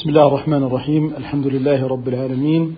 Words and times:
بسم 0.00 0.08
الله 0.08 0.26
الرحمن 0.26 0.62
الرحيم. 0.62 1.12
الحمد 1.16 1.46
لله 1.46 1.86
رب 1.86 2.08
العالمين. 2.08 2.76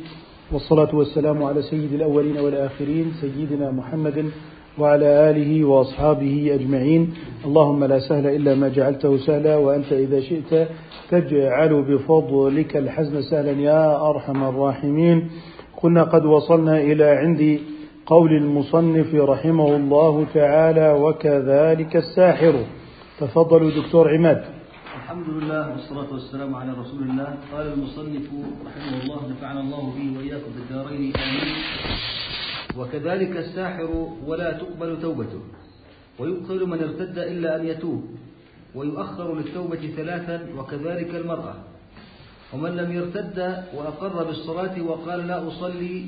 والصلاة 0.52 0.94
والسلام 0.94 1.42
على 1.42 1.62
سيد 1.62 1.92
الأولين 1.92 2.38
والآخرين 2.38 3.12
سيدنا 3.20 3.70
محمد 3.70 4.30
وعلى 4.78 5.30
آله 5.30 5.64
وأصحابه 5.64 6.54
أجمعين. 6.54 7.14
اللهم 7.44 7.84
لا 7.84 7.98
سهل 7.98 8.26
إلا 8.26 8.54
ما 8.54 8.68
جعلته 8.68 9.16
سهلا 9.16 9.56
وأنت 9.56 9.92
إذا 9.92 10.20
شئت 10.20 10.68
تجعل 11.10 11.82
بفضلك 11.82 12.76
الحزن 12.76 13.22
سهلا 13.22 13.60
يا 13.60 14.10
أرحم 14.10 14.44
الراحمين. 14.44 15.30
كنا 15.76 16.02
قد 16.02 16.24
وصلنا 16.24 16.80
إلى 16.80 17.04
عند 17.04 17.58
قول 18.06 18.32
المصنف 18.32 19.14
رحمه 19.14 19.76
الله 19.76 20.26
تعالى 20.34 20.92
وكذلك 20.92 21.96
الساحر. 21.96 22.54
تفضلوا 23.20 23.70
دكتور 23.70 24.14
عماد. 24.14 24.44
الحمد 25.12 25.28
لله 25.28 25.70
والصلاة 25.70 26.12
والسلام 26.12 26.54
على 26.54 26.72
رسول 26.72 27.02
الله. 27.02 27.36
قال 27.52 27.66
المصنف 27.72 28.26
رحمه 28.66 29.02
الله 29.02 29.20
نفعنا 29.30 29.60
الله 29.60 29.84
به 29.96 30.18
وإياكم 30.18 30.50
بالدارين 30.56 31.12
آمين. 31.16 31.54
وكذلك 32.78 33.36
الساحر 33.36 33.90
ولا 34.26 34.52
تقبل 34.52 35.02
توبته. 35.02 35.42
ويقتل 36.18 36.60
من 36.66 36.78
ارتد 36.82 37.18
إلا 37.18 37.56
أن 37.56 37.66
يتوب. 37.66 38.02
ويؤخر 38.74 39.34
للتوبة 39.34 39.82
ثلاثا 39.96 40.48
وكذلك 40.58 41.14
المرأة. 41.14 41.54
ومن 42.52 42.76
لم 42.76 42.92
يرتد 42.92 43.38
وأقر 43.76 44.24
بالصلاة 44.24 44.82
وقال 44.82 45.26
لا 45.28 45.48
أصلي 45.48 46.06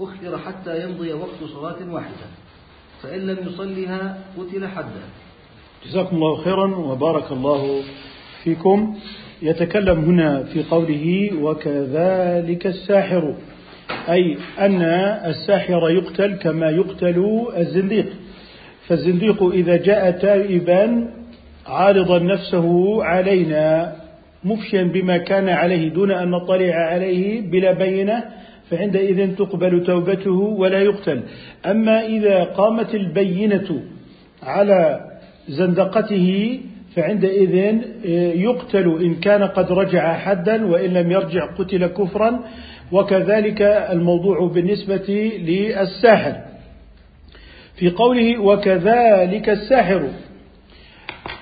أخر 0.00 0.38
حتى 0.38 0.84
يمضي 0.84 1.12
وقت 1.12 1.40
صلاة 1.54 1.80
واحدة. 1.88 2.26
فإن 3.02 3.20
لم 3.20 3.38
يصلها 3.48 4.00
قتل 4.36 4.66
حدا. 4.66 5.04
جزاكم 5.86 6.16
الله 6.16 6.44
خيرا 6.44 6.76
وبارك 6.76 7.32
الله 7.32 7.82
فيكم. 8.44 8.94
يتكلم 9.42 9.98
هنا 10.04 10.42
في 10.42 10.62
قوله 10.62 11.30
وكذلك 11.42 12.66
الساحر 12.66 13.34
أي 14.08 14.36
أن 14.58 14.82
الساحر 15.26 15.90
يقتل 15.90 16.34
كما 16.36 16.70
يقتل 16.70 17.46
الزنديق. 17.56 18.06
فالزنديق 18.86 19.42
إذا 19.42 19.76
جاء 19.76 20.10
تائبا 20.10 21.10
عارضا 21.66 22.18
نفسه 22.18 22.98
علينا 23.04 23.96
مفشيا 24.44 24.82
بما 24.82 25.16
كان 25.16 25.48
عليه 25.48 25.88
دون 25.88 26.10
أن 26.10 26.30
نطلع 26.30 26.74
عليه 26.74 27.40
بلا 27.40 27.72
بينة 27.72 28.24
فعندئذ 28.70 29.34
تقبل 29.36 29.84
توبته 29.84 30.38
ولا 30.60 30.78
يقتل. 30.78 31.20
أما 31.66 32.06
إذا 32.06 32.44
قامت 32.44 32.94
البينة 32.94 33.82
على 34.42 35.00
زندقته 35.48 36.60
فعندئذ 36.96 37.54
يقتل 38.40 39.02
إن 39.02 39.14
كان 39.14 39.42
قد 39.42 39.72
رجع 39.72 40.16
حدا 40.16 40.66
وإن 40.66 40.90
لم 40.90 41.12
يرجع 41.12 41.54
قتل 41.54 41.86
كفرا 41.86 42.40
وكذلك 42.92 43.62
الموضوع 43.62 44.48
بالنسبة 44.48 45.32
للساحر. 45.38 46.36
في 47.76 47.90
قوله 47.90 48.38
وكذلك 48.38 49.48
الساحر 49.48 50.08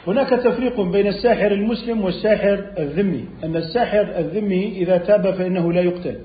هناك 0.07 0.29
تفريق 0.29 0.81
بين 0.81 1.07
الساحر 1.07 1.53
المسلم 1.53 2.05
والساحر 2.05 2.65
الذمي. 2.79 3.25
أن 3.45 3.57
الساحر 3.57 4.01
الذمي 4.19 4.69
إذا 4.77 4.99
تاب 4.99 5.35
فإنه 5.35 5.73
لا 5.73 5.81
يقتل. 5.81 6.17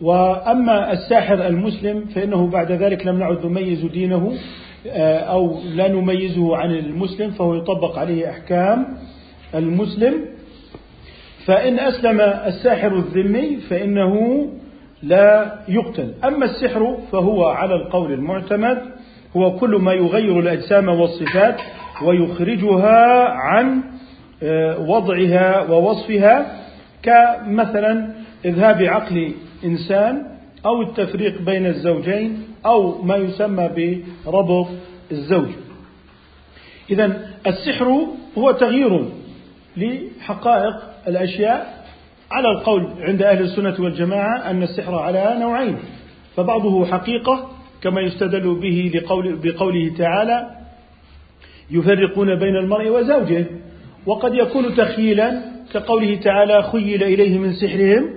وأما 0.00 0.92
الساحر 0.92 1.46
المسلم 1.46 2.04
فإنه 2.04 2.46
بعد 2.46 2.72
ذلك 2.72 3.06
لم 3.06 3.18
نعد 3.18 3.46
نميز 3.46 3.84
دينه. 3.84 4.32
أو 4.86 5.60
لا 5.74 5.88
نميزه 5.88 6.56
عن 6.56 6.70
المسلم 6.70 7.30
فهو 7.30 7.54
يطبق 7.54 7.98
عليه 7.98 8.30
أحكام 8.30 8.86
المسلم. 9.54 10.14
فإن 11.46 11.78
أسلم 11.78 12.20
الساحر 12.20 12.96
الذمي 12.96 13.56
فإنه 13.56 14.46
لا 15.02 15.58
يقتل. 15.68 16.14
أما 16.24 16.44
السحر 16.44 16.96
فهو 17.12 17.44
على 17.44 17.74
القول 17.74 18.12
المعتمد 18.12 18.78
هو 19.36 19.56
كل 19.58 19.70
ما 19.70 19.92
يغير 19.92 20.40
الأجسام 20.40 20.88
والصفات 20.88 21.56
ويخرجها 22.04 23.28
عن 23.28 23.82
وضعها 24.78 25.70
ووصفها 25.70 26.46
كمثلا 27.02 28.08
إذهاب 28.44 28.82
عقل 28.82 29.32
إنسان 29.64 30.22
أو 30.66 30.82
التفريق 30.82 31.42
بين 31.42 31.66
الزوجين 31.66 32.42
أو 32.66 33.02
ما 33.02 33.16
يسمى 33.16 33.68
بربط 34.26 34.66
الزوج. 35.12 35.48
إذا 36.90 37.28
السحر 37.46 38.06
هو 38.38 38.50
تغيير 38.50 39.04
لحقائق 39.76 40.74
الأشياء 41.08 41.84
على 42.30 42.48
القول 42.50 42.88
عند 43.00 43.22
أهل 43.22 43.42
السنة 43.42 43.74
والجماعة 43.78 44.50
أن 44.50 44.62
السحر 44.62 44.94
على 44.94 45.36
نوعين 45.40 45.78
فبعضه 46.36 46.86
حقيقة 46.86 47.50
كما 47.82 48.00
يستدل 48.00 48.54
به 48.54 48.92
لقول 48.94 49.38
بقوله 49.42 49.92
تعالى 49.98 50.50
يفرقون 51.70 52.38
بين 52.38 52.56
المرء 52.56 52.88
وزوجه 52.88 53.46
وقد 54.06 54.34
يكون 54.34 54.74
تخييلا 54.74 55.40
كقوله 55.72 56.14
تعالى 56.16 56.62
خيل 56.62 57.02
إليه 57.02 57.38
من 57.38 57.52
سحرهم 57.52 58.10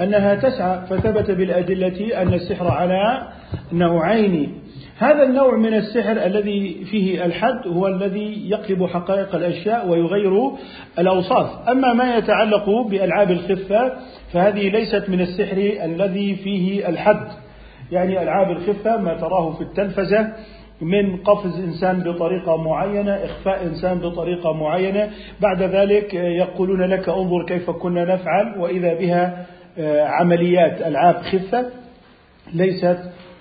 أنها 0.00 0.34
تسعى 0.34 0.86
فثبت 0.90 1.30
بالأدلة 1.30 2.22
أن 2.22 2.34
السحر 2.34 2.68
على 2.68 3.28
نوعين. 3.72 4.58
هذا 4.98 5.22
النوع 5.22 5.56
من 5.56 5.74
السحر 5.74 6.12
الذي 6.12 6.84
فيه 6.90 7.24
الحد 7.24 7.66
هو 7.66 7.86
الذي 7.86 8.50
يقلب 8.50 8.86
حقائق 8.86 9.34
الأشياء 9.34 9.88
ويغير 9.88 10.50
الأوصاف. 10.98 11.68
أما 11.68 11.92
ما 11.92 12.16
يتعلق 12.16 12.70
بألعاب 12.70 13.30
الخفة 13.30 13.92
فهذه 14.32 14.68
ليست 14.68 15.04
من 15.08 15.20
السحر 15.20 15.56
الذي 15.84 16.34
فيه 16.34 16.88
الحد. 16.88 17.28
يعني 17.92 18.22
ألعاب 18.22 18.50
الخفة 18.50 18.96
ما 18.96 19.14
تراه 19.14 19.52
في 19.52 19.60
التلفزة 19.60 20.32
من 20.80 21.16
قفز 21.16 21.60
إنسان 21.60 22.00
بطريقة 22.00 22.56
معينة 22.56 23.14
إخفاء 23.14 23.66
إنسان 23.66 23.98
بطريقة 23.98 24.52
معينة. 24.52 25.10
بعد 25.40 25.62
ذلك 25.62 26.14
يقولون 26.14 26.82
لك 26.82 27.08
انظر 27.08 27.44
كيف 27.46 27.70
كنا 27.70 28.04
نفعل 28.04 28.58
وإذا 28.58 28.94
بها 28.94 29.46
عمليات 30.06 30.82
ألعاب 30.82 31.16
خفة 31.16 31.66
ليست 32.54 32.98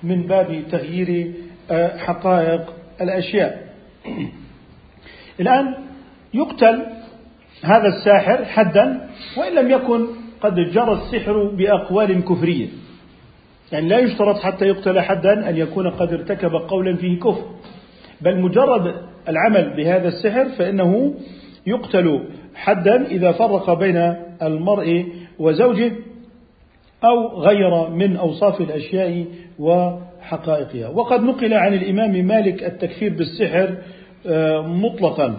من 0.07 0.27
باب 0.27 0.63
تغيير 0.71 1.31
حقائق 2.05 2.61
الأشياء. 3.01 3.67
الآن 5.39 5.65
يقتل 6.33 6.83
هذا 7.63 7.87
الساحر 7.87 8.45
حدا 8.45 9.09
وإن 9.37 9.55
لم 9.55 9.71
يكن 9.71 10.07
قد 10.41 10.55
جرى 10.55 10.93
السحر 10.93 11.43
بأقوال 11.43 12.25
كفرية. 12.25 12.67
يعني 13.71 13.87
لا 13.87 13.99
يشترط 13.99 14.39
حتى 14.39 14.65
يقتل 14.65 14.99
حدا 14.99 15.49
أن 15.49 15.57
يكون 15.57 15.89
قد 15.89 16.13
ارتكب 16.13 16.51
قولا 16.51 16.95
فيه 16.95 17.19
كفر. 17.19 17.45
بل 18.21 18.39
مجرد 18.39 18.95
العمل 19.29 19.73
بهذا 19.77 20.07
السحر 20.07 20.45
فإنه 20.49 21.13
يقتل 21.67 22.23
حدا 22.55 23.05
إذا 23.05 23.31
فرق 23.31 23.73
بين 23.73 24.15
المرء 24.41 25.05
وزوجه. 25.39 25.91
أو 27.03 27.41
غير 27.41 27.89
من 27.89 28.15
أوصاف 28.17 28.61
الأشياء 28.61 29.25
وحقائقها. 29.59 30.87
وقد 30.87 31.23
نقل 31.23 31.53
عن 31.53 31.73
الإمام 31.73 32.25
مالك 32.25 32.63
التكفير 32.63 33.13
بالسحر 33.13 33.77
مطلقا. 34.67 35.37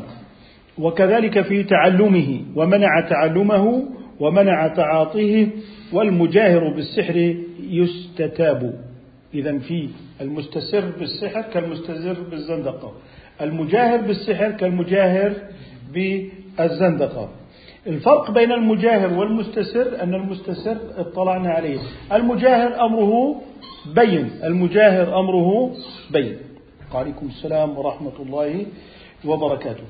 وكذلك 0.79 1.41
في 1.41 1.65
تعلمه 1.65 2.41
ومنع 2.57 3.09
تعلمه 3.09 3.85
ومنع 4.21 4.69
تعاطيه 4.69 5.47
والمجاهر 5.93 6.75
بالسحر 6.75 7.35
يستتاب. 7.71 8.75
إذا 9.35 9.59
في 9.59 9.89
المستسر 10.21 10.85
بالسحر 10.99 11.43
كالمستزر 11.43 12.17
بالزندقة. 12.31 12.93
المجاهر 13.41 14.01
بالسحر 14.01 14.51
كالمجاهر 14.51 15.33
بالزندقة. 15.95 17.29
الفرق 17.89 18.31
بين 18.31 18.53
المجاهر 18.53 19.19
والمستسر 19.19 20.03
أن 20.03 20.15
المستسر 20.15 20.77
اطلعنا 20.97 21.51
عليه. 21.51 21.79
المجاهر 22.13 22.85
أمره 22.87 23.41
بين. 23.95 24.31
المجاهر 24.45 25.21
أمره 25.21 25.71
بين. 26.11 26.37
وعليكم 26.95 27.27
السلام 27.27 27.79
ورحمة 27.79 28.13
الله 28.21 28.67
وبركاته. 29.25 29.85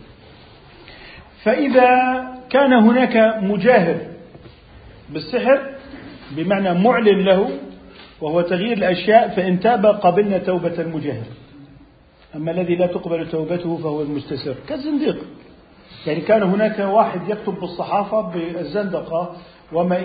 فإذا 1.42 1.90
كان 2.50 2.72
هناك 2.72 3.42
مجاهر 3.42 3.96
بالسحر 5.12 5.60
بمعنى 6.36 6.74
معلن 6.74 7.24
له 7.24 7.50
وهو 8.20 8.40
تغيير 8.40 8.76
الأشياء 8.76 9.28
فإن 9.28 9.60
تاب 9.60 9.86
قبلنا 9.86 10.38
توبة 10.38 10.80
المجاهر. 10.80 11.26
أما 12.36 12.50
الذي 12.50 12.74
لا 12.74 12.86
تقبل 12.86 13.28
توبته 13.30 13.76
فهو 13.76 14.02
المستسر. 14.02 14.54
كالزنديق. 14.68 15.18
يعني 16.06 16.20
كان 16.20 16.42
هناك 16.42 16.78
واحد 16.78 17.28
يكتب 17.28 17.60
بالصحافة 17.60 18.20
بالزندقة 18.20 19.36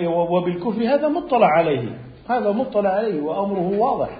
وبالكفر 0.08 0.82
هذا 0.82 1.08
مطلع 1.08 1.46
عليه. 1.46 1.98
هذا 2.28 2.52
مطلع 2.52 2.90
عليه 2.90 3.20
وأمره 3.20 3.78
واضح. 3.78 4.18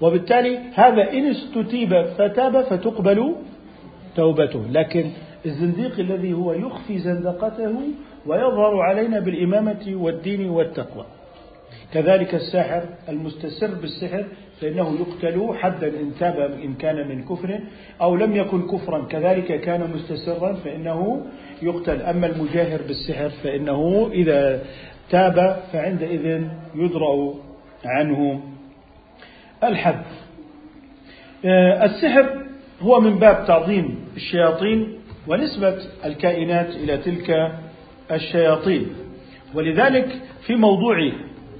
وبالتالي 0.00 0.58
هذا 0.74 1.12
إن 1.12 1.26
استتيب 1.26 2.02
فتاب 2.18 2.62
فتقبل 2.62 3.34
توبته. 4.16 4.62
لكن 4.70 5.10
الزنديق 5.46 5.98
الذي 5.98 6.32
هو 6.32 6.52
يخفي 6.52 6.98
زندقته 6.98 7.74
ويظهر 8.26 8.80
علينا 8.80 9.20
بالإمامة 9.20 9.92
والدين 9.94 10.50
والتقوى. 10.50 11.04
كذلك 11.92 12.34
الساحر 12.34 12.82
المستسر 13.08 13.74
بالسحر 13.74 14.24
فإنه 14.60 14.98
يقتل 15.00 15.54
حدا 15.58 15.88
إن 15.88 16.12
تاب 16.20 16.58
إن 16.64 16.74
كان 16.74 17.08
من 17.08 17.24
كفر 17.24 17.60
أو 18.00 18.16
لم 18.16 18.36
يكن 18.36 18.68
كفرا. 18.68 19.06
كذلك 19.10 19.60
كان 19.60 19.90
مستسرا 19.94 20.52
فإنه 20.52 21.26
يقتل. 21.62 22.02
أما 22.02 22.26
المجاهر 22.26 22.80
بالسحر 22.82 23.28
فإنه 23.28 24.10
إذا 24.12 24.62
تاب 25.10 25.62
فعندئذ 25.72 26.44
يدرأ 26.74 27.34
عنه 27.84 28.40
الحد. 29.64 30.02
آه، 31.44 31.84
السحر 31.84 32.46
هو 32.80 33.00
من 33.00 33.18
باب 33.18 33.46
تعظيم 33.46 34.04
الشياطين 34.16 34.98
ونسبة 35.28 35.76
الكائنات 36.04 36.68
إلى 36.68 36.96
تلك 36.96 37.52
الشياطين. 38.12 38.86
ولذلك 39.54 40.08
في 40.46 40.56
موضوع 40.56 41.12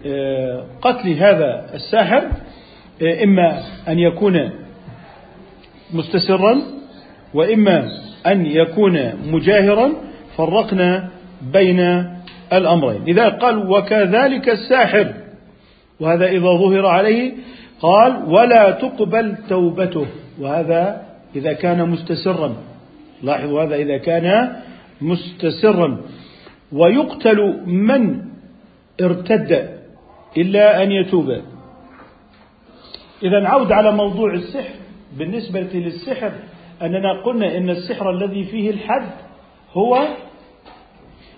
آه، 0.07 0.67
قتل 0.83 1.09
هذا 1.09 1.71
الساحر 1.75 2.31
إما 3.03 3.63
أن 3.89 3.99
يكون 3.99 4.51
مستسرا 5.95 6.63
وإما 7.35 7.89
أن 8.27 8.47
يكون 8.47 9.13
مجاهرا 9.33 9.93
فرقنا 10.37 11.09
بين 11.53 11.81
الأمرين. 12.53 13.05
لذا 13.05 13.29
قال 13.29 13.71
وكذلك 13.71 14.49
الساحر 14.49 15.15
وهذا 16.01 16.27
إذا 16.27 16.41
ظهر 16.41 16.87
عليه 16.87 17.33
قال 17.81 18.25
ولا 18.29 18.71
تقبل 18.71 19.37
توبته. 19.49 20.07
وهذا 20.41 21.03
إذا 21.37 21.53
كان 21.53 21.89
مستسرا. 21.89 22.57
لاحظوا 23.23 23.63
هذا 23.63 23.75
إذا 23.75 23.97
كان 23.97 24.53
مستسرا. 25.01 26.01
ويقتل 26.73 27.61
من 27.67 28.23
ارتد 29.01 29.69
إلا 30.39 30.83
أن 30.83 30.93
يتوب. 30.93 31.29
إذا 33.23 33.41
نعود 33.41 33.73
على 33.73 33.93
موضوع 33.93 34.35
السحر. 34.35 34.75
بالنسبة 35.19 35.61
للسحر 35.61 36.33
أننا 36.83 37.23
قلنا 37.23 37.57
إن 37.57 37.71
السحر 37.71 38.11
الذي 38.11 38.45
فيه 38.45 38.71
الحد 38.71 39.11
هو 39.73 40.09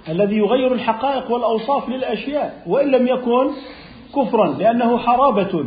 الذي 0.08 0.36
يغير 0.36 0.72
الحقائق 0.72 1.30
والأوصاف 1.30 1.88
للأشياء 1.88 2.62
وإن 2.66 2.90
لم 2.90 3.08
يكن 3.08 3.50
كفرا 4.16 4.46
لأنه 4.46 4.98
حرابة 4.98 5.64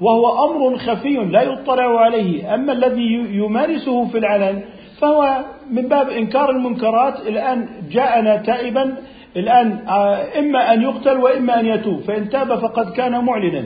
وهو 0.00 0.44
أمر 0.44 0.78
خفي 0.78 1.14
لا 1.14 1.42
يطلع 1.42 2.00
عليه. 2.00 2.54
أما 2.54 2.72
الذي 2.72 3.12
يمارسه 3.30 4.08
في 4.08 4.18
العلن 4.18 4.62
فهو 5.00 5.44
من 5.70 5.88
باب 5.88 6.10
إنكار 6.10 6.50
المنكرات. 6.50 7.20
الآن 7.26 7.68
جاءنا 7.90 8.36
تائبا 8.36 8.96
الآن 9.36 9.88
آه، 9.88 10.38
إما 10.38 10.74
أن 10.74 10.82
يقتل 10.82 11.16
وإما 11.16 11.60
أن 11.60 11.66
يتوب 11.66 12.00
فإن 12.00 12.28
تاب 12.28 12.58
فقد 12.58 12.90
كان 12.92 13.24
معلنا. 13.24 13.64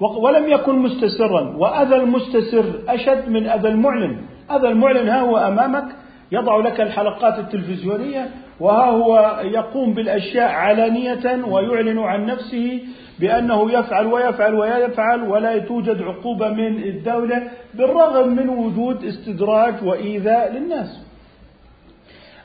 ولم 0.00 0.48
يكن 0.48 0.78
مستسرا. 0.78 1.56
وأذى 1.56 1.96
المستسر 1.96 2.64
أشد 2.88 3.28
من 3.28 3.46
أذى 3.46 3.68
المعلن. 3.68 4.16
أذى 4.50 4.68
المعلن 4.68 5.08
ها 5.08 5.20
هو 5.20 5.36
أمامك. 5.36 5.84
يضع 6.32 6.56
لك 6.56 6.80
الحلقات 6.80 7.38
التلفزيونية 7.38 8.30
وها 8.60 8.84
هو 8.84 9.40
يقوم 9.44 9.94
بالأشياء 9.94 10.50
علانية 10.50 11.44
ويعلن 11.46 11.98
عن 11.98 12.26
نفسه 12.26 12.80
بأنه 13.20 13.72
يفعل 13.72 14.06
ويفعل 14.06 14.54
ويفعل 14.54 15.22
ولا 15.22 15.58
توجد 15.58 16.02
عقوبة 16.02 16.48
من 16.48 16.82
الدولة 16.82 17.50
بالرغم 17.74 18.28
من 18.28 18.48
وجود 18.48 19.04
استدراج 19.04 19.74
وإيذاء 19.84 20.52
للناس. 20.52 21.06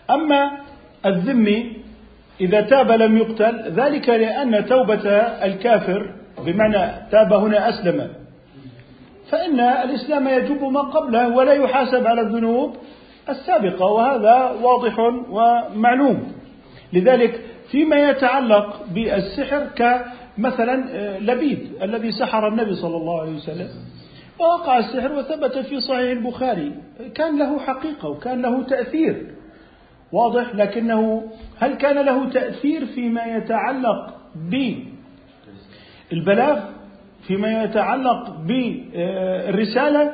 أما 0.10 0.52
الذمي 1.06 1.78
إذا 2.42 2.62
تاب 2.62 2.92
لم 2.92 3.18
يقتل 3.18 3.72
ذلك 3.72 4.10
لأن 4.10 4.66
توبة 4.66 5.10
الكافر 5.20 6.14
بمعنى 6.46 7.10
تاب 7.12 7.34
هنا 7.34 7.70
أسلم. 7.70 8.10
فإن 9.30 9.60
الإسلام 9.60 10.28
يجب 10.28 10.64
ما 10.64 10.82
قبله 10.82 11.36
ولا 11.36 11.54
يحاسب 11.54 12.08
على 12.08 12.22
الذنوب 12.22 12.76
السابقة 13.30 13.86
وهذا 13.86 14.56
واضح 14.62 15.00
ومعلوم. 15.30 16.32
لذلك 16.94 17.42
فيما 17.72 18.10
يتعلق 18.10 18.84
بالسحر 18.94 19.66
كمثلا 19.76 20.86
آه، 20.92 21.20
لبيد 21.20 21.72
الذي 21.82 22.12
سحر 22.12 22.48
النبي 22.48 22.76
صلى 22.76 22.98
الله 22.98 23.22
عليه 23.22 23.36
وسلم. 23.36 23.68
ووقع 24.40 24.78
السحر 24.78 25.12
وثبت 25.12 25.58
في 25.58 25.80
صحيح 25.80 26.12
البخاري. 26.12 26.72
كان 27.16 27.40
له 27.40 27.60
حقيقة 27.60 28.10
وكان 28.10 28.42
له 28.42 28.64
تأثير. 28.64 29.26
واضح 30.12 30.56
لكنه 30.56 31.24
هل 31.60 31.74
كان 31.74 32.06
له 32.06 32.30
تأثير 32.30 32.86
فيما 32.86 33.26
يتعلق 33.26 34.14
بالبلاغ 36.12 36.60
فيما 37.28 37.64
يتعلق 37.64 38.36
بالرسالة 38.48 40.14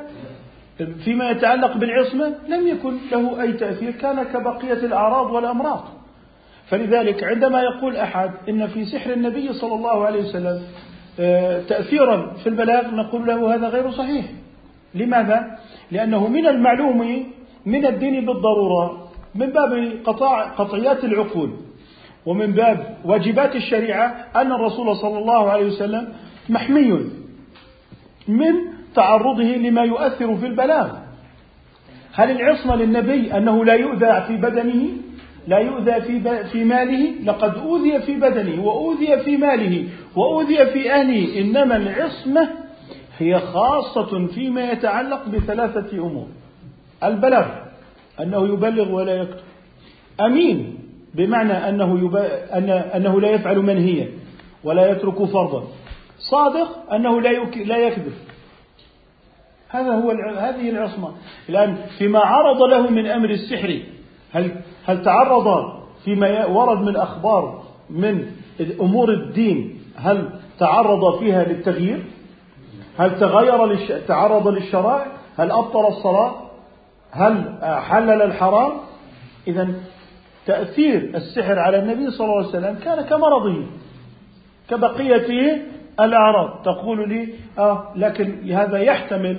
فيما 1.03 1.29
يتعلق 1.29 1.77
بالعصمة 1.77 2.35
لم 2.47 2.67
يكن 2.67 2.97
له 3.11 3.41
أي 3.41 3.53
تأثير 3.53 3.91
كان 3.91 4.23
كبقية 4.23 4.73
الأعراض 4.73 5.31
والأمراض. 5.31 5.83
فلذلك 6.67 7.23
عندما 7.23 7.61
يقول 7.61 7.95
أحد 7.95 8.31
إن 8.49 8.67
في 8.67 8.85
سحر 8.85 9.13
النبي 9.13 9.53
صلى 9.53 9.75
الله 9.75 10.05
عليه 10.05 10.19
وسلم 10.23 10.61
آه، 11.19 11.61
تأثيرا 11.61 12.33
في 12.43 12.49
البلاغ 12.49 12.95
نقول 12.95 13.27
له 13.27 13.55
هذا 13.55 13.67
غير 13.67 13.91
صحيح. 13.91 14.25
لماذا؟ 14.95 15.57
لأنه 15.91 16.27
من 16.27 16.47
المعلوم 16.47 17.25
من 17.65 17.85
الدين 17.85 18.25
بالضرورة 18.25 19.09
من 19.35 19.45
باب 19.45 19.91
قطاع 20.05 20.43
قطعيات 20.43 21.03
العقول. 21.03 21.51
ومن 22.25 22.51
باب 22.51 22.97
واجبات 23.05 23.55
الشريعة 23.55 24.25
أن 24.35 24.51
الرسول 24.51 24.95
صلى 24.95 25.17
الله 25.17 25.49
عليه 25.51 25.65
وسلم 25.65 26.13
محمي 26.49 26.91
من 28.27 28.53
تعرضه 28.95 29.43
لما 29.43 29.81
يؤثر 29.81 30.35
في 30.35 30.45
البلاغ. 30.45 30.89
هل 32.13 32.31
العصمة 32.31 32.75
للنبي 32.75 33.37
أنه 33.37 33.65
لا 33.65 33.73
يؤذى 33.73 34.23
في 34.27 34.37
بدنه؟ 34.37 34.87
لا 35.47 35.57
يؤذى 35.57 36.01
في, 36.01 36.43
في 36.43 36.63
ماله؟ 36.63 37.11
لقد 37.23 37.57
أوذي 37.57 37.99
في 37.99 38.15
بدنه 38.15 38.65
وأوذي 38.65 39.17
في 39.17 39.37
ماله 39.37 39.87
وأوذي 40.15 40.65
في 40.65 40.91
أهله. 40.91 41.41
إنما 41.41 41.75
العصمة 41.75 42.49
هي 43.17 43.39
خاصة 43.39 44.27
فيما 44.27 44.71
يتعلق 44.71 45.27
بثلاثة 45.29 45.97
أمور. 45.97 46.27
البلاغ 47.03 47.45
أنه 48.21 48.47
يبلغ 48.53 48.91
ولا 48.91 49.15
يكتب. 49.15 49.43
أمين 50.21 50.74
بمعنى 51.15 51.69
أنه, 51.69 51.99
يب... 52.05 52.15
أن... 52.53 52.69
أنه 52.69 53.21
لا 53.21 53.29
يفعل 53.29 53.57
منهيا 53.57 54.09
ولا 54.63 54.91
يترك 54.91 55.23
فرضا. 55.23 55.63
صادق 56.19 56.93
أنه 56.93 57.21
لا, 57.21 57.31
يك... 57.31 57.57
لا 57.57 57.77
يكذب. 57.77 58.13
هذا 59.69 59.91
هو 59.91 60.11
هذه 60.37 60.69
العصمة. 60.69 61.11
الآن 61.49 61.77
فيما 61.97 62.19
عرض 62.19 62.61
له 62.61 62.89
من 62.89 63.07
أمر 63.07 63.29
السحر 63.29 63.79
هل 64.31 64.51
هل 64.85 65.03
تعرض 65.03 65.73
فيما 66.05 66.45
ورد 66.45 66.81
من 66.81 66.95
أخبار 66.95 67.63
من 67.89 68.31
أمور 68.81 69.09
الدين 69.13 69.79
هل 69.95 70.29
تعرض 70.59 71.19
فيها 71.19 71.43
للتغيير؟ 71.43 72.05
هل 72.97 73.19
تغير 73.19 73.65
للش... 73.65 73.91
تعرض 74.07 74.47
للشرائع؟ 74.47 75.07
هل 75.37 75.51
أبطل 75.51 75.87
الصلاة؟ 75.87 76.35
هل 77.11 77.57
حلل 77.61 78.21
الحرام؟ 78.21 78.71
إذا 79.47 79.73
تأثير 80.45 81.11
السحر 81.15 81.59
على 81.59 81.79
النبي 81.79 82.11
صلى 82.11 82.25
الله 82.27 82.37
عليه 82.37 82.47
وسلم 82.47 82.75
كان 82.83 83.01
كمرضه 83.01 83.63
كبقية 84.69 85.61
الأعراض. 85.99 86.61
تقول 86.65 87.09
لي 87.09 87.27
آه 87.59 87.93
لكن 87.95 88.51
هذا 88.51 88.77
يحتمل 88.77 89.37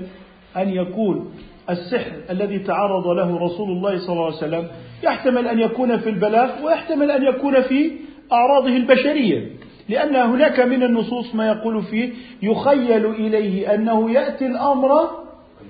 أن 0.56 0.68
يكون 0.68 1.34
السحر 1.70 2.12
الذي 2.30 2.58
تعرض 2.58 3.06
له 3.06 3.38
رسول 3.38 3.70
الله 3.70 3.98
صلى 3.98 4.12
الله 4.12 4.26
عليه 4.26 4.36
وسلم 4.36 4.68
يحتمل 5.02 5.48
أن 5.48 5.58
يكون 5.58 5.98
في 5.98 6.10
البلاغ 6.10 6.64
ويحتمل 6.64 7.10
أن 7.10 7.22
يكون 7.22 7.62
في 7.62 7.92
أعراضه 8.32 8.76
البشرية. 8.76 9.50
لأن 9.88 10.16
هناك 10.16 10.60
من 10.60 10.82
النصوص 10.82 11.34
ما 11.34 11.46
يقول 11.46 11.82
فيه 11.82 12.12
يخيل 12.42 13.06
إليه 13.06 13.74
أنه 13.74 14.10
يأتي 14.10 14.46
الأمر 14.46 15.10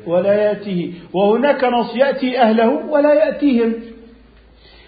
ولا 0.06 0.32
يأتيه 0.34 0.92
وهناك 1.12 1.64
نص 1.64 1.96
يأتي 1.96 2.40
أهله 2.40 2.68
ولا 2.68 3.14
يأتيهم. 3.14 3.72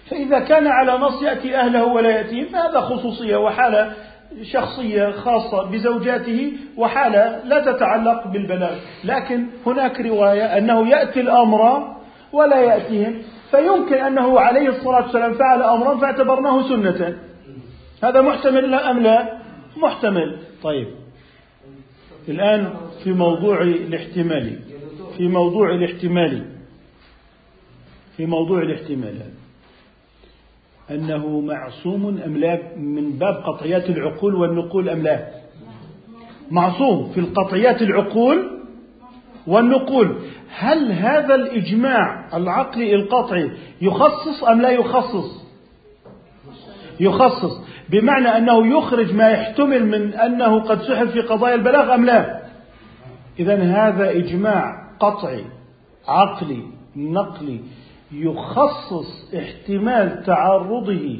فإذا 0.09 0.39
كان 0.39 0.67
على 0.67 0.97
نص 0.97 1.21
يأتي 1.21 1.55
أهله 1.55 1.85
ولا 1.85 2.09
يأتيهم 2.09 2.45
فهذا 2.45 2.81
خصوصية 2.81 3.37
وحالة 3.37 3.93
شخصية 4.41 5.11
خاصة 5.11 5.63
بزوجاته 5.63 6.51
وحالة 6.77 7.43
لا 7.45 7.71
تتعلق 7.71 8.27
بالبلاغ. 8.27 8.75
لكن 9.03 9.45
هناك 9.65 10.01
رواية 10.01 10.57
أنه 10.57 10.89
يأتي 10.89 11.21
الأمر 11.21 11.87
ولا 12.33 12.61
يأتيهم 12.61 13.21
فيمكن 13.51 13.95
أنه 13.95 14.39
عليه 14.39 14.69
الصلاة 14.69 15.03
والسلام 15.03 15.33
فعل 15.33 15.61
أمرا 15.61 15.97
فاعتبرناه 15.97 16.69
سنة. 16.69 17.17
هذا 18.03 18.21
محتمل 18.21 18.71
لا 18.71 18.91
أم 18.91 18.99
لا؟ 18.99 19.39
محتمل. 19.77 20.37
طيب. 20.63 20.87
الآن 22.29 22.69
في 23.03 23.11
موضوع 23.11 23.61
الاحتمالي 23.61 24.59
في 25.17 25.27
موضوع 25.27 25.71
الاحتمالي 25.71 26.43
في 28.17 28.25
موضوع 28.25 28.61
الاحتمالات 28.61 29.38
أنه 30.91 31.39
معصوم 31.39 32.17
أم 32.25 32.37
لا؟ 32.37 32.59
من 32.77 33.11
باب 33.11 33.35
قطعيات 33.35 33.89
العقول 33.89 34.35
والنقول 34.35 34.89
أم 34.89 35.03
لا؟ 35.03 35.27
معصوم 36.51 37.09
في 37.09 37.19
القطعيات 37.19 37.81
العقول 37.81 38.59
والنقول. 39.47 40.15
هل 40.57 40.91
هذا 40.91 41.35
الإجماع 41.35 42.37
العقلي 42.37 42.95
القطعي 42.95 43.51
يخصص 43.81 44.43
أم 44.43 44.61
لا 44.61 44.69
يخصص؟ 44.69 45.45
يخصص. 46.99 47.61
بمعنى 47.89 48.27
أنه 48.27 48.77
يخرج 48.77 49.13
ما 49.13 49.29
يحتمل 49.29 49.85
من 49.85 50.13
أنه 50.13 50.59
قد 50.59 50.81
سحب 50.81 51.09
في 51.09 51.21
قضايا 51.21 51.55
البلاغ 51.55 51.95
أم 51.95 52.05
لا؟ 52.05 52.39
إذا 53.39 53.63
هذا 53.63 54.11
إجماع 54.11 54.89
قطعي 54.99 55.43
عقلي 56.07 56.63
نقلي. 56.95 57.59
يخصص 58.11 59.33
احتمال 59.35 60.23
تعرضه 60.23 61.19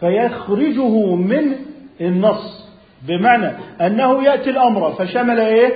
فيخرجه 0.00 1.14
من 1.14 1.54
النص. 2.00 2.68
بمعنى 3.08 3.46
أنه 3.80 4.24
يأتي 4.24 4.50
الأمر 4.50 4.92
فشمل 4.92 5.40
إيه؟ 5.40 5.72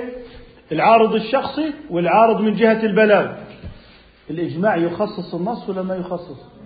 العارض 0.72 1.14
الشخصي 1.14 1.72
والعارض 1.90 2.40
من 2.40 2.54
جهة 2.54 2.82
البلاغ. 2.82 3.32
الإجماع 4.30 4.76
يخصص 4.76 5.34
النص 5.34 5.68
ولا 5.68 5.82
ما 5.82 5.96
يخصص؟ 5.96 6.58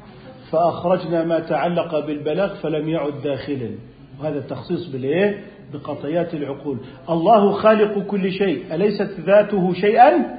فأخرجنا 0.51 1.25
ما 1.25 1.41
تعلق 1.41 2.07
بالبلاغ 2.07 2.55
فلم 2.55 2.89
يعد 2.89 3.23
داخلا. 3.25 3.71
وهذا 4.21 4.39
التخصيص 4.39 4.87
بالإيه؟ 4.87 5.45
بقطيات 5.73 6.35
العقول. 6.35 6.79
الله 7.11 7.53
خالق 7.53 7.99
كل 7.99 8.33
شيء 8.33 8.75
أليست 8.75 9.21
ذاته 9.21 9.73
شيئا؟ 9.75 10.39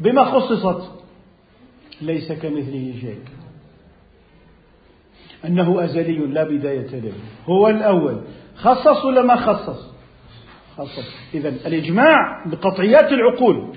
بما 0.00 0.24
خصصت. 0.24 0.90
ليس 2.00 2.32
كمثله 2.32 2.94
شيء. 3.00 3.18
أنه 5.44 5.84
أزلي 5.84 6.18
لا 6.18 6.44
بداية 6.44 7.00
له. 7.00 7.12
هو 7.46 7.68
الأول. 7.68 8.20
خصص 8.56 9.04
ولا 9.04 9.22
ما 9.22 9.36
خصص؟ 9.36 9.94
خصص. 10.76 11.16
إذا 11.34 11.48
الإجماع 11.48 12.44
بقطعيات 12.46 13.12
العقول. 13.12 13.76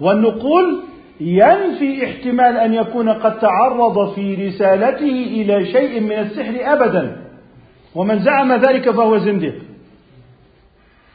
والنقول 0.00 0.82
ينفي 1.20 2.04
احتمال 2.04 2.56
أن 2.56 2.74
يكون 2.74 3.08
قد 3.08 3.38
تعرض 3.38 4.14
في 4.14 4.48
رسالته 4.48 5.24
إلى 5.24 5.72
شيء 5.72 6.00
من 6.00 6.12
السحر 6.12 6.72
أبدا. 6.72 7.30
ومن 7.94 8.18
زعم 8.18 8.52
ذلك 8.52 8.90
فهو 8.90 9.18
زنديق. 9.18 9.69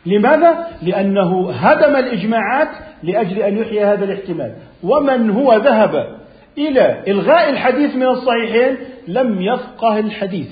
لماذا؟ 0.05 0.67
لأنه 0.81 1.51
هدم 1.51 1.95
الإجماعات 1.95 2.67
لأجل 3.03 3.39
أن 3.39 3.57
يحيي 3.57 3.85
هذا 3.85 4.05
الاحتمال. 4.05 4.55
ومن 4.83 5.29
هو 5.29 5.53
ذهب 5.53 6.07
إلى 6.57 7.03
إلغاء 7.07 7.50
الحديث 7.50 7.95
من 7.95 8.07
الصحيحين؟ 8.07 8.77
لم 9.07 9.41
يفقه 9.41 10.00
الحديث. 10.00 10.47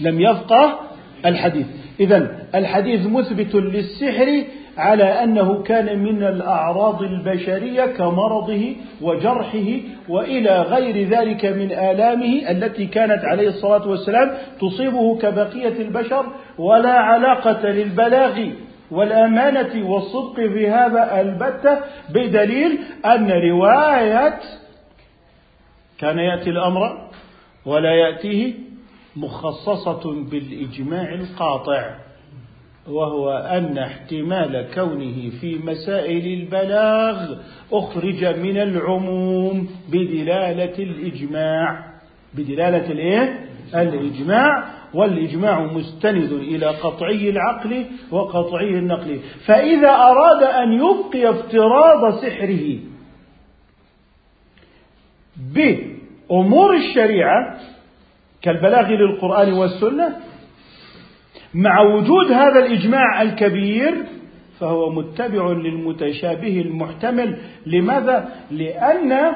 لم 0.00 0.20
يفقه 0.20 0.80
الحديث. 1.26 1.66
إذا 2.00 2.38
الحديث 2.54 3.06
مثبت 3.06 3.54
للسحر 3.54 4.44
على 4.78 5.04
أنه 5.24 5.62
كان 5.62 5.98
من 5.98 6.22
الأعراض 6.22 7.02
البشرية 7.02 7.86
كمرضه 7.86 8.76
وجرحه 9.02 9.68
وإلى 10.08 10.62
غير 10.62 11.08
ذلك 11.08 11.44
من 11.44 11.72
آلامه 11.72 12.50
التي 12.50 12.86
كانت 12.86 13.24
عليه 13.24 13.48
الصلاة 13.48 13.88
والسلام 13.88 14.30
تصيبه 14.60 15.18
كبقية 15.18 15.82
البشر 15.82 16.26
ولا 16.58 16.92
علاقة 16.92 17.68
للبلاغ 17.68 18.48
والأمانة 18.90 19.90
والصدق 19.90 20.34
في 20.34 20.68
هذا 20.70 21.20
البتة 21.20 21.78
بدليل 22.10 22.78
أن 23.06 23.30
رواية 23.30 24.40
كان 25.98 26.18
يأتي 26.18 26.50
الأمر 26.50 27.08
ولا 27.66 27.94
يأتيه 27.94 28.54
مخصصة 29.16 30.14
بالإجماع 30.30 31.14
القاطع. 31.14 31.90
وهو 32.88 33.30
أن 33.32 33.78
احتمال 33.78 34.66
كونه 34.74 35.30
في 35.40 35.58
مسائل 35.64 36.40
البلاغ 36.40 37.34
أخرج 37.72 38.24
من 38.24 38.56
العموم 38.56 39.68
بدلالة 39.88 40.78
الإجماع. 40.78 41.84
بدلالة 42.34 42.90
الإيه؟ 42.90 43.48
الإجماع. 43.74 44.74
والإجماع 44.94 45.62
مستند 45.64 46.32
إلى 46.32 46.66
قطعي 46.66 47.30
العقل 47.30 47.84
وقطعي 48.10 48.68
النقل. 48.68 49.20
فإذا 49.46 49.90
أراد 49.90 50.42
أن 50.42 50.72
يبقي 50.72 51.30
افتراض 51.30 52.14
سحره 52.22 52.78
بأمور 55.54 56.76
الشريعة 56.76 57.58
كالبلاغ 58.42 58.90
للقرآن 58.90 59.52
والسنة 59.52 60.16
مع 61.54 61.80
وجود 61.80 62.32
هذا 62.32 62.66
الإجماع 62.66 63.22
الكبير 63.22 63.94
فهو 64.60 64.90
متبع 64.90 65.52
للمتشابه 65.52 66.60
المحتمل. 66.60 67.38
لماذا؟ 67.66 68.28
لأن 68.50 69.32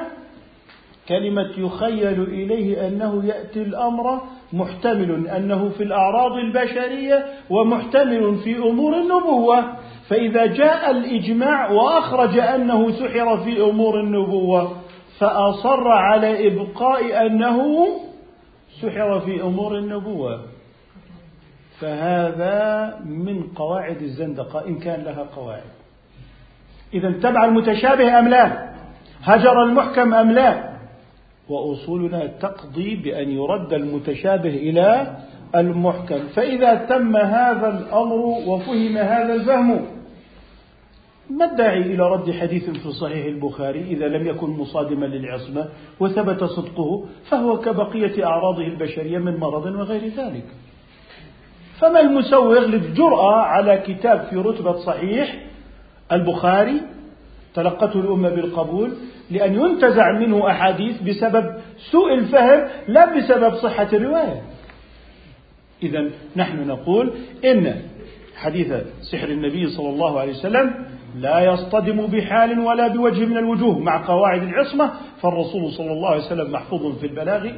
كلمة 1.09 1.49
يخيل 1.57 2.23
إليه 2.23 2.87
أنه 2.87 3.25
يأتي 3.25 3.61
الأمر 3.61 4.21
محتمل 4.53 5.27
أنه 5.27 5.69
في 5.69 5.83
الأعراض 5.83 6.31
البشرية 6.31 7.25
ومحتمل 7.49 8.35
في 8.43 8.57
أمور 8.57 8.95
النبوة. 8.97 9.63
فإذا 10.09 10.45
جاء 10.45 10.91
الإجماع 10.91 11.71
وأخرج 11.71 12.37
أنه 12.37 12.91
سحر 12.91 13.37
في 13.37 13.61
أمور 13.61 13.99
النبوة 13.99 14.71
فأصر 15.19 15.87
على 15.87 16.47
إبقاء 16.47 17.25
أنه 17.25 17.87
سحر 18.81 19.19
في 19.19 19.41
أمور 19.41 19.77
النبوة. 19.77 20.58
فهذا 21.79 22.95
من 23.05 23.43
قواعد 23.55 24.01
الزندقة 24.01 24.67
إن 24.67 24.79
كان 24.79 25.03
لها 25.03 25.23
قواعد. 25.35 25.69
إذا 26.93 27.09
اتبع 27.09 27.45
المتشابه 27.45 28.19
أم 28.19 28.27
لا؟ 28.27 28.69
هجر 29.23 29.63
المحكم 29.63 30.13
أم 30.13 30.31
لا؟ 30.31 30.69
وأصولنا 31.49 32.25
تقضي 32.27 32.95
بأن 32.95 33.29
يرد 33.29 33.73
المتشابه 33.73 34.49
إلى 34.49 35.17
المحكم. 35.55 36.19
فإذا 36.35 36.75
تم 36.75 37.17
هذا 37.17 37.67
الأمر 37.67 38.15
وفهم 38.47 38.97
هذا 38.97 39.33
الفهم 39.33 39.85
ما 41.29 41.45
الداعي 41.51 41.81
إلى 41.81 42.09
رد 42.09 42.31
حديث 42.31 42.69
في 42.69 42.91
صحيح 42.91 43.25
البخاري 43.25 43.81
إذا 43.81 44.07
لم 44.07 44.27
يكن 44.27 44.49
مصادما 44.49 45.05
للعصمة 45.05 45.65
وثبت 45.99 46.43
صدقه؟ 46.43 47.05
فهو 47.29 47.59
كبقية 47.59 48.25
أعراضه 48.25 48.63
البشرية 48.63 49.17
من 49.17 49.37
مرض 49.37 49.65
وغير 49.65 50.07
ذلك. 50.07 50.45
فما 51.79 51.99
المسوغ 51.99 52.59
للجرأة 52.59 53.35
على 53.35 53.77
كتاب 53.77 54.27
في 54.29 54.35
رتبة 54.35 54.73
صحيح 54.73 55.35
البخاري 56.11 56.81
تلقته 57.55 57.99
الأمة 57.99 58.29
بالقبول 58.29 58.93
لأن 59.31 59.53
ينتزع 59.55 60.19
منه 60.19 60.51
أحاديث 60.51 61.01
بسبب 61.01 61.53
سوء 61.91 62.13
الفهم 62.13 62.67
لا 62.87 63.17
بسبب 63.17 63.55
صحة 63.55 63.87
الرواية. 63.93 64.41
إذا 65.83 66.09
نحن 66.35 66.67
نقول 66.67 67.13
إن 67.45 67.75
حديث 68.35 68.73
سحر 69.01 69.29
النبي 69.29 69.67
صلى 69.69 69.89
الله 69.89 70.19
عليه 70.19 70.31
وسلم 70.31 70.85
لا 71.15 71.39
يصطدم 71.39 72.07
بحال 72.07 72.59
ولا 72.59 72.87
بوجه 72.87 73.25
من 73.25 73.37
الوجوه 73.37 73.79
مع 73.79 74.07
قواعد 74.07 74.43
العصمة 74.43 74.91
فالرسول 75.21 75.71
صلى 75.71 75.91
الله 75.91 76.09
عليه 76.09 76.25
وسلم 76.25 76.51
محفوظ 76.51 76.99
في 76.99 77.07
البلاغ 77.07 77.49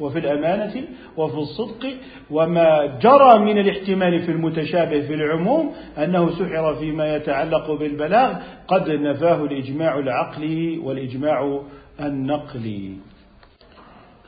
وفي 0.00 0.18
الأمانة 0.18 0.84
وفي 1.16 1.38
الصدق 1.38 1.86
وما 2.30 2.98
جرى 3.02 3.38
من 3.38 3.58
الاحتمال 3.58 4.22
في 4.22 4.32
المتشابه 4.32 5.00
في 5.00 5.14
العموم 5.14 5.72
أنه 5.98 6.30
سحر 6.30 6.74
فيما 6.74 7.16
يتعلق 7.16 7.70
بالبلاغ 7.70 8.36
قد 8.68 8.90
نفاه 8.90 9.44
الإجماع 9.44 9.98
العقلي 9.98 10.78
والإجماع 10.78 11.60
النقلي. 12.00 12.92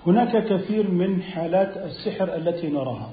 هناك 0.07 0.45
كثير 0.47 0.91
من 0.91 1.23
حالات 1.23 1.77
السحر 1.77 2.37
التي 2.37 2.69
نراها. 2.69 3.11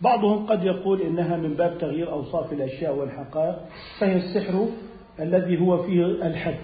بعضهم 0.00 0.46
قد 0.46 0.64
يقول 0.64 1.00
إنها 1.00 1.36
من 1.36 1.54
باب 1.54 1.78
تغيير 1.78 2.12
أوصاف 2.12 2.52
الأشياء 2.52 2.96
والحقائق 2.96 3.56
فهي 3.98 4.16
السحر 4.16 4.66
الذي 5.20 5.60
هو 5.60 5.82
فيه 5.82 6.04
الحد. 6.04 6.60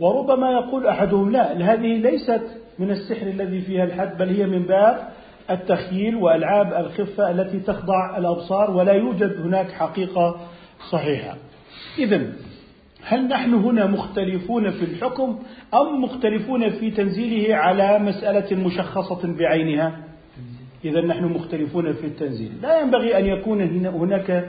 وربما 0.00 0.52
يقول 0.52 0.86
أحدهم 0.86 1.30
لا 1.30 1.72
هذه 1.72 1.96
ليست 1.96 2.57
من 2.78 2.90
السحر 2.90 3.26
الذي 3.26 3.60
فيها 3.60 3.84
الحد 3.84 4.18
بل 4.18 4.28
هي 4.28 4.46
من 4.46 4.62
باب 4.62 5.08
التخييل 5.50 6.16
وألعاب 6.16 6.72
الخفة 6.72 7.30
التي 7.30 7.60
تخضع 7.60 8.18
الأبصار 8.18 8.70
ولا 8.70 8.92
يوجد 8.92 9.40
هناك 9.40 9.72
حقيقة 9.72 10.40
صحيحة. 10.90 11.36
إذا 11.98 12.32
هل 13.02 13.28
نحن 13.28 13.54
هنا 13.54 13.86
مختلفون 13.86 14.70
في 14.70 14.84
الحكم 14.84 15.38
أم 15.74 16.02
مختلفون 16.02 16.70
في 16.70 16.90
تنزيله 16.90 17.54
على 17.56 17.98
مسألة 17.98 18.56
مشخصة 18.56 19.36
بعينها؟ 19.38 19.96
إذا 20.84 21.00
نحن 21.00 21.24
مختلفون 21.24 21.92
في 21.92 22.06
التنزيل. 22.06 22.52
لا 22.62 22.80
ينبغي 22.80 23.18
أن 23.18 23.26
يكون 23.26 23.86
هناك 23.86 24.48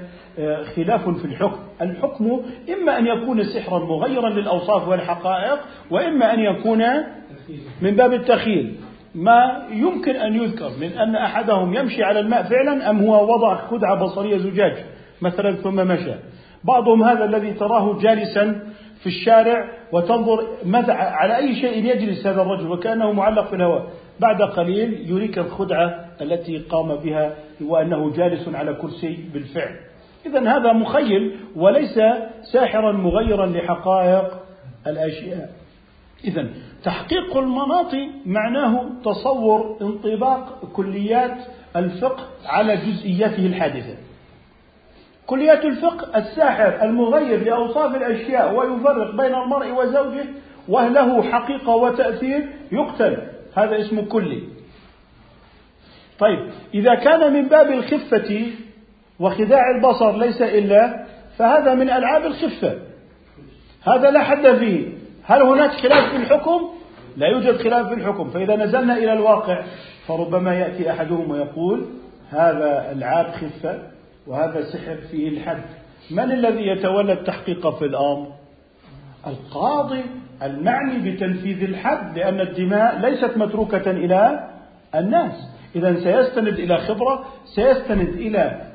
خلاف 0.75 1.09
في 1.09 1.25
الحكم. 1.25 1.59
الحكم 1.81 2.41
إما 2.73 2.97
أن 2.97 3.07
يكون 3.07 3.43
سحرا 3.43 3.79
مغيرا 3.79 4.29
للأوصاف 4.29 4.87
والحقائق 4.87 5.59
وإما 5.91 6.33
أن 6.33 6.39
يكون 6.39 6.83
من 7.81 7.95
باب 7.95 8.13
التخيل 8.13 8.75
ما 9.15 9.67
يمكن 9.71 10.15
أن 10.15 10.35
يذكر 10.35 10.69
من 10.81 10.87
أن 10.87 11.15
أحدهم 11.15 11.73
يمشي 11.73 12.03
على 12.03 12.19
الماء 12.19 12.43
فعلا 12.43 12.89
أم 12.89 12.99
هو 12.99 13.33
وضع 13.33 13.55
خدعة 13.55 13.95
بصرية 13.95 14.37
زجاج 14.37 14.73
مثلا 15.21 15.51
ثم 15.51 15.75
مشى. 15.75 16.13
بعضهم 16.63 17.03
هذا 17.03 17.25
الذي 17.25 17.53
تراه 17.53 17.99
جالسا 17.99 18.61
في 18.99 19.07
الشارع 19.07 19.69
وتنظر 19.91 20.47
ماذا 20.65 20.93
على 20.93 21.37
أي 21.37 21.55
شيء 21.55 21.85
يجلس 21.85 22.27
هذا 22.27 22.41
الرجل 22.41 22.71
وكأنه 22.71 23.11
معلق 23.11 23.47
في 23.47 23.55
الهواء. 23.55 23.87
بعد 24.19 24.41
قليل 24.41 25.09
يريك 25.09 25.37
الخدعة 25.37 26.05
التي 26.21 26.57
قام 26.57 26.95
بها 26.95 27.35
وأنه 27.61 28.11
جالس 28.15 28.49
على 28.55 28.73
كرسي 28.73 29.19
بالفعل. 29.33 29.88
إذا 30.25 30.39
هذا 30.39 30.73
مخيل 30.73 31.39
وليس 31.55 31.99
ساحرا 32.53 32.91
مغيرا 32.91 33.45
لحقائق 33.45 34.39
الأشياء. 34.87 35.49
إذا 36.23 36.47
تحقيق 36.83 37.37
المناط 37.37 37.91
معناه 38.25 38.89
تصور 39.05 39.77
انطباق 39.81 40.65
كليات 40.73 41.37
الفقه 41.75 42.23
على 42.45 42.75
جزئياته 42.77 43.45
الحادثة. 43.45 43.95
كليات 45.25 45.65
الفقه 45.65 46.17
الساحر 46.17 46.83
المغير 46.83 47.43
لأوصاف 47.43 47.95
الأشياء 47.95 48.55
ويفرق 48.55 49.15
بين 49.15 49.35
المرء 49.35 49.71
وزوجه 49.71 50.25
وله 50.67 51.23
حقيقة 51.23 51.75
وتأثير 51.75 52.49
يقتل. 52.71 53.17
هذا 53.55 53.79
اسمه 53.81 54.01
كلي. 54.01 54.43
طيب 56.19 56.39
إذا 56.73 56.95
كان 56.95 57.33
من 57.33 57.47
باب 57.47 57.71
الخفة 57.71 58.47
وخداع 59.19 59.61
البصر 59.75 60.17
ليس 60.17 60.41
إلا 60.41 61.05
فهذا 61.37 61.73
من 61.73 61.89
ألعاب 61.89 62.25
الخفة. 62.25 62.73
هذا 63.83 64.11
لا 64.11 64.23
حد 64.23 64.47
فيه. 64.47 64.87
هل 65.23 65.41
هناك 65.41 65.71
خلاف 65.71 66.09
في 66.09 66.15
الحكم؟ 66.15 66.69
لا 67.17 67.27
يوجد 67.27 67.57
خلاف 67.57 67.87
في 67.87 67.93
الحكم. 67.93 68.29
فإذا 68.29 68.55
نزلنا 68.55 68.97
إلى 68.97 69.13
الواقع 69.13 69.63
فربما 70.07 70.53
يأتي 70.53 70.91
أحدهم 70.91 71.31
ويقول 71.31 71.85
هذا 72.31 72.91
ألعاب 72.91 73.25
خفة 73.31 73.79
وهذا 74.27 74.61
سحر 74.61 74.95
فيه 75.11 75.29
الحد. 75.29 75.63
من 76.11 76.31
الذي 76.31 76.67
يتولى 76.67 77.13
التحقيق 77.13 77.69
في 77.69 77.85
الأمر؟ 77.85 78.27
القاضي 79.27 80.01
المعني 80.43 81.11
بتنفيذ 81.11 81.63
الحد 81.63 82.17
لأن 82.17 82.39
الدماء 82.39 82.99
ليست 82.99 83.37
متروكة 83.37 83.91
إلى 83.91 84.49
الناس. 84.95 85.33
إذا 85.75 85.95
سيستند 85.95 86.59
إلى 86.59 86.77
خبرة 86.77 87.25
سيستند 87.55 88.09
إلى 88.09 88.68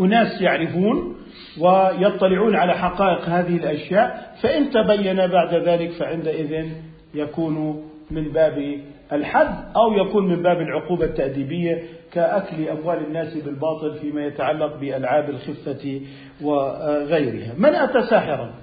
أناس 0.00 0.40
يعرفون 0.40 1.16
ويطلعون 1.60 2.56
على 2.56 2.74
حقائق 2.74 3.28
هذه 3.28 3.56
الأشياء 3.56 4.34
فإن 4.42 4.70
تبين 4.70 5.26
بعد 5.26 5.54
ذلك 5.54 5.90
فعندئذ 5.90 6.66
يكون 7.14 7.84
من 8.10 8.32
باب 8.32 8.80
الحد 9.12 9.76
أو 9.76 9.92
يكون 9.92 10.28
من 10.28 10.42
باب 10.42 10.60
العقوبة 10.60 11.04
التأديبية 11.04 11.82
كأكل 12.12 12.68
أموال 12.68 13.06
الناس 13.06 13.34
بالباطل 13.34 13.94
فيما 13.94 14.26
يتعلق 14.26 14.76
بألعاب 14.76 15.30
الخفة 15.30 16.00
وغيرها. 16.42 17.54
من 17.58 17.74
أتى 17.74 18.02
ساحرا؟ 18.10 18.54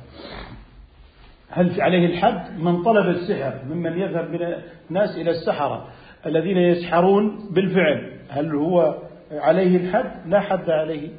هل 1.49 1.81
عليه 1.81 2.05
الحد؟ 2.05 2.59
من 2.59 2.83
طلب 2.83 3.09
السحر 3.09 3.53
ممن 3.69 3.97
يذهب 3.97 4.29
من 4.31 4.55
الناس 4.89 5.17
إلى 5.17 5.31
السحرة 5.31 5.87
الذين 6.25 6.57
يسحرون 6.57 7.49
بالفعل 7.51 8.11
هل 8.29 8.55
هو 8.55 8.95
عليه 9.31 9.77
الحد؟ 9.77 10.29
لا 10.29 10.39
حد 10.39 10.69
عليه. 10.69 11.09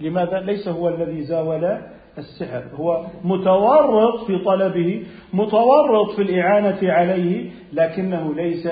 لماذا؟ 0.00 0.40
ليس 0.40 0.68
هو 0.68 0.88
الذي 0.88 1.22
زاول 1.22 1.78
السحر 2.18 2.64
هو 2.74 3.06
متورط 3.24 4.24
في 4.26 4.38
طلبه 4.44 5.06
متورط 5.32 6.10
في 6.16 6.22
الإعانة 6.22 6.78
عليه 6.82 7.50
لكنه 7.72 8.34
ليس 8.34 8.68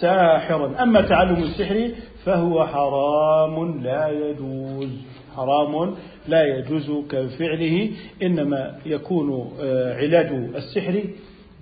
ساحرا. 0.00 0.82
أما 0.82 1.00
تعلم 1.00 1.36
السحر 1.42 1.90
فهو 2.24 2.66
حرام 2.66 3.82
لا 3.82 4.08
يجوز 4.08 4.88
حرام 5.36 5.94
لا 6.28 6.42
يجوز 6.44 6.90
كفعله 7.10 7.90
إنما 8.22 8.78
يكون 8.86 9.50
آه، 9.60 9.94
علاج 9.96 10.26
السحر 10.54 11.02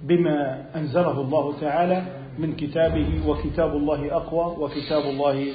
بما 0.08 0.64
أنزله 0.76 1.20
الله 1.20 1.60
تعالى 1.60 2.02
من 2.38 2.52
كتابه 2.52 3.28
وكتاب 3.28 3.76
الله 3.76 4.16
أقوى 4.16 4.64
وكتاب 4.64 5.02
الله 5.02 5.46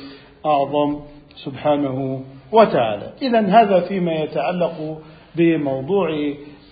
أعظم. 0.46 1.00
سبحانه 1.46 2.24
وتعالى. 2.52 3.14
إذا 3.22 3.40
هذا 3.40 3.80
فيما 3.80 4.14
يتعلق 4.14 5.02
بموضوع 5.36 6.10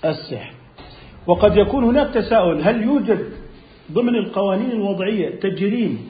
السحر. 0.06 0.54
وقد 1.28 1.58
يكون 1.58 1.84
هناك 1.84 2.14
تساؤل 2.14 2.62
هل 2.62 2.84
يوجد 2.84 3.20
ضمن 3.92 4.16
القوانين 4.16 4.72
الوضعية 4.72 5.40
تجريم 5.40 6.10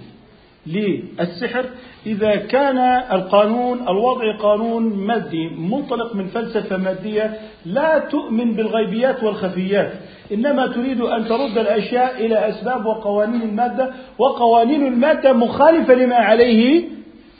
للسحر؟ 0.67 1.65
إذا 2.05 2.35
كان 2.35 2.77
القانون 3.11 3.79
الوضع 3.87 4.37
قانون 4.37 4.83
مادي 4.83 5.49
منطلق 5.49 6.15
من 6.15 6.25
فلسفة 6.27 6.77
مادية 6.77 7.39
لا 7.65 7.99
تؤمن 7.99 8.53
بالغيبيات 8.53 9.23
والخفيات. 9.23 9.91
إنما 10.31 10.67
تريد 10.67 11.01
أن 11.01 11.25
ترد 11.25 11.57
الأشياء 11.57 12.25
إلى 12.25 12.49
أسباب 12.49 12.85
وقوانين 12.85 13.41
المادة 13.41 13.91
وقوانين 14.19 14.87
المادة 14.87 15.33
مخالفة 15.33 15.93
لما 15.93 16.15
عليه 16.15 16.83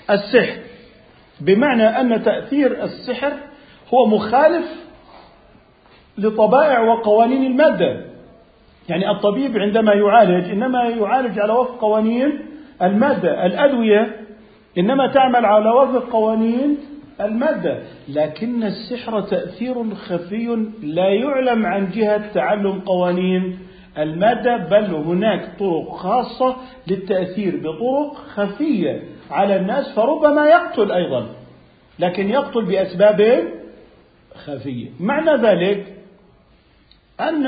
السحر. 0.09 0.66
بمعنى 1.41 1.83
أن 1.83 2.23
تأثير 2.23 2.83
السحر 2.83 3.33
هو 3.93 4.05
مخالف 4.05 4.65
لطبائع 6.17 6.79
وقوانين 6.79 7.51
المادة. 7.51 8.01
يعني 8.89 9.11
الطبيب 9.11 9.57
عندما 9.57 9.93
يعالج 9.93 10.49
إنما 10.49 10.83
يعالج 10.83 11.39
على 11.39 11.53
وفق 11.53 11.81
قوانين 11.81 12.39
المادة. 12.81 13.45
الأدوية 13.45 14.15
إنما 14.77 15.07
تعمل 15.07 15.45
على 15.45 15.69
وفق 15.69 16.09
قوانين 16.11 16.77
المادة. 17.21 17.77
لكن 18.09 18.63
السحر 18.63 19.21
تأثير 19.21 19.95
خفي 19.95 20.67
لا 20.83 21.09
يعلم 21.09 21.65
عن 21.65 21.89
جهة 21.91 22.33
تعلم 22.33 22.79
قوانين 22.79 23.59
المادة 23.97 24.57
بل 24.57 24.95
هناك 24.95 25.59
طرق 25.59 25.89
خاصة 25.89 26.55
للتأثير 26.87 27.57
بطرق 27.57 28.13
خفية. 28.13 29.03
على 29.31 29.55
الناس 29.55 29.95
فربما 29.95 30.47
يقتل 30.47 30.91
أيضا 30.91 31.27
لكن 31.99 32.29
يقتل 32.29 32.65
بأسباب 32.65 33.43
خفية. 34.45 34.89
معنى 34.99 35.41
ذلك 35.41 35.85
أن 37.19 37.45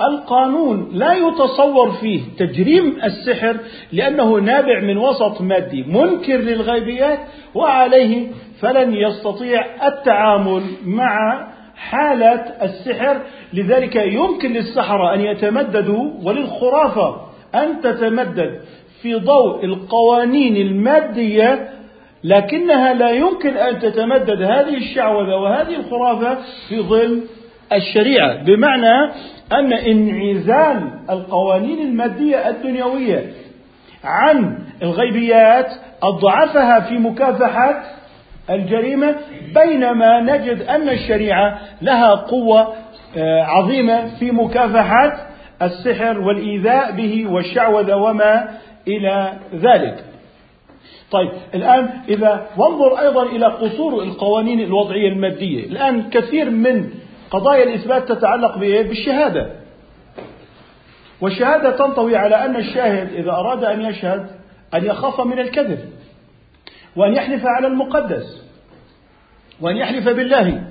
القانون 0.00 0.90
لا 0.92 1.12
يتصور 1.12 1.90
فيه 1.90 2.20
تجريم 2.38 2.98
السحر 3.04 3.56
لأنه 3.92 4.36
نابع 4.36 4.80
من 4.80 4.98
وسط 4.98 5.40
مادي 5.40 5.82
منكر 5.82 6.36
للغيبيات 6.36 7.18
وعليه 7.54 8.28
فلن 8.60 8.94
يستطيع 8.94 9.86
التعامل 9.86 10.62
مع 10.84 11.46
حالة 11.76 12.54
السحر. 12.62 13.20
لذلك 13.52 13.96
يمكن 13.96 14.52
للسحرة 14.52 15.14
أن 15.14 15.20
يتمددوا 15.20 16.10
وللخرافة 16.24 17.26
أن 17.54 17.80
تتمدد. 17.80 18.60
في 19.02 19.14
ضوء 19.14 19.64
القوانين 19.64 20.56
المادية 20.56 21.68
لكنها 22.24 22.92
لا 22.94 23.10
يمكن 23.10 23.56
أن 23.56 23.78
تتمدد 23.78 24.42
هذه 24.42 24.76
الشعوذة 24.76 25.36
وهذه 25.36 25.76
الخرافة 25.76 26.38
في 26.68 26.80
ظل 26.80 27.22
الشريعة. 27.72 28.44
بمعنى 28.44 29.12
أن 29.52 29.72
انعزال 29.72 30.90
القوانين 31.10 31.78
المادية 31.78 32.48
الدنيوية 32.48 33.24
عن 34.04 34.58
الغيبيات 34.82 35.66
أضعفها 36.02 36.80
في 36.80 36.98
مكافحة 36.98 37.82
الجريمة 38.50 39.14
بينما 39.54 40.20
نجد 40.20 40.62
أن 40.62 40.88
الشريعة 40.88 41.58
لها 41.82 42.14
قوة 42.14 42.74
آه، 43.16 43.42
عظيمة 43.42 44.18
في 44.18 44.30
مكافحة 44.30 45.26
السحر 45.62 46.20
والإيذاء 46.20 46.92
به 46.92 47.26
والشعوذة 47.30 47.96
وما 47.96 48.48
إلى 48.88 49.38
ذلك. 49.54 50.04
طيب 51.10 51.30
الآن 51.54 51.90
إذا 52.08 52.46
وانظر 52.56 53.00
أيضا 53.00 53.22
إلى 53.22 53.46
قصور 53.46 54.02
القوانين 54.02 54.60
الوضعية 54.60 55.08
المادية. 55.08 55.66
الآن 55.66 56.10
كثير 56.10 56.50
من 56.50 56.90
قضايا 57.30 57.64
الإثبات 57.64 58.12
تتعلق 58.12 58.58
بالشهادة. 58.58 59.50
والشهادة 61.20 61.70
تنطوي 61.76 62.16
على 62.16 62.44
أن 62.44 62.56
الشاهد 62.56 63.12
إذا 63.12 63.30
أراد 63.30 63.64
أن 63.64 63.80
يشهد 63.80 64.26
أن 64.74 64.84
يخاف 64.84 65.20
من 65.20 65.38
الكذب 65.38 65.78
وأن 66.96 67.14
يحلف 67.14 67.42
على 67.46 67.66
المقدس 67.66 68.42
وأن 69.60 69.76
يحلف 69.76 70.08
بالله. 70.08 70.64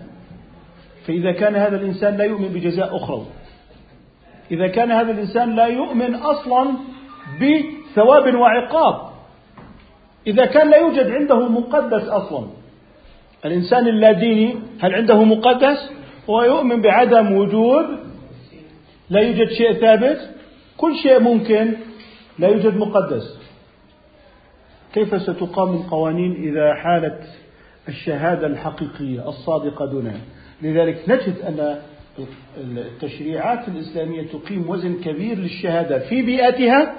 فإذا 1.07 1.31
كان 1.31 1.55
هذا 1.55 1.75
الإنسان 1.75 2.17
لا 2.17 2.23
يؤمن 2.23 2.47
بجزاء 2.47 2.95
أخرى. 2.95 3.25
إذا 4.51 4.67
كان 4.67 4.91
هذا 4.91 5.11
الإنسان 5.11 5.55
لا 5.55 5.65
يؤمن 5.65 6.15
أصلا 6.15 6.73
بثواب 7.91 8.35
وعقاب. 8.35 9.11
إذا 10.27 10.45
كان 10.45 10.69
لا 10.69 10.77
يوجد 10.77 11.11
عنده 11.11 11.47
مقدس 11.47 12.07
أصلا. 12.07 12.47
الإنسان 13.45 13.87
اللاديني 13.87 14.55
هل 14.79 14.95
عنده 14.95 15.23
مقدس؟ 15.23 15.91
هو 16.29 16.43
يؤمن 16.43 16.81
بعدم 16.81 17.31
وجود. 17.31 17.85
لا 19.09 19.21
يوجد 19.21 19.51
شيء 19.51 19.73
ثابت. 19.73 20.29
كل 20.77 20.95
شيء 21.03 21.19
ممكن. 21.19 21.73
لا 22.39 22.47
يوجد 22.47 22.77
مقدس. 22.77 23.41
كيف 24.93 25.21
ستقام 25.21 25.73
القوانين 25.73 26.33
إذا 26.33 26.73
حالت 26.73 27.19
الشهادة 27.87 28.47
الحقيقية 28.47 29.29
الصادقة 29.29 29.85
دونها 29.85 30.19
لذلك 30.61 31.03
نجد 31.07 31.35
أن 31.47 31.77
التشريعات 32.77 33.67
الإسلامية 33.67 34.27
تقيم 34.27 34.69
وزن 34.69 34.95
كبير 35.01 35.37
للشهادة 35.37 35.99
في 35.99 36.21
بيئتها. 36.21 36.95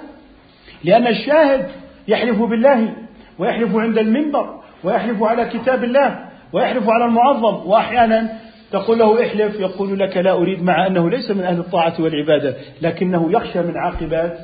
لأن 0.83 1.07
الشاهد 1.07 1.67
يحلف 2.07 2.41
بالله 2.41 2.93
ويحلف 3.39 3.75
عند 3.75 3.97
المنبر 3.97 4.59
ويحلف 4.83 5.23
على 5.23 5.45
كتاب 5.45 5.83
الله 5.83 6.19
ويحلف 6.53 6.89
على 6.89 7.05
المعظم 7.05 7.69
وأحيانا 7.69 8.39
تقول 8.71 8.99
له 8.99 9.25
احلف 9.25 9.59
يقول 9.59 9.99
لك 9.99 10.17
لا 10.17 10.31
أريد 10.31 10.63
مع 10.63 10.87
أنه 10.87 11.09
ليس 11.09 11.31
من 11.31 11.43
أهل 11.43 11.59
الطاعة 11.59 11.93
والعبادة 11.99 12.55
لكنه 12.81 13.31
يخشى 13.31 13.61
من 13.61 13.77
عاقبات 13.77 14.37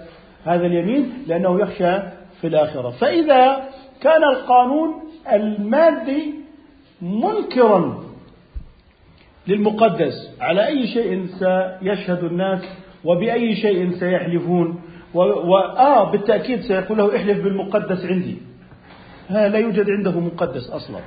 هذا 0.46 0.66
اليمين 0.66 1.14
لأنه 1.28 1.62
يخشى 1.62 2.00
في 2.42 2.48
الآخرة. 2.48 2.90
فإذا 2.90 3.64
كان 4.02 4.24
القانون 4.24 4.90
المادي 5.34 6.34
منكرا 7.02 8.04
للمقدس 9.48 10.36
على 10.42 10.68
أي 10.68 10.88
شيء 10.88 11.26
سيشهد 11.26 12.24
الناس 12.24 12.62
وبأي 13.04 13.56
شيء 13.56 13.92
سيحلفون 13.92 14.82
وآه 15.14 16.12
بالتأكيد 16.12 16.62
سيقول 16.62 16.98
له 16.98 17.16
احلف 17.16 17.44
بالمقدس 17.44 18.06
عندي. 18.06 18.38
ها 19.30 19.48
لا 19.48 19.58
يوجد 19.58 19.90
عنده 19.90 20.20
مقدس 20.20 20.70
أصلا. 20.70 21.00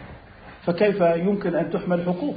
فكيف 0.64 1.00
يمكن 1.00 1.54
أن 1.54 1.70
تحمل 1.70 2.02
حقوق؟ 2.02 2.36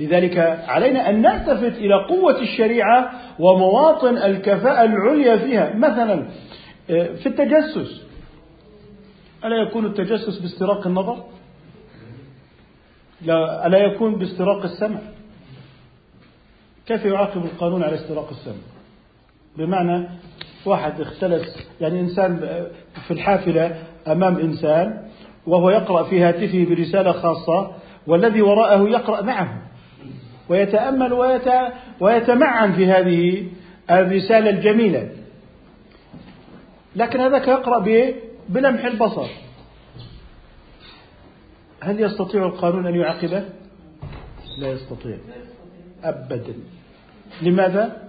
لذلك 0.00 0.38
علينا 0.68 1.10
أن 1.10 1.22
نلتفت 1.22 1.78
إلى 1.78 1.94
قوة 2.08 2.40
الشريعة 2.40 3.10
ومواطن 3.38 4.16
الكفاءة 4.16 4.84
العليا 4.84 5.36
فيها. 5.36 5.74
مثلا 5.74 6.28
آه، 6.90 7.06
في 7.14 7.26
التجسس. 7.26 8.06
ألا 9.44 9.56
يكون 9.56 9.86
التجسس 9.86 10.38
باستراق 10.38 10.86
النظر؟ 10.86 11.24
لا 13.22 13.66
ألا 13.66 13.78
يكون 13.78 14.14
باستراق 14.18 14.62
السمع؟ 14.62 14.98
كيف 16.86 17.04
يعاقب 17.04 17.44
القانون 17.44 17.82
على 17.82 17.94
استراق 17.94 18.28
السمع؟ 18.30 18.75
بمعنى 19.58 20.08
واحد 20.66 21.00
اختلس 21.00 21.66
يعني 21.80 22.00
إنسان 22.00 22.38
في 23.06 23.10
الحافلة 23.10 23.82
أمام 24.06 24.38
إنسان 24.38 25.08
وهو 25.46 25.70
يقرأ 25.70 26.02
في 26.02 26.22
هاتفه 26.22 26.66
برسالة 26.68 27.12
خاصة 27.12 27.70
والذي 28.06 28.42
وراءه 28.42 28.88
يقرأ 28.88 29.22
معه 29.22 29.62
ويتأمل 30.48 31.12
ويتمعن 32.00 32.72
في 32.72 32.86
هذه 32.86 33.46
الرسالة 33.90 34.50
الجميلة 34.50 35.08
لكن 36.96 37.20
هذاك 37.20 37.48
يقرأ 37.48 37.78
بلمح 38.48 38.84
البصر 38.84 39.26
هل 41.80 42.00
يستطيع 42.00 42.46
القانون 42.46 42.86
أن 42.86 42.94
يعاقبه؟ 42.94 43.44
لا 44.58 44.68
يستطيع 44.68 45.16
أبدا 46.04 46.54
لماذا؟ 47.42 48.05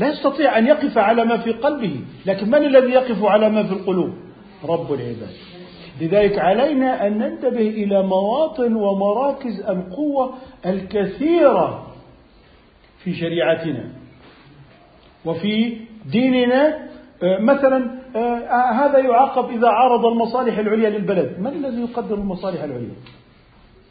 لا 0.00 0.08
يستطيع 0.08 0.58
أن 0.58 0.66
يقف 0.66 0.98
على 0.98 1.24
ما 1.24 1.36
في 1.36 1.52
قلبه 1.52 2.00
لكن 2.26 2.46
من 2.46 2.64
الذي 2.64 2.90
يقف 2.92 3.24
على 3.24 3.48
ما 3.50 3.62
في 3.62 3.72
القلوب؟ 3.72 4.14
رب 4.64 4.92
العباد. 4.92 5.34
لذلك 6.00 6.38
علينا 6.38 7.06
أن 7.06 7.18
ننتبه 7.18 7.68
إلى 7.68 8.02
مواطن 8.02 8.74
ومراكز 8.74 9.60
القوة 9.60 10.34
الكثيرة 10.66 11.86
في 13.04 13.14
شريعتنا 13.14 13.84
وفي 15.24 15.76
ديننا. 16.06 16.90
آه، 17.22 17.38
مثلا 17.38 17.90
آه، 18.16 18.72
هذا 18.72 18.98
يعاقب 18.98 19.50
إذا 19.50 19.68
عارض 19.68 20.06
المصالح 20.06 20.58
العليا 20.58 20.90
للبلد. 20.90 21.36
من 21.38 21.46
الذي 21.46 21.80
يقدر 21.80 22.14
المصالح 22.14 22.62
العليا؟ 22.62 22.94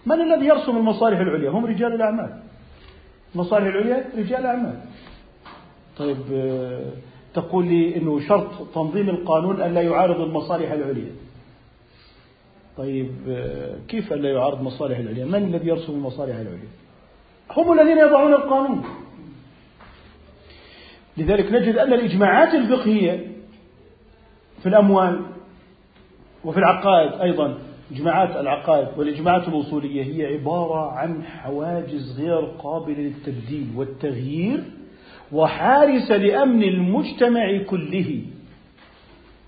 من 0.06 0.22
الذي 0.22 0.46
يرسم 0.46 0.78
المصالح 0.78 1.20
العليا؟ 1.20 1.50
هم 1.50 1.66
رجال 1.66 1.94
الأعمال. 1.94 2.30
المصالح 3.36 3.66
العليا 3.66 4.06
رجال 4.18 4.46
أعمال 4.46 4.76
طيب 6.00 6.18
آه، 6.34 6.92
تقول 7.34 7.68
لي 7.68 7.98
أنه 7.98 8.28
شرط 8.28 8.50
تنظيم 8.76 9.10
القانون 9.10 9.62
أن 9.62 9.74
لا 9.74 9.82
يعارض 9.82 10.22
المصالح 10.22 10.72
العليا. 10.72 11.12
طيب 12.78 13.12
كيف 13.88 14.14
أن 14.14 14.22
لا 14.22 14.30
يعارض 14.30 14.58
المصالح 14.58 14.98
العليا؟ 14.98 15.26
من 15.26 15.36
الذي 15.36 15.68
يرسم 15.68 15.94
المصالح 15.94 16.36
العليا؟ 16.36 16.70
هم 17.58 17.80
الذين 17.80 17.98
يضعون 17.98 18.34
القانون. 18.34 18.84
لذلك 21.18 21.52
نجد 21.52 21.76
أن 21.76 21.94
الإجماعات 21.94 22.54
الفقهية 22.54 23.28
في 24.62 24.70
الأموال 24.70 25.22
وفي 26.46 26.60
العقائد 26.60 27.22
أيضا 27.22 27.58
إجماعات 27.92 28.36
العقائد 28.36 28.88
والإجماعات 28.98 29.48
الأصولية 29.48 30.04
هي 30.04 30.34
عبارة 30.34 30.92
عن 30.92 31.24
حواجز 31.24 32.20
غير 32.20 32.46
قابلة 32.46 32.98
للتبديل 32.98 33.68
والتغيير 33.76 34.64
وحارسة 35.32 36.18
لأمن 36.18 36.64
المجتمع 36.64 37.64
كله. 37.70 38.22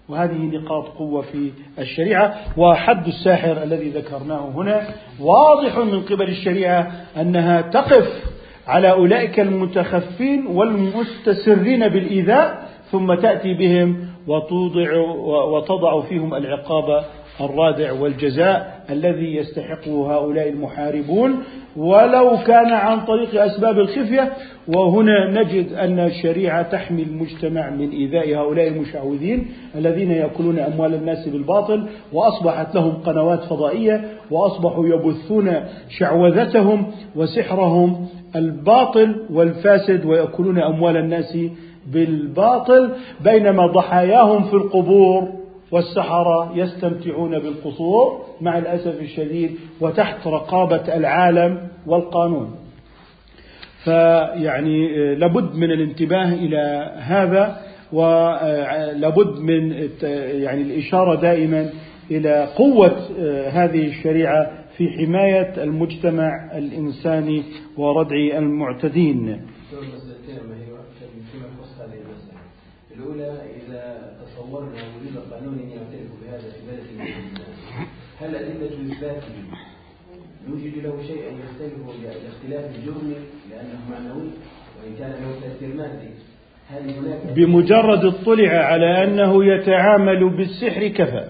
وهذه 0.10 0.38
نقاط 0.38 0.88
قوة 0.88 1.22
في 1.22 1.52
الشريعة. 1.80 2.36
وحد 2.58 3.08
الساحر 3.08 3.63
الذي 3.63 3.89
ذكرناه 3.89 4.50
هنا. 4.56 4.88
واضح 5.20 5.78
من 5.78 6.02
قبل 6.02 6.30
الشريعة 6.30 6.91
أنها 7.17 7.62
تقف 7.62 8.32
على 8.67 8.91
أولئك 8.91 9.39
المتخفين 9.39 10.48
والمستسرين 10.48 11.88
بالإيذاء 11.88 12.70
ثم 12.91 13.13
تأتي 13.13 13.54
بهم 13.54 14.08
وتوضع 14.28 14.98
وتضع 15.28 16.02
فيهم 16.02 16.34
العقاب 16.34 17.06
الرادع 17.45 17.91
والجزاء 17.91 18.82
الذي 18.89 19.36
يستحقه 19.36 20.15
هؤلاء 20.15 20.49
المحاربون. 20.49 21.43
ولو 21.77 22.38
كان 22.47 22.73
عن 22.73 22.99
طريق 22.99 23.43
أسباب 23.43 23.80
الخفية 23.80 24.34
وهنا 24.67 25.41
نجد 25.41 25.73
أن 25.73 25.99
الشريعة 25.99 26.62
تحمي 26.62 27.04
المجتمع 27.04 27.69
من 27.69 27.89
إيذاء 27.89 28.36
هؤلاء 28.36 28.67
المشعوذين 28.67 29.47
الذين 29.75 30.12
يأكلون 30.12 30.60
أموال 30.60 30.93
الناس 30.93 31.27
بالباطل 31.27 31.88
وأصبحت 32.13 32.75
لهم 32.75 32.91
قنوات 32.91 33.39
فضائية 33.43 34.01
وأصبحوا 34.32 34.88
يبثون 34.88 35.54
شعوذتهم 35.89 36.86
وسحرهم 37.15 38.08
الباطل 38.36 39.15
والفاسد 39.30 40.06
ويأكلون 40.06 40.60
أموال 40.60 40.97
الناس 40.97 41.38
بالباطل. 41.93 42.91
بينما 43.23 43.67
ضحاياهم 43.67 44.43
في 44.43 44.54
القبور 44.54 45.40
والسحرة 45.71 46.51
يستمتعون 46.55 47.39
بالقصور 47.39 48.25
مع 48.41 48.57
الأسف 48.57 49.01
الشديد 49.01 49.55
وتحت 49.81 50.27
رقابة 50.27 50.95
العالم 50.95 51.67
والقانون. 51.88 52.55
فيعني 53.84 54.99
آه، 55.12 55.13
لابد 55.13 55.55
من 55.55 55.71
الانتباه 55.71 56.34
إلى 56.34 56.91
هذا 56.97 57.62
ولابد 57.91 59.39
من 59.39 59.71
يعني 60.41 60.62
الإشارة 60.62 61.15
دائما 61.21 61.69
إلى 62.12 62.45
قوة 62.55 63.10
آه، 63.19 63.49
هذه 63.49 63.88
الشريعة 63.88 64.51
في 64.77 64.89
حماية 64.89 65.63
المجتمع 65.63 66.57
الإنساني 66.57 67.43
وردع 67.77 68.38
المعتدين 68.38 69.41
الأولى 72.95 73.41
إذا 73.67 74.13
تصورنا 74.21 74.69
وجود 74.69 75.34
قانون 75.34 75.60
يعترف 75.60 76.10
بهذا 76.21 76.51
في 76.51 76.62
بلد 76.67 76.86
من 76.97 77.05
هل 78.19 78.36
أدلة 78.36 78.90
إثباته 79.01 79.27
يوجد 80.49 80.77
له 80.83 80.93
شيء 81.07 81.23
يختلف 81.43 81.73
باختلاف 82.03 82.75
الجرم 82.75 83.13
لأنه 83.51 83.79
معنوي 83.91 84.29
وإن 84.83 84.95
كان 84.99 85.09
له 85.09 85.39
تأثير 85.41 85.75
مادي. 85.75 86.09
هل 86.69 86.89
هناك 86.89 87.35
بمجرد 87.35 88.05
اطلع 88.05 88.49
على 88.49 89.03
أنه 89.03 89.45
يتعامل 89.45 90.29
بالسحر 90.29 90.87
كفى. 90.87 91.27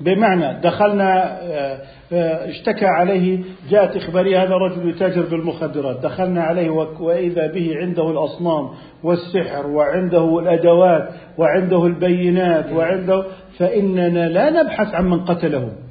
بمعنى 0.00 0.60
دخلنا 0.60 1.40
آه، 1.42 1.82
آه، 2.12 2.50
اشتكى 2.50 2.86
عليه 2.86 3.38
جاءت 3.70 3.96
إخبارية 3.96 4.42
هذا 4.42 4.54
الرجل 4.54 4.88
يتاجر 4.88 5.22
بالمخدرات. 5.22 6.00
دخلنا 6.00 6.42
عليه 6.42 6.70
وإذا 7.00 7.46
به 7.52 7.76
عنده 7.76 8.10
الأصنام 8.10 8.70
والسحر 9.02 9.66
وعنده 9.66 10.38
الأدوات 10.38 11.08
وعنده 11.38 11.86
البينات 11.86 12.72
وعنده 12.72 13.24
فإننا 13.58 14.28
لا 14.28 14.50
نبحث 14.50 14.94
عن 14.94 15.10
من 15.10 15.24
قتله. 15.24 15.83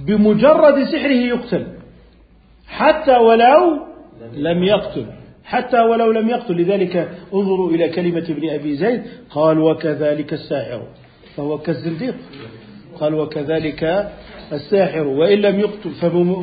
بمجرد 0.00 0.84
سحره 0.84 1.20
يقتل. 1.32 1.66
حتى 2.68 3.16
ولو 3.16 3.86
لم 4.34 4.64
يقتل. 4.64 5.06
حتى 5.44 5.80
ولو 5.80 6.10
لم 6.12 6.28
يقتل. 6.28 6.56
لذلك 6.56 7.08
انظروا 7.34 7.70
إلى 7.70 7.88
كلمة 7.88 8.26
ابن 8.28 8.50
أبي 8.50 8.76
زيد. 8.76 9.02
قال 9.30 9.58
وكذلك 9.58 10.32
الساحر. 10.32 10.82
فهو 11.36 11.58
كالزنديق. 11.58 12.14
قال 13.00 13.14
وكذلك 13.14 14.12
الساحر. 14.52 15.06
وإن 15.06 15.38
لم 15.38 15.60
يقتل 15.60 15.90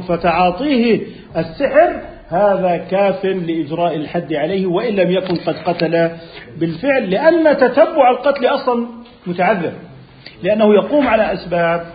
فتعاطيه 0.07 1.01
السحر 1.37 2.01
هذا 2.29 2.77
كاف 2.91 3.25
لإجراء 3.25 3.95
الحد 3.95 4.33
عليه. 4.33 4.65
وإن 4.65 4.95
لم 4.95 5.11
يكن 5.11 5.35
قد 5.35 5.55
قتل 5.55 6.11
بالفعل 6.59 7.09
لأن 7.09 7.57
تتبع 7.57 8.09
القتل 8.09 8.45
أصلا 8.45 8.87
متعذر 9.27 9.73
لأنه 10.43 10.73
يقوم 10.73 11.07
على 11.07 11.33
أسباب 11.33 11.85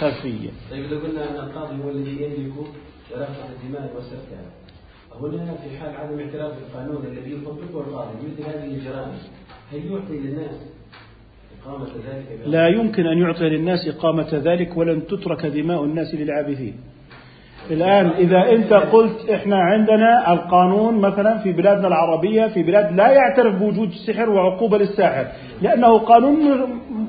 خفية 0.00 0.50
طيب 0.70 0.92
لو 0.92 0.98
قلنا 0.98 1.30
أن 1.30 1.44
القاضي 1.46 1.84
هو 1.84 1.90
الذي 1.90 2.22
يملك 2.22 2.54
رفع 3.12 3.44
الدماء 3.54 3.92
وسفكها 3.96 4.58
هنا 5.20 5.54
في 5.54 5.78
حال 5.78 5.96
عدم 5.96 6.20
اعتراف 6.20 6.52
بالقانون 6.54 7.06
الذي 7.06 7.32
يطبقه 7.32 7.80
القاضي 7.80 8.14
مثل 8.18 8.42
هذه 8.50 8.64
الجرائم 8.64 9.18
هل 9.72 9.92
يعطي 9.92 10.18
للناس 10.18 10.56
إقامة 11.62 11.86
ذلك؟ 11.86 12.40
لا 12.46 12.68
يمكن 12.68 13.06
أن 13.06 13.18
يعطي 13.18 13.48
للناس 13.48 13.88
إقامة 13.88 14.28
ذلك 14.32 14.76
ولن 14.76 15.06
تترك 15.06 15.46
دماء 15.46 15.84
الناس 15.84 16.14
للعابثين 16.14 16.76
الآن 17.70 18.06
إذا 18.06 18.52
أنت 18.52 18.72
قلت 18.72 19.30
إحنا 19.30 19.56
عندنا 19.56 20.32
القانون 20.32 21.00
مثلا 21.00 21.38
في 21.38 21.52
بلادنا 21.52 21.88
العربية 21.88 22.46
في 22.46 22.62
بلاد 22.62 22.92
لا 22.96 23.10
يعترف 23.10 23.54
بوجود 23.54 23.88
السحر 23.88 24.30
وعقوبة 24.30 24.78
للساحر 24.78 25.26
لأنه 25.62 25.98
قانون 25.98 26.38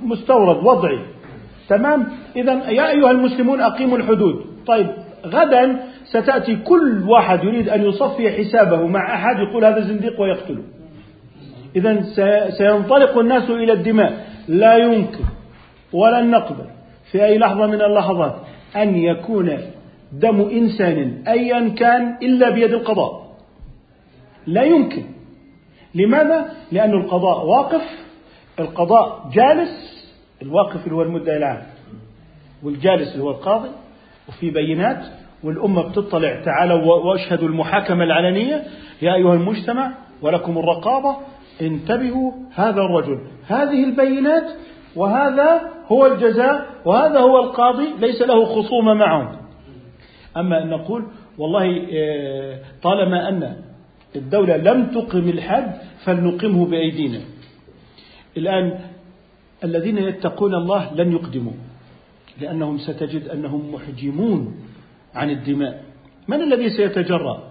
مستورد 0.03 0.57
وضعي. 0.57 0.99
تمام؟ 1.69 2.07
إذا 2.35 2.53
يا 2.69 2.89
أيها 2.89 3.11
المسلمون 3.11 3.61
أقيموا 3.61 3.97
الحدود. 3.97 4.45
طيب 4.67 4.87
غدا 5.25 5.79
ستأتي 6.05 6.55
كل 6.55 7.03
واحد 7.07 7.43
يريد 7.43 7.69
أن 7.69 7.83
يصفي 7.83 8.31
حسابه 8.31 8.87
مع 8.87 9.15
أحد 9.15 9.35
يقول 9.39 9.65
هذا 9.65 9.79
زنديق 9.79 10.21
ويقتله. 10.21 10.63
إذا 11.75 12.01
سي- 12.01 12.51
سينطلق 12.57 13.17
الناس 13.17 13.49
إلى 13.49 13.73
الدماء. 13.73 14.27
لا 14.47 14.77
يمكن 14.77 15.23
ولن 15.93 16.31
نقبل 16.31 16.65
في 17.11 17.25
أي 17.25 17.37
لحظة 17.37 17.67
من 17.67 17.81
اللحظات 17.81 18.35
أن 18.75 18.95
يكون 18.95 19.57
دم 20.13 20.41
إنسان 20.41 21.23
أيا 21.27 21.69
كان 21.69 22.17
إلا 22.21 22.49
بيد 22.49 22.73
القضاء. 22.73 23.21
لا 24.47 24.63
يمكن. 24.63 25.03
لماذا؟ 25.95 26.45
لأن 26.71 26.93
القضاء 26.93 27.45
واقف 27.45 27.81
القضاء 28.59 29.29
جالس 29.33 29.98
الواقف 30.41 30.83
اللي 30.83 30.95
هو 30.95 31.01
المدعي 31.01 31.37
العام 31.37 31.63
والجالس 32.63 33.11
اللي 33.13 33.23
هو 33.23 33.29
القاضي 33.31 33.69
وفي 34.29 34.49
بينات 34.49 35.05
والأمة 35.43 35.81
بتطلع 35.89 36.41
تعالوا 36.45 36.95
واشهدوا 36.95 37.47
المحاكمة 37.47 38.03
العلنية 38.03 38.63
يا 39.01 39.15
أيها 39.15 39.33
المجتمع 39.33 39.91
ولكم 40.21 40.57
الرقابة 40.57 41.17
انتبهوا 41.61 42.31
هذا 42.55 42.81
الرجل. 42.81 43.19
هذه 43.47 43.83
البينات 43.83 44.43
وهذا 44.95 45.61
هو 45.87 46.05
الجزاء 46.05 46.65
وهذا 46.85 47.19
هو 47.19 47.39
القاضي 47.39 47.87
ليس 47.99 48.21
له 48.21 48.45
خصومة 48.45 48.93
معهم. 48.93 49.35
أما 50.37 50.63
أن 50.63 50.69
نقول 50.69 51.07
والله 51.37 51.87
آه، 51.93 52.59
طالما 52.83 53.29
أن 53.29 53.55
الدولة 54.15 54.57
لم 54.57 54.85
تقم 54.85 55.29
الحد 55.29 55.71
فلنقمه 56.05 56.65
بأيدينا. 56.65 57.19
الآن 58.37 58.79
الذين 59.63 59.97
يتقون 59.97 60.55
الله 60.55 60.93
لن 60.93 61.11
يقدموا 61.11 61.53
لأنهم 62.41 62.77
ستجد 62.77 63.27
أنهم 63.27 63.73
محجمون 63.73 64.55
عن 65.15 65.29
الدماء. 65.29 65.83
من 66.27 66.41
الذي 66.41 66.69
سيتجرأ؟ 66.69 67.43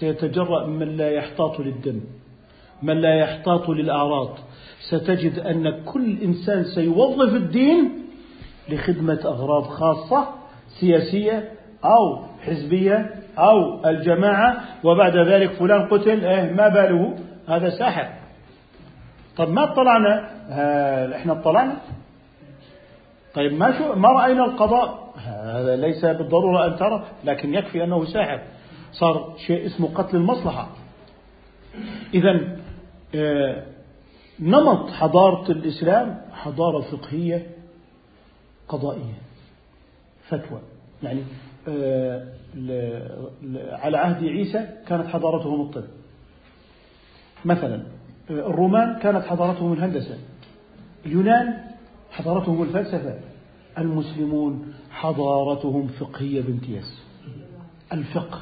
سيتجرأ 0.00 0.66
من 0.66 0.96
لا 0.96 1.10
يحتاط 1.10 1.60
للدم 1.60 2.00
من 2.82 3.00
لا 3.00 3.14
يحتاط 3.14 3.68
للأعراض. 3.68 4.38
ستجد 4.88 5.38
أن 5.38 5.84
كل 5.84 6.16
إنسان 6.22 6.64
سيوظف 6.64 7.34
الدين 7.34 7.90
لخدمة 8.68 9.20
أغراض 9.24 9.62
خاصة 9.62 10.28
سياسية 10.80 11.52
أو 11.84 12.24
حزبية 12.40 13.10
أو 13.38 13.88
الجماعة 13.90 14.64
وبعد 14.84 15.16
ذلك 15.16 15.50
فلان 15.50 15.88
قتل 15.88 16.24
إيه 16.24 16.52
ما 16.52 16.68
باله؟ 16.68 17.18
هذا 17.48 17.70
ساحر. 17.70 18.25
طب 19.36 19.48
ما 19.48 19.64
اطلعنا؟ 19.72 20.30
إحنا 21.16 21.32
اطلعنا. 21.32 21.76
طيب 23.34 23.52
ما 23.52 23.78
شو 23.78 23.94
ما 23.94 24.08
رأينا 24.08 24.44
القضاء؟ 24.44 25.12
هذا 25.16 25.76
ليس 25.76 26.04
بالضرورة 26.04 26.66
أن 26.66 26.76
ترى 26.76 27.04
لكن 27.24 27.54
يكفي 27.54 27.84
أنه 27.84 28.04
ساحر. 28.04 28.40
صار 28.92 29.34
شيء 29.46 29.66
اسمه 29.66 29.94
قتل 29.94 30.16
المصلحة. 30.16 30.68
اذا 32.14 32.58
آه، 33.14 33.62
نمط 34.40 34.90
حضارة 34.90 35.50
الإسلام 35.52 36.20
حضارة 36.32 36.80
فقهية 36.80 37.50
قضائية 38.68 39.14
فتوى. 40.28 40.60
يعني 41.02 41.22
آه، 41.68 42.26
على 43.72 43.98
عهد 43.98 44.24
عيسى 44.24 44.66
كانت 44.88 45.06
حضارتهم 45.06 45.60
الطب. 45.60 45.84
مثلا 47.44 47.82
الرومان 48.30 48.98
كانت 48.98 49.24
حضارتهم 49.24 49.72
الهندسة. 49.72 50.18
اليونان 51.06 51.54
حضارتهم 52.10 52.62
الفلسفة. 52.62 53.14
المسلمون 53.78 54.74
حضارتهم 54.90 55.86
فقهية 55.86 56.40
بامتياز. 56.42 57.02
الفقه. 57.92 58.40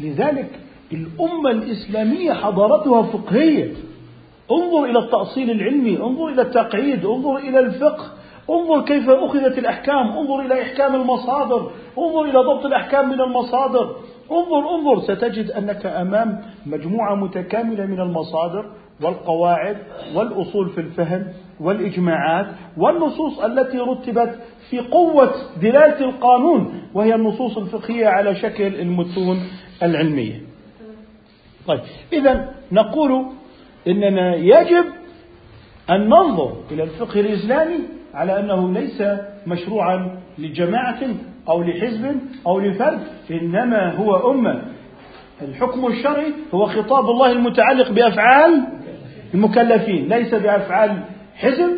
لذلك 0.00 0.60
الأمة 0.92 1.50
الإسلامية 1.50 2.32
حضارتها 2.32 3.02
فقهية. 3.02 3.72
انظر 4.50 4.84
إلى 4.84 4.98
التأصيل 4.98 5.50
العلمي 5.50 5.96
انظر 5.96 6.28
إلى 6.28 6.42
التقعيد 6.42 7.04
انظر 7.04 7.36
إلى 7.36 7.58
الفقه. 7.58 8.12
انظر 8.50 8.84
كيف 8.84 9.10
أخذت 9.10 9.58
الأحكام 9.58 10.06
انظر 10.18 10.40
إلى 10.40 10.62
إحكام 10.62 10.94
المصادر 10.94 11.70
انظر 11.98 12.24
إلى 12.24 12.38
ضبط 12.38 12.66
الأحكام 12.66 13.08
من 13.08 13.20
المصادر. 13.20 13.96
انظر 14.32 14.74
انظر 14.74 15.00
ستجد 15.14 15.50
أنك 15.50 15.86
أمام 15.86 16.40
مجموعة 16.66 17.14
متكاملة 17.14 17.86
من 17.86 18.00
المصادر 18.00 18.70
والقواعد 19.02 19.76
والأصول 20.14 20.68
في 20.70 20.80
الفهم 20.80 21.26
والإجماعات 21.60 22.46
والنصوص 22.76 23.38
التي 23.38 23.78
رتبت 23.78 24.38
في 24.70 24.78
قوة 24.78 25.34
دلالة 25.62 26.00
القانون 26.00 26.82
وهي 26.94 27.14
النصوص 27.14 27.58
الفقهية 27.58 28.06
على 28.06 28.34
شكل 28.34 28.66
المتون 28.66 29.38
العلمية. 29.82 30.40
طيب 31.66 31.80
إذا 32.12 32.54
نقول 32.72 33.26
إننا 33.88 34.34
يجب 34.34 34.84
أن 35.90 36.08
ننظر 36.08 36.56
إلى 36.70 36.82
الفقه 36.82 37.20
الإسلامي 37.20 37.78
على 38.14 38.40
أنه 38.40 38.72
ليس 38.72 39.02
مشروعا 39.46 40.20
لجماعة 40.38 41.00
أو 41.48 41.62
لحزب 41.62 42.20
أو 42.46 42.60
لفرد 42.60 43.00
إنما 43.30 43.94
هو 43.94 44.30
أمة. 44.30 44.62
الحكم 45.42 45.86
الشرعي 45.86 46.32
هو 46.54 46.66
خطاب 46.66 47.04
الله 47.10 47.32
المتعلق 47.32 47.90
بأفعال 47.90 48.64
المكلفين 49.34 50.08
ليس 50.08 50.34
بأفعال 50.34 51.04
حزب 51.36 51.70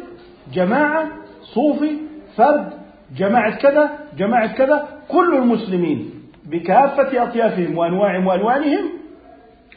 جماعة 0.54 1.08
صوفي 1.42 1.90
فرد 2.36 2.72
جماعة 3.16 3.56
كذا 3.56 3.90
جماعة 4.18 4.52
كذا 4.56 4.88
كل 5.08 5.34
المسلمين 5.36 6.10
بكافة 6.46 7.22
أطيافهم 7.22 7.78
وأنواعهم 7.78 8.26
وألوانهم 8.26 8.84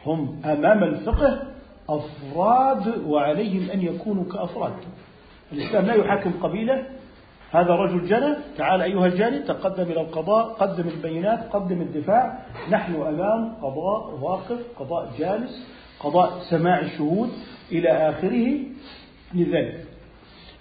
هم 0.06 0.42
أمام 0.46 0.84
الفقه 0.84 1.40
أفراد 1.90 3.04
وعليهم 3.08 3.70
أن 3.74 3.82
يكونوا 3.82 4.24
كأفراد. 4.24 4.74
الإسلام 5.54 5.86
لا 5.86 5.94
يحاكم 5.94 6.32
قبيلة 6.42 6.84
هذا 7.54 7.70
رجل 7.70 8.08
جنى 8.08 8.36
تعال 8.58 8.82
أيها 8.82 9.06
الجاني 9.06 9.40
تقدم 9.40 9.84
إلى 9.84 10.02
القضاء 10.02 10.46
قدم 10.54 10.88
البينات 10.88 11.40
قدم 11.54 11.82
الدفاع. 11.82 12.46
نحن 12.70 12.96
أمام 12.96 13.56
قضاء 13.56 14.20
واقف 14.22 14.60
قضاء 14.80 15.14
جالس 15.20 15.68
قضاء 16.00 16.40
سماع 16.50 16.80
الشهود 16.80 17.30
إلى 17.72 17.90
آخره. 17.90 18.60
لذلك 19.34 19.86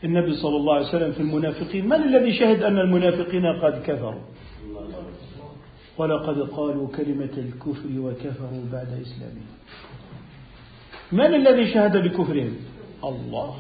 النبي 0.05 0.35
صلى 0.35 0.57
الله 0.57 0.75
عليه 0.75 0.87
وسلم 0.87 1.13
في 1.13 1.21
المنافقين 1.21 1.89
من 1.89 2.03
الذي 2.03 2.33
شهد 2.39 2.63
أن 2.63 2.79
المنافقين 2.79 3.47
قد 3.47 3.83
كفروا؟ 3.87 4.21
ولقد 5.99 6.39
قالوا 6.41 6.89
كلمة 6.89 7.35
الكفر 7.39 7.89
وكفروا 7.99 8.65
بعد 8.73 8.89
إسلامهم. 9.03 9.51
من 11.13 11.35
الذي 11.35 11.75
شهد 11.75 11.97
بكفرهم؟ 11.97 12.57
الله. 13.05 13.55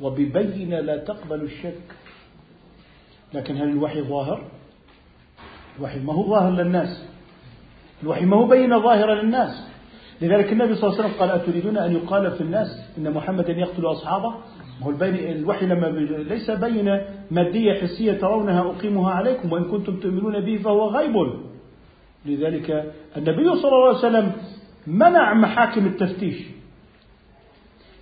وببين 0.00 0.74
لا 0.74 0.96
تقبل 0.96 1.42
الشك. 1.42 1.82
لكن 3.34 3.56
هل 3.56 3.68
الوحي 3.68 4.02
ظاهر؟ 4.02 4.44
الوحي 5.78 6.00
ما 6.00 6.12
هو 6.12 6.30
ظاهر 6.30 6.52
للناس. 6.52 7.08
الوحي 8.02 8.24
ما 8.24 8.36
هو 8.36 8.46
بين 8.46 8.82
ظاهرا 8.82 9.14
للناس. 9.14 9.68
لذلك 10.22 10.52
النبي 10.52 10.74
صلى 10.74 10.90
الله 10.90 10.98
عليه 10.98 11.08
وسلم 11.08 11.20
قال 11.20 11.30
أتريدون 11.30 11.78
أن 11.78 11.92
يقال 11.92 12.30
في 12.30 12.40
الناس 12.40 12.68
إن 12.98 13.10
محمدا 13.10 13.52
يقتل 13.52 13.86
أصحابه؟ 13.86 14.34
هو 14.82 14.90
الوحي 15.00 15.66
لما 15.66 15.86
ليس 16.32 16.50
بين 16.50 17.00
مادية 17.30 17.80
حسية 17.80 18.12
ترونها 18.12 18.60
أقيمها 18.60 19.12
عليكم 19.12 19.52
وإن 19.52 19.64
كنتم 19.64 19.96
تؤمنون 19.96 20.40
به 20.40 20.56
فهو 20.56 20.88
غيب. 20.88 21.14
لذلك 22.26 22.92
النبي 23.16 23.56
صلى 23.56 23.72
الله 23.72 23.88
عليه 23.88 23.98
وسلم 23.98 24.32
منع 24.86 25.34
محاكم 25.34 25.86
التفتيش. 25.86 26.57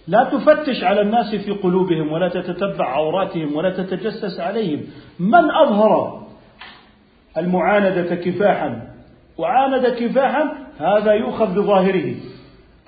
لا 0.09 0.25
تفتش 0.25 0.85
على 0.85 1.01
الناس 1.01 1.35
في 1.35 1.51
قلوبهم 1.51 2.13
ولا 2.13 2.29
تتتبع 2.29 2.85
عوراتهم 2.85 3.57
ولا 3.57 3.71
تتجسس 3.71 4.41
عليهم. 4.41 4.81
من 5.19 5.51
أظهر 5.51 6.23
المعاندة 7.39 8.15
كفاحا؟ 8.15 8.93
وعاند 9.39 9.87
كفاحا 9.87 10.53
هذا 10.79 11.13
يؤخذ 11.13 11.55
بظاهره. 11.55 12.15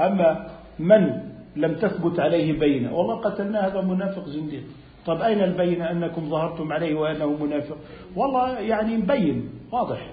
أما 0.01 0.47
من 0.79 1.21
لم 1.57 1.75
تثبت 1.75 2.21
عليه 2.21 2.59
بينة؟ 2.59 2.95
والله 2.95 3.15
قتلنا 3.15 3.67
هذا 3.67 3.81
منافق 3.81 4.25
زنديق. 4.27 4.63
طب 5.07 5.21
أين 5.21 5.43
البينة؟ 5.43 5.91
أنكم 5.91 6.31
ظهرتم 6.31 6.73
عليه 6.73 6.95
وأنه 6.95 7.37
منافق. 7.45 7.77
والله 8.17 8.59
يعني 8.59 8.97
مبين 8.97 9.51
واضح. 9.73 10.11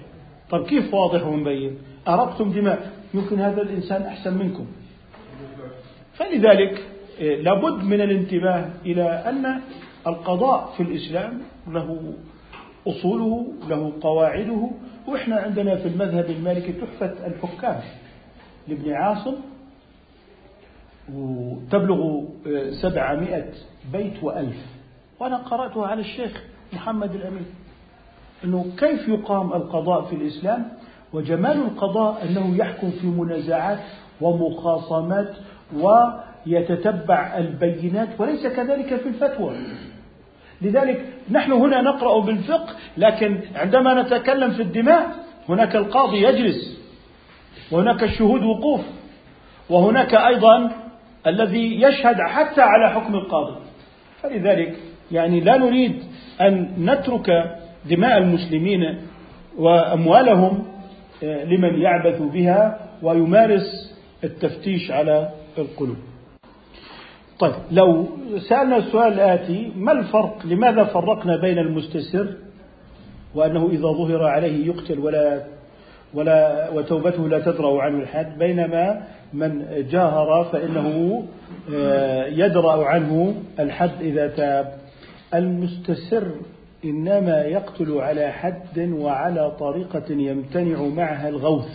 طب 0.50 0.64
كيف 0.66 0.94
واضح 0.94 1.26
ومبين؟ 1.26 1.78
أرقتم 2.08 2.52
دماء. 2.52 2.90
يمكن 3.14 3.40
هذا 3.40 3.62
الإنسان 3.62 4.02
أحسن 4.02 4.38
منكم. 4.38 4.66
فلذلك 6.14 6.82
لابد 7.20 7.84
من 7.84 8.00
الانتباه 8.00 8.68
إلى 8.86 9.02
أن 9.02 9.60
القضاء 10.06 10.72
في 10.76 10.82
الإسلام 10.82 11.40
له 11.68 12.12
أصوله 12.88 13.46
له 13.68 13.92
قواعده 14.00 14.70
وإحنا 15.08 15.36
عندنا 15.36 15.76
في 15.76 15.88
المذهب 15.88 16.30
المالكي 16.30 16.72
تحفة 16.72 17.26
الحكام 17.26 17.80
لابن 18.68 18.92
عاصم 18.92 19.34
وتبلغ 21.14 22.20
إيه، 22.46 22.70
سبعمائة 22.70 23.44
بيت 23.92 24.22
وألف. 24.22 24.56
وأنا 25.20 25.36
قرأتها 25.36 25.86
على 25.86 26.00
الشيخ 26.00 26.42
محمد 26.72 27.14
الأمين. 27.14 27.46
أنه 28.44 28.66
كيف 28.78 29.08
يقام 29.08 29.52
القضاء 29.52 30.02
في 30.04 30.16
الإسلام؟ 30.16 30.68
وجمال 31.12 31.56
القضاء 31.62 32.24
أنه 32.24 32.56
يحكم 32.56 32.90
في 32.90 33.06
منازعات 33.06 33.78
ومخاصمات 34.20 35.34
ويتتبع 36.46 37.38
البينات 37.38 38.08
وليس 38.18 38.46
كذلك 38.46 38.96
في 38.96 39.08
الفتوى. 39.08 39.56
لذلك 40.62 41.04
نحن 41.30 41.52
هنا 41.52 41.82
نقرأ 41.82 42.20
بالفقه 42.20 42.74
لكن 42.96 43.40
عندما 43.54 44.02
نتكلم 44.02 44.50
في 44.50 44.62
الدماء 44.62 45.06
هناك 45.48 45.76
القاضي 45.76 46.22
يجلس 46.22 46.80
وهناك 47.70 48.02
الشهود 48.02 48.42
وقوف 48.42 48.80
وهناك 49.70 50.14
أيضا 50.14 50.70
الذي 51.26 51.82
يشهد 51.82 52.16
حتى 52.20 52.60
على 52.60 52.90
حكم 52.90 53.14
القاضي. 53.14 53.56
فلذلك 54.22 54.76
يعني 55.12 55.40
لا 55.40 55.56
نريد 55.56 56.02
أن 56.40 56.68
نترك 56.78 57.56
دماء 57.90 58.18
المسلمين 58.18 58.98
وأموالهم 59.58 60.66
آه، 61.24 61.44
لمن 61.44 61.80
يعبث 61.80 62.22
بها 62.22 62.88
ويمارس 63.02 63.96
التفتيش 64.24 64.90
على 64.90 65.30
القلوب. 65.58 65.96
طيب 67.38 67.54
لو 67.70 68.06
سألنا 68.48 68.76
السؤال 68.76 69.12
الآتي 69.12 69.72
ما 69.76 69.92
الفرق 69.92 70.46
لماذا 70.46 70.84
فرقنا 70.84 71.36
بين 71.36 71.58
المستسر 71.58 72.34
وأنه 73.34 73.68
إذا 73.72 73.88
ظهر 73.88 74.24
عليه 74.24 74.66
يقتل 74.66 74.98
ولا 74.98 75.42
ولا 76.14 76.70
وتوبته 76.70 77.28
لا 77.28 77.38
تدرأ 77.38 77.82
عنه 77.82 78.02
الحد 78.02 78.38
بينما 78.38 79.02
من 79.32 79.66
جاهر 79.90 80.48
فإنه 80.52 81.22
آه، 81.74 82.26
يدرأ 82.26 82.84
عنه 82.84 83.34
الحد 83.58 83.90
إذا 84.00 84.28
تاب. 84.28 84.74
المستسر 85.34 86.30
إنما 86.84 87.42
يقتل 87.42 87.98
على 87.98 88.32
حد 88.32 88.78
وعلى 88.78 89.50
طريقة 89.50 90.12
يمتنع 90.12 90.82
معها 90.82 91.28
الغوث 91.28 91.68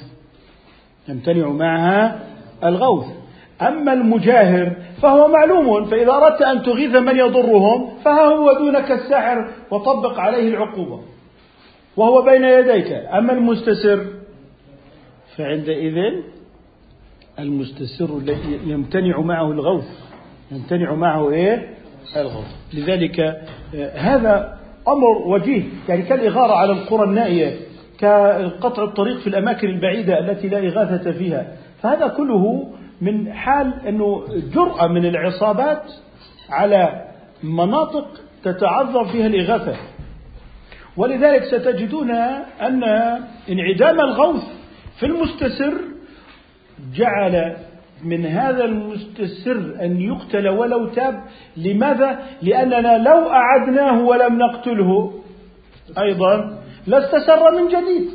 يمتنع 1.10 1.48
معها 1.48 2.20
الغوث. 2.64 3.21
أما 3.62 3.94
المجاهر 3.94 4.76
فهو 5.02 5.28
معلوم 5.28 5.86
فإذا 5.86 6.12
أردت 6.12 6.42
أن 6.42 6.64
تغيث 6.64 6.96
من 6.96 7.18
يضرهم 7.18 7.90
فها 8.06 8.24
هو 8.24 8.54
دونك 8.54 8.92
الساحر 8.92 9.48
وطبق 9.72 10.20
عليه 10.20 10.50
العقوبة 10.50 11.00
وهو 11.98 12.22
بين 12.22 12.44
يديك. 12.44 12.92
أما 12.92 13.34
المستسر 13.34 14.06
فعندئذ 15.38 15.96
المستسر 17.40 18.10
يمتنع 18.66 19.20
معه 19.20 19.52
الغوث. 19.52 19.88
يمتنع 20.52 20.94
معه 20.94 21.32
إيه؟ 21.32 21.70
الغوث. 22.16 22.46
لذلك 22.74 23.20
آه، 23.20 23.98
هذا 23.98 24.58
أمر 24.88 25.28
وجيه. 25.28 25.64
يعني 25.90 26.02
كالإغارة 26.02 26.54
على 26.54 26.72
القرى 26.72 27.04
النائية 27.04 27.58
كقطع 28.00 28.84
الطريق 28.84 29.18
في 29.20 29.28
الأماكن 29.28 29.68
البعيدة 29.68 30.20
التي 30.20 30.48
لا 30.48 30.58
إغاثة 30.58 31.12
فيها. 31.12 31.48
فهذا 31.82 32.08
كله 32.08 32.68
من 33.02 33.34
حال 33.34 33.74
أنه 33.88 34.26
جرأة 34.54 34.88
من 34.88 35.06
العصابات 35.06 35.84
على 36.50 37.06
مناطق 37.44 38.08
تتعذر 38.44 39.06
فيها 39.06 39.28
الإغاثة. 39.28 39.76
ولذلك 40.98 41.44
ستجدون 41.44 42.12
أن 42.62 42.84
انعدام 43.50 44.00
الغوث 44.00 44.44
في 45.00 45.06
المستسر 45.06 45.74
جعل 46.96 47.56
من 48.04 48.26
هذا 48.26 48.66
المستسر 48.66 49.76
أن 49.82 50.02
يقتل 50.02 50.48
ولو 50.48 50.88
تاب. 50.88 51.24
لماذا؟ 51.58 52.20
لأننا 52.42 52.98
لو 52.98 53.30
أعدناه 53.30 54.02
ولم 54.02 54.38
نقتله 54.38 55.14
أيضا 55.98 56.58
لاستسر 56.88 57.52
من 57.52 57.68
جديد. 57.68 58.10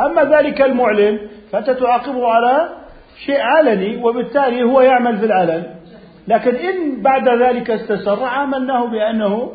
أما 0.00 0.24
ذلك 0.36 0.62
المعلن 0.62 1.18
فأنت 1.52 1.70
تعاقبه 1.70 2.28
على 2.28 2.81
شيء 3.26 3.40
علني 3.40 3.96
وبالتالي 3.96 4.62
هو 4.62 4.80
يعمل 4.80 5.18
في 5.18 5.26
العلن. 5.26 5.74
لكن 6.28 6.56
إن 6.56 7.02
بعد 7.02 7.28
ذلك 7.28 7.70
استسر 7.70 8.24
عاملناه 8.24 8.86
بأنه 8.86 9.52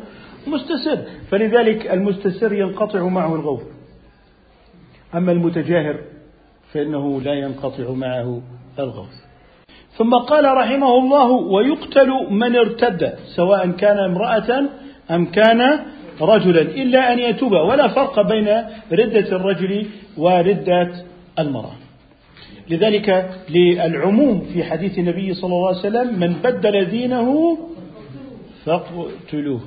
مستسر. 0.47 0.97
فلذلك 1.31 1.91
المستسر 1.91 2.53
ينقطع 2.53 3.07
معه 3.07 3.35
الغوث. 3.35 3.63
أما 5.15 5.31
المتجاهر 5.31 5.99
فإنه 6.73 7.21
لا 7.21 7.33
ينقطع 7.33 7.91
معه 7.91 8.41
الغوث. 8.79 9.27
ثم 9.97 10.15
قال 10.15 10.57
رحمه 10.57 10.97
الله 10.97 11.31
ويقتل 11.31 12.09
من 12.29 12.55
ارتد 12.55 13.13
سواء 13.35 13.71
كان 13.71 13.97
امرأة 13.97 14.69
أم 15.11 15.25
كان 15.25 15.79
رجلا 16.21 16.61
إلا 16.61 17.13
أن 17.13 17.19
يتوب 17.19 17.51
ولا 17.51 17.87
فرق 17.87 18.21
بين 18.21 18.47
ردة 18.91 19.35
الرجل 19.35 19.85
وردة 20.17 20.91
المرأة. 21.39 21.86
لذلك 22.69 23.29
للعموم 23.49 24.41
في 24.53 24.63
حديث 24.63 24.99
النبي 24.99 25.33
صلى 25.33 25.53
الله 25.53 25.67
عليه 25.67 25.77
وسلم 25.79 26.19
من 26.19 26.33
بدل 26.33 26.85
دينه 26.85 27.57
فاقتلوه. 28.65 29.61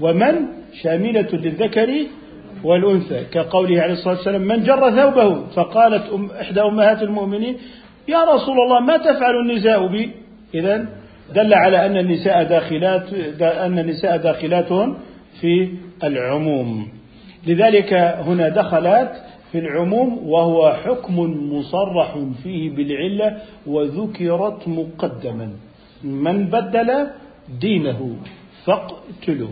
ومن 0.00 0.34
شاملة 0.82 1.28
للذكر 1.32 1.90
والأنثى 2.64 3.24
كقوله 3.32 3.82
عليه 3.82 3.92
الصلاة 3.92 4.14
والسلام 4.14 4.42
من 4.42 4.62
جر 4.62 4.90
ثوبه 4.90 5.46
فقالت 5.46 6.12
أم 6.12 6.30
إحدى 6.40 6.60
أمهات 6.60 7.02
المؤمنين 7.02 7.56
يا 8.08 8.24
رسول 8.24 8.56
الله 8.60 8.80
ما 8.80 8.96
تفعل 8.96 9.34
النساء 9.44 9.86
بي 9.86 10.10
إذا 10.54 10.86
دل 11.34 11.54
على 11.54 11.86
أن 11.86 11.96
النساء 11.96 12.42
داخلات 12.44 13.12
أن 13.42 13.78
النساء 13.78 14.16
داخلات 14.16 14.68
في 15.40 15.68
العموم. 16.04 16.88
لذلك 17.46 17.92
هنا 18.26 18.48
دخلت 18.48 19.12
في 19.52 19.58
العموم 19.58 20.28
وهو 20.28 20.72
حكم 20.84 21.20
مصرح 21.52 22.18
فيه 22.42 22.70
بالعلة 22.70 23.38
وذكرت 23.66 24.68
مقدما. 24.68 25.52
من 26.04 26.46
بدل 26.46 27.06
دينه 27.60 28.16
فاقتلوه. 28.64 29.50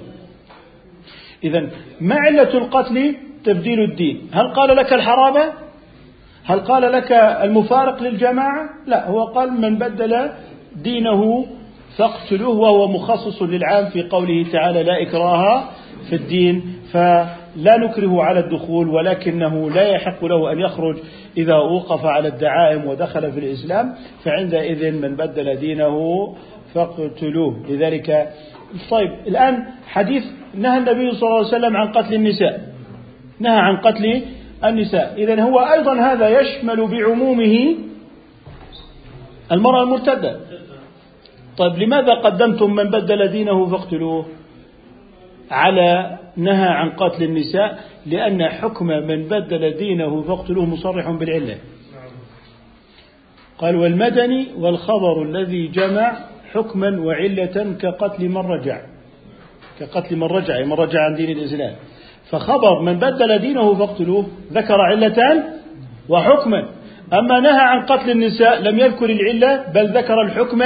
إذا 1.44 1.68
ما 2.00 2.14
علة 2.14 2.54
القتل 2.54 3.16
تبديل 3.44 3.80
الدين. 3.80 4.20
هل 4.32 4.54
قال 4.54 4.76
لك 4.76 4.92
الحرابة؟ 4.92 5.52
هل 6.44 6.60
قال 6.60 6.92
لك 6.92 7.12
المفارق 7.12 8.02
للجماعة؟ 8.02 8.68
لا 8.86 9.08
هو 9.08 9.24
قال 9.24 9.60
من 9.60 9.78
بدل 9.78 10.30
دينه 10.76 11.46
فاقتلوه 11.96 12.56
وهو 12.58 12.88
مخصص 12.88 13.42
للعام 13.42 13.86
في 13.90 14.02
قوله 14.02 14.46
تعالى 14.52 14.82
لا 14.82 15.02
إكراه 15.02 15.64
في 16.08 16.16
الدين. 16.16 16.74
فلا 17.54 17.76
نكره 17.76 18.22
على 18.22 18.40
الدخول 18.40 18.88
ولكنه 18.88 19.70
لا 19.70 19.88
يحق 19.88 20.24
له 20.24 20.52
أن 20.52 20.58
يخرج 20.60 20.96
إذا 21.36 21.54
وقف 21.54 22.04
على 22.04 22.28
الدعائم 22.28 22.86
ودخل 22.86 23.32
في 23.32 23.40
الإسلام 23.40 23.94
فعندئذ 24.24 24.92
من 24.92 25.16
بدل 25.16 25.56
دينه 25.56 25.96
فاقتلوه. 26.74 27.56
لذلك 27.68 28.32
طيب 28.90 29.10
الآن 29.26 29.64
حديث 29.86 30.24
نهى 30.54 30.78
النبي 30.78 31.12
صلى 31.12 31.28
الله 31.28 31.38
عليه 31.38 31.56
وسلم 31.56 31.76
عن 31.76 31.92
قتل 31.92 32.14
النساء. 32.14 32.60
نهى 33.40 33.58
عن 33.58 33.76
قتل 33.76 34.22
النساء. 34.64 35.14
إذا 35.18 35.42
هو 35.42 35.58
أيضا 35.58 35.94
هذا 35.94 36.40
يشمل 36.40 36.86
بعمومه 36.86 37.76
المرأة 39.52 39.82
المرتدة. 39.82 40.40
طيب 41.58 41.78
لماذا 41.78 42.14
قدمتم 42.14 42.74
من 42.74 42.84
بدل 42.84 43.28
دينه 43.28 43.66
فاقتلوه؟ 43.66 44.26
على 45.50 46.18
نهى 46.38 46.68
عن 46.68 46.90
قتل 46.90 47.22
النساء 47.22 47.78
لأن 48.06 48.48
حكم 48.48 48.86
من 48.86 49.28
بدل 49.28 49.70
دينه 49.70 50.22
فاقتلوه 50.22 50.64
مصرح 50.64 51.10
بالعلة. 51.10 51.58
قال 53.58 53.76
والمدني 53.76 54.46
والخبر 54.56 55.22
الذي 55.22 55.66
جمع 55.66 56.16
حكما 56.52 57.00
وعلة 57.00 57.76
كقتل 57.80 58.28
من 58.28 58.36
رجع. 58.36 58.80
كقتل 59.80 60.16
من 60.16 60.26
رجع 60.26 60.64
من 60.64 60.72
رجع 60.72 61.00
عن 61.00 61.14
دين 61.14 61.38
الإسلام. 61.38 61.74
فخبر 62.30 62.82
من 62.82 62.98
بدل 62.98 63.38
دينه 63.38 63.74
فاقتلوه 63.74 64.26
ذكر 64.52 64.80
علة 64.80 65.44
وحكما. 66.08 66.68
أما 67.12 67.40
نهى 67.40 67.60
عن 67.60 67.86
قتل 67.86 68.10
النساء 68.10 68.60
لم 68.60 68.78
يذكر 68.78 69.10
العلة 69.10 69.72
بل 69.72 69.86
ذكر 69.98 70.22
الحكم 70.22 70.62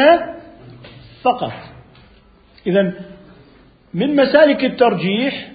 فقط. 1.22 1.52
إذا 2.66 2.92
من 3.94 4.16
مسالك 4.16 4.64
الترجيح 4.64 5.52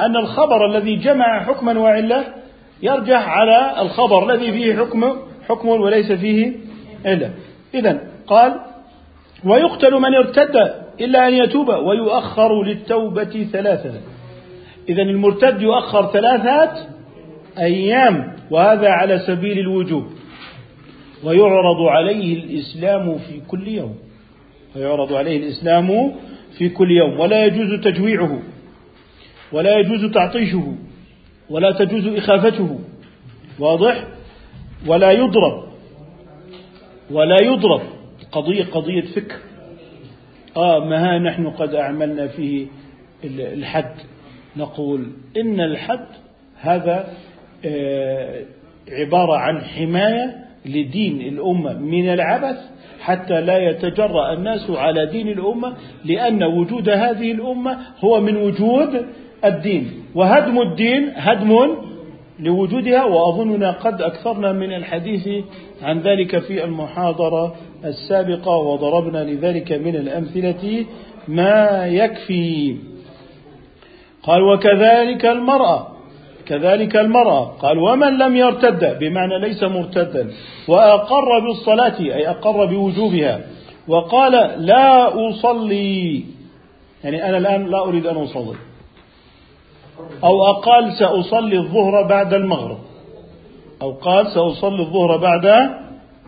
أن 0.00 0.16
الخبر 0.16 0.66
الذي 0.66 0.96
جمع 0.96 1.44
حكما 1.44 1.78
وعلة 1.78 2.24
يرجح 2.82 3.28
على 3.28 3.82
الخبر 3.82 4.30
الذي 4.30 4.52
فيه 4.52 4.76
حكم 4.76 5.16
حكم 5.48 5.68
وليس 5.68 6.12
فيه 6.12 6.52
علة. 7.06 7.30
إذا 7.74 8.00
قال 8.26 8.60
ويقتل 9.44 9.94
من 9.94 10.14
ارتد 10.14 10.56
إلا 11.00 11.28
أن 11.28 11.34
يتوب 11.34 11.68
ويؤخر 11.68 12.62
للتوبة 12.62 13.46
ثلاثة. 13.52 13.92
إذا 14.88 15.02
المرتد 15.02 15.62
يؤخر 15.62 16.12
ثلاثة 16.12 16.86
أيام 17.58 18.36
وهذا 18.50 18.88
على 18.88 19.18
سبيل 19.18 19.58
الوجوب. 19.58 20.04
ويعرض 21.24 21.80
عليه 21.88 22.36
الإسلام 22.36 23.18
في 23.18 23.40
كل 23.48 23.68
يوم. 23.68 23.96
ويعرض 24.76 25.12
عليه 25.12 25.36
الإسلام 25.36 26.12
في 26.58 26.68
كل 26.68 26.90
يوم. 26.90 27.20
ولا 27.20 27.44
يجوز 27.44 27.80
تجويعه. 27.80 28.38
ولا 29.52 29.78
يجوز 29.78 30.12
تعطيشه 30.12 30.74
ولا 31.50 31.72
تجوز 31.72 32.06
إخافته. 32.06 32.78
واضح؟ 33.58 34.04
ولا 34.86 35.10
يضرب. 35.10 35.64
ولا 37.10 37.42
يضرب. 37.42 37.80
قضية 38.32 38.64
قضية 38.64 39.00
فكر. 39.00 39.36
آه 40.56 40.84
ما 40.84 41.14
ها 41.14 41.18
نحن 41.18 41.50
قد 41.50 41.74
أعملنا 41.74 42.26
فيه 42.26 42.66
الحد. 43.24 43.94
نقول 44.56 45.06
إن 45.36 45.60
الحد 45.60 46.06
هذا 46.60 47.08
آه 47.64 48.44
عبارة 48.88 49.36
عن 49.36 49.60
حماية 49.60 50.44
لدين 50.66 51.20
الأمة 51.20 51.78
من 51.78 52.08
العبث 52.08 52.56
حتى 53.00 53.40
لا 53.40 53.58
يتجرأ 53.58 54.32
الناس 54.32 54.70
على 54.70 55.06
دين 55.06 55.28
الأمة 55.28 55.76
لأن 56.04 56.42
وجود 56.42 56.88
هذه 56.88 57.32
الأمة 57.32 57.78
هو 58.04 58.20
من 58.20 58.36
وجود 58.36 59.06
الدين. 59.44 59.90
وهدم 60.14 60.60
الدين 60.60 61.12
هدم 61.16 61.76
لوجودها 62.40 63.04
وأظننا 63.04 63.70
قد 63.70 64.02
أكثرنا 64.02 64.52
من 64.52 64.72
الحديث 64.74 65.28
عن 65.82 66.00
ذلك 66.00 66.38
في 66.38 66.64
المحاضرة 66.64 67.54
السابقة 67.84 68.56
وضربنا 68.56 69.24
لذلك 69.24 69.72
من 69.72 69.96
الأمثلة 69.96 70.84
ما 71.28 71.86
يكفي. 71.86 72.76
قال 74.22 74.42
وكذلك 74.42 75.26
المرأة 75.26 75.86
كذلك 76.46 76.96
المرأة. 76.96 77.44
قال 77.44 77.78
ومن 77.78 78.18
لم 78.18 78.36
يرتد 78.36 78.98
بمعنى 78.98 79.38
ليس 79.38 79.62
مرتدا 79.62 80.30
وأقر 80.68 81.38
بالصلاة 81.46 82.00
أي 82.00 82.28
أقر 82.30 82.64
بوجوبها. 82.66 83.40
وقال 83.88 84.32
لا 84.66 85.08
أصلي 85.30 86.24
يعني 87.04 87.28
أنا 87.28 87.38
الآن 87.38 87.66
لا 87.66 87.80
أريد 87.84 88.06
أن 88.06 88.16
أصلي. 88.16 88.54
أو 90.24 90.46
أقال 90.46 90.92
سأصلي 90.92 91.58
الظهر 91.58 92.02
بعد 92.02 92.34
المغرب. 92.34 92.78
أو 93.82 93.92
قال 93.92 94.26
سأصلي 94.26 94.80
الظهر 94.80 95.16
بعد 95.16 95.70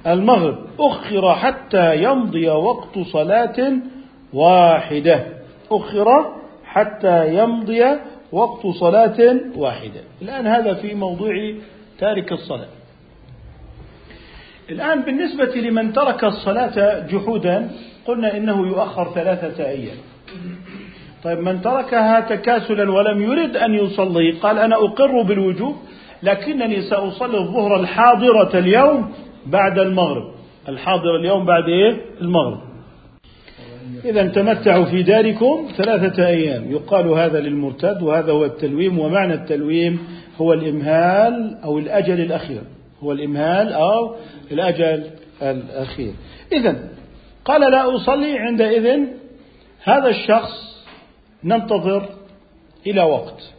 المغرب. 0.06 0.58
أخر 0.80 1.34
حتى 1.34 2.02
يمضي 2.02 2.48
وقت 2.48 2.98
صلاة 2.98 3.72
واحدة. 4.32 5.26
أخر 5.70 6.06
حتى 6.64 7.38
يمضي 7.38 7.82
وقت 8.32 8.66
صلاة 8.66 9.36
واحدة. 9.56 10.00
الآن 10.22 10.46
هذا 10.46 10.74
في 10.74 10.94
موضوع 10.94 11.54
تارك 11.98 12.32
الصلاة. 12.32 12.68
الآن 14.70 15.02
بالنسبة 15.02 15.54
لمن 15.60 15.92
ترك 15.92 16.24
الصلاة 16.24 17.06
جحودا 17.06 17.70
قلنا 18.06 18.36
إنه 18.36 18.66
يؤخر 18.66 19.10
ثلاثة 19.14 19.68
أيام. 19.68 19.96
طيب 21.24 21.38
من 21.38 21.62
تركها 21.62 22.20
تكاسلا 22.20 22.92
ولم 22.92 23.22
يرد 23.22 23.56
أن 23.56 23.74
يصلي 23.74 24.30
قال 24.30 24.58
أنا 24.58 24.76
أقر 24.76 25.22
بالوجوب 25.22 25.76
لكنني 26.22 26.82
سأصلي 26.82 27.38
الظهر 27.38 27.80
الحاضرة 27.80 28.58
اليوم 28.58 29.12
بعد 29.46 29.78
المغرب. 29.78 30.34
الحاضر 30.68 31.16
اليوم 31.16 31.46
بعد 31.46 31.68
إيه؟ 31.68 31.96
المغرب. 32.20 32.60
إذا 34.04 34.26
تمتعوا 34.26 34.84
في 34.84 35.02
داركم 35.02 35.68
ثلاثة 35.76 36.26
أيام. 36.26 36.72
يقال 36.72 37.08
هذا 37.08 37.40
للمرتد 37.40 38.02
وهذا 38.02 38.32
هو 38.32 38.44
التلويم 38.44 38.98
ومعنى 38.98 39.34
التلويم 39.34 39.98
هو 40.40 40.52
الإمهال 40.52 41.58
أو 41.64 41.78
الأجل 41.78 42.20
الأخير. 42.20 42.62
هو 43.02 43.12
الإمهال 43.12 43.72
أو 43.72 44.14
الأجل 44.52 45.04
الأخير. 45.42 46.12
إذا 46.52 46.76
قال 47.44 47.70
لا 47.72 47.96
أصلي 47.96 48.38
عندئذ 48.38 49.00
هذا 49.84 50.08
الشخص 50.08 50.75
ننتظر 51.44 52.08
إلى 52.86 53.02
وقت. 53.02 53.52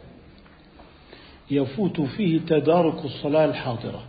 يفوت 1.50 2.00
فيه 2.00 2.40
تدارك 2.40 3.04
الصلاة 3.04 3.44
الحاضرة. 3.44 4.04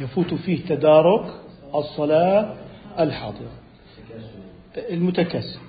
يفوت 0.00 0.34
فيه 0.34 0.66
تدارك 0.66 1.40
الصلاة 1.74 2.56
الحاضرة. 2.98 3.52
المتكسر 4.76 5.60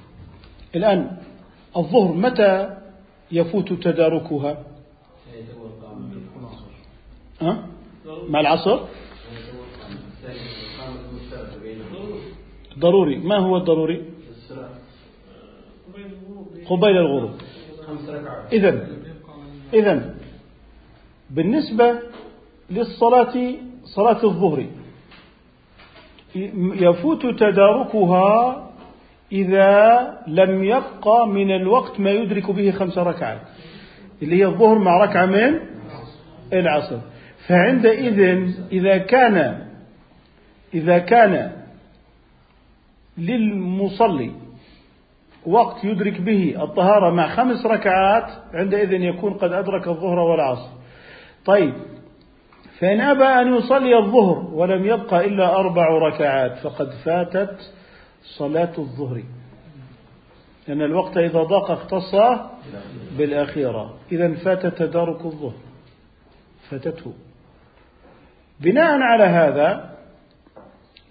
الآن 0.76 1.18
الظهر 1.78 2.14
متى 2.14 2.78
يفوت 3.32 3.74
تداركها؟ 3.74 4.64
أه؟ 7.42 7.64
مع 8.30 8.40
العصر؟ 8.40 8.80
ضروري. 12.80 13.18
ما 13.18 13.38
هو 13.38 13.58
الضروري؟ 13.58 14.04
قبيل 16.70 16.98
الغروب. 16.98 17.32
إذا 18.54 18.88
إذا 19.74 20.16
بالنسبة 21.30 22.00
للصلاة 22.70 23.36
صلاة 23.84 24.24
الظهر 24.24 24.66
يفوت 26.86 27.26
تداركها 27.26 28.62
إذا 29.32 29.74
لم 30.28 30.64
يبقى 30.64 31.28
من 31.28 31.56
الوقت 31.56 32.00
ما 32.00 32.12
يدرك 32.12 32.52
به 32.52 32.72
خمس 32.72 32.98
ركعات 32.98 33.42
اللي 34.22 34.36
هي 34.36 34.46
الظهر 34.46 34.80
مع 34.80 35.04
ركعة 35.04 35.26
من؟ 35.26 35.60
العصر. 36.54 37.00
فعندئذ 37.48 38.20
إذا 38.72 38.98
كان 38.98 39.66
إذا 40.74 40.98
كان 40.98 41.52
للمصلي 43.18 44.32
وقت 45.48 45.84
يدرك 45.84 46.22
به 46.22 46.64
الطهارة 46.64 47.10
مع 47.10 47.36
خمس 47.36 47.66
ركعات 47.66 48.32
عندئذ 48.54 48.94
يكون 48.94 49.34
قد 49.34 49.54
أدرك 49.54 49.88
الظهر 49.88 50.20
والعصر. 50.20 50.70
طيب 51.46 51.74
فإن 52.80 53.02
أبى 53.02 53.24
أن 53.24 53.56
يصلي 53.56 53.98
الظهر 53.98 54.50
ولم 54.54 54.86
يبقى 54.86 55.26
إلا 55.26 55.56
أربع 55.56 55.88
ركعات 55.88 56.58
فقد 56.58 56.90
فاتت 57.06 57.72
صلاة 58.24 58.72
الظهر. 58.78 59.24
لأن 60.68 60.82
الوقت 60.82 61.18
إذا 61.18 61.44
ضاق 61.44 61.72
اختص 61.72 62.16
بالأخيرة. 63.18 63.94
إذا 64.12 64.34
فات 64.34 64.66
تدارك 64.66 65.26
الظهر. 65.26 65.54
فاتته. 66.70 67.14
بناء 68.60 69.02
على 69.02 69.24
هذا 69.24 69.95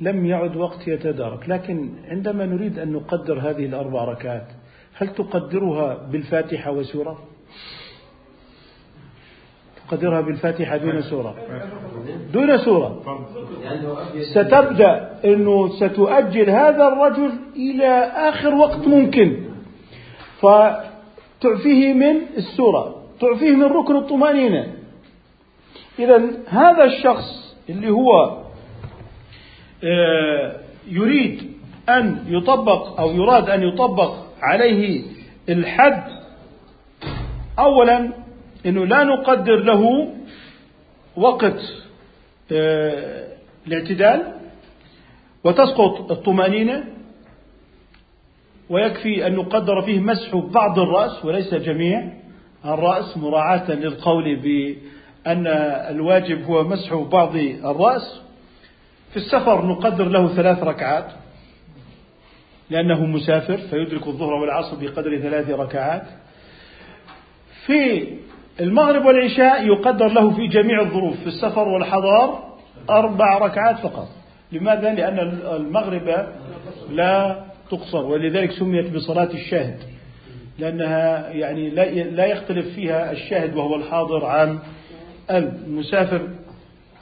لم 0.00 0.26
يعد 0.26 0.56
وقت 0.56 0.88
يتدارك. 0.88 1.48
لكن 1.48 1.90
عندما 2.08 2.46
نريد 2.46 2.78
أن 2.78 2.92
نقدر 2.92 3.38
هذه 3.38 3.66
الأربع 3.66 4.04
ركعات 4.04 4.46
هل 4.94 5.08
تقدرها 5.08 5.94
بالفاتحة 5.94 6.70
وسورة؟ 6.70 7.18
تقدرها 9.88 10.20
بالفاتحة 10.20 10.76
دون 10.76 11.02
سورة؟ 11.02 11.34
دون 12.32 12.58
سورة. 12.58 13.02
ستبدأ 14.34 15.20
أنه 15.24 15.68
ستؤجل 15.68 16.50
هذا 16.50 16.88
الرجل 16.88 17.30
إلى 17.56 17.88
آخر 18.28 18.54
وقت 18.54 18.88
ممكن. 18.88 19.44
فتعفيه 20.40 21.92
من 21.92 22.16
السورة 22.36 23.02
تعفيه 23.20 23.56
من 23.56 23.64
ركن 23.64 23.96
الطمأنينة. 23.96 24.72
إذا 25.98 26.30
هذا 26.48 26.84
الشخص 26.84 27.56
اللي 27.68 27.90
هو 27.90 28.43
يريد 30.88 31.42
أن 31.88 32.24
يطبق 32.28 33.00
أو 33.00 33.12
يراد 33.12 33.50
أن 33.50 33.62
يطبق 33.62 34.14
عليه 34.42 35.02
الحد 35.48 36.04
أولا 37.58 38.12
أنه 38.66 38.86
لا 38.86 39.04
نقدر 39.04 39.56
له 39.56 40.08
وقت 41.16 41.60
آه، 42.52 43.26
الاعتدال 43.66 44.32
وتسقط 45.44 46.10
الطمأنينة 46.10 46.84
ويكفي 48.70 49.26
أن 49.26 49.34
نقدر 49.34 49.82
فيه 49.82 50.00
مسح 50.00 50.36
بعض 50.36 50.78
الرأس 50.78 51.24
وليس 51.24 51.54
جميع 51.54 52.12
الرأس 52.64 53.16
مراعاة 53.16 53.70
للقول 53.70 54.36
بأن 54.36 55.46
الواجب 55.90 56.44
هو 56.44 56.64
مسح 56.64 56.94
بعض 56.94 57.36
الرأس. 57.36 58.20
في 59.14 59.20
السفر 59.20 59.66
نقدر 59.66 60.08
له 60.08 60.34
ثلاث 60.34 60.62
ركعات 60.62 61.06
لأنه 62.70 63.06
مسافر 63.06 63.56
فيدرك 63.56 64.06
الظهر 64.06 64.32
والعصر 64.32 64.76
بقدر 64.76 65.18
ثلاث 65.18 65.50
ركعات. 65.50 66.02
في 67.66 68.08
المغرب 68.60 69.04
والعشاء 69.04 69.66
يقدر 69.66 70.08
له 70.08 70.30
في 70.30 70.46
جميع 70.46 70.80
الظروف 70.80 71.20
في 71.20 71.26
السفر 71.26 71.68
والحضار 71.68 72.54
أربع 72.90 73.38
ركعات 73.38 73.78
فقط. 73.78 74.08
لماذا؟ 74.52 74.94
لأن 74.94 75.18
المغرب 75.56 76.26
لا 76.90 77.44
تقصر 77.70 78.04
ولذلك 78.04 78.50
سميت 78.50 78.94
بصلاة 78.94 79.30
الشاهد 79.34 79.78
لأنها 80.58 81.28
يعني 81.28 81.70
لا 82.10 82.26
يختلف 82.26 82.66
فيها 82.74 83.12
الشاهد 83.12 83.56
وهو 83.56 83.76
الحاضر 83.76 84.24
عن 84.24 84.58
المسافر. 85.30 86.28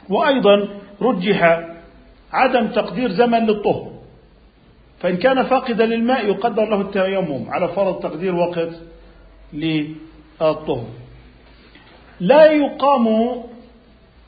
وأيضا 0.09 0.69
رجح 1.03 1.72
عدم 2.33 2.69
تقدير 2.69 3.11
زمن 3.13 3.47
للطهر. 3.47 3.93
فإن 5.01 5.17
كان 5.17 5.43
فاقدا 5.43 5.87
للماء 5.87 6.27
يقدر 6.27 6.65
له 6.65 6.81
التيمم 6.81 7.51
على 7.51 7.69
فرض 7.69 8.03
تقدير 8.03 8.35
وقت 8.35 8.69
للطهر. 9.53 10.87
لا 12.21 12.53
يقام 12.53 13.07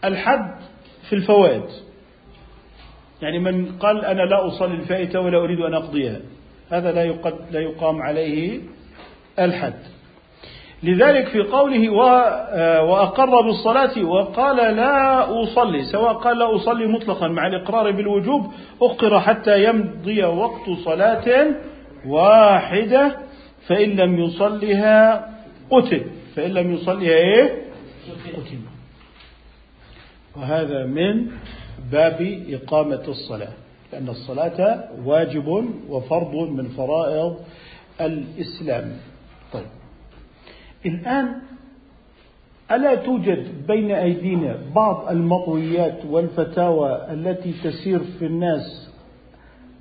الحد 0.04 0.54
في 1.08 1.14
الفوائد. 1.14 1.64
يعني 3.22 3.38
من 3.38 3.78
قال 3.78 4.04
أنا 4.04 4.22
لا 4.22 4.46
أصلي 4.46 4.74
الفائتة 4.74 5.20
ولا 5.20 5.38
أريد 5.38 5.60
أن 5.60 5.74
أقضيها. 5.74 6.20
هذا 6.70 6.92
لا, 6.92 7.04
يقد 7.04 7.36
لا 7.50 7.60
يقام 7.60 8.02
عليه 8.02 8.60
الحد. 9.38 9.78
لذلك 10.84 11.28
في 11.28 11.40
قوله 11.40 11.90
وأقر 12.82 13.40
بالصلاة 13.46 14.04
وقال 14.04 14.56
لا 14.76 15.24
أصلي 15.42 15.84
سواء 15.84 16.12
قال 16.12 16.38
لا 16.38 16.56
أصلي 16.56 16.86
مطلقا 16.86 17.28
مع 17.28 17.46
الإقرار 17.46 17.90
بالوجوب 17.90 18.52
أقر 18.82 19.20
حتى 19.20 19.64
يمضي 19.64 20.24
وقت 20.24 20.70
صلاة 20.84 21.46
واحدة 22.06 23.16
فإن 23.66 23.90
لم 23.90 24.18
يصلها 24.18 25.28
قتل. 25.70 26.04
فإن 26.36 26.50
لم 26.50 26.74
يصلها 26.74 27.10
إيه؟ 27.10 27.62
قتل. 28.36 28.58
وهذا 30.36 30.86
من 30.86 31.26
باب 31.92 32.44
إقامة 32.50 33.02
الصلاة 33.08 33.52
لأن 33.92 34.08
الصلاة 34.08 34.84
واجب 35.04 35.48
وفرض 35.88 36.34
من 36.34 36.68
فرائض 36.68 37.36
الإسلام. 38.00 38.92
طيب. 39.52 39.83
الآن 40.86 41.34
ألا 42.72 42.94
توجد 42.94 43.66
بين 43.66 43.90
أيدينا 43.90 44.56
بعض 44.74 45.10
المطويات 45.10 46.04
والفتاوى 46.10 47.06
التي 47.10 47.52
تسير 47.64 47.98
في 48.18 48.26
الناس 48.26 48.90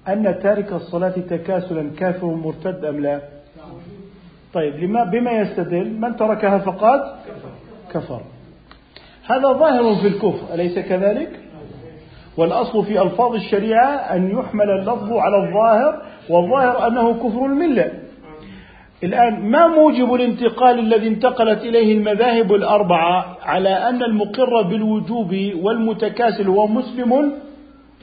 أن 0.07 0.39
تارك 0.43 0.73
الصلاة 0.73 1.09
تكاسلا 1.09 1.91
كافر 1.97 2.27
مرتد 2.27 2.85
أم 2.85 2.99
لا؟ 2.99 3.21
طيب 4.53 4.75
لما 4.75 5.03
بما 5.03 5.31
يستدل 5.31 5.91
من 5.99 6.15
تركها 6.15 6.57
فقد 6.57 7.01
كفر. 7.93 8.21
هذا 9.25 9.53
ظاهر 9.53 9.95
في 9.95 10.07
الكفر 10.07 10.53
أليس 10.53 10.79
كذلك؟ 10.79 11.39
والأصل 12.37 12.85
في 12.85 13.01
ألفاظ 13.01 13.33
الشريعة 13.33 13.87
أن 13.87 14.31
يحمل 14.31 14.69
اللفظ 14.69 15.13
على 15.13 15.37
الظاهر 15.47 16.01
والظاهر 16.29 16.87
أنه 16.87 17.13
كفر 17.13 17.45
الملة. 17.45 17.91
الآن 19.03 19.49
ما 19.49 19.67
موجب 19.67 20.13
الانتقال 20.13 20.79
الذي 20.79 21.07
انتقلت 21.07 21.61
إليه 21.61 21.93
المذاهب 21.93 22.53
الأربعة 22.53 23.37
على 23.43 23.69
أن 23.69 24.03
المقر 24.03 24.61
بالوجوب 24.61 25.35
والمتكاسل 25.61 26.47
هو 26.47 26.67
مسلم 26.67 27.31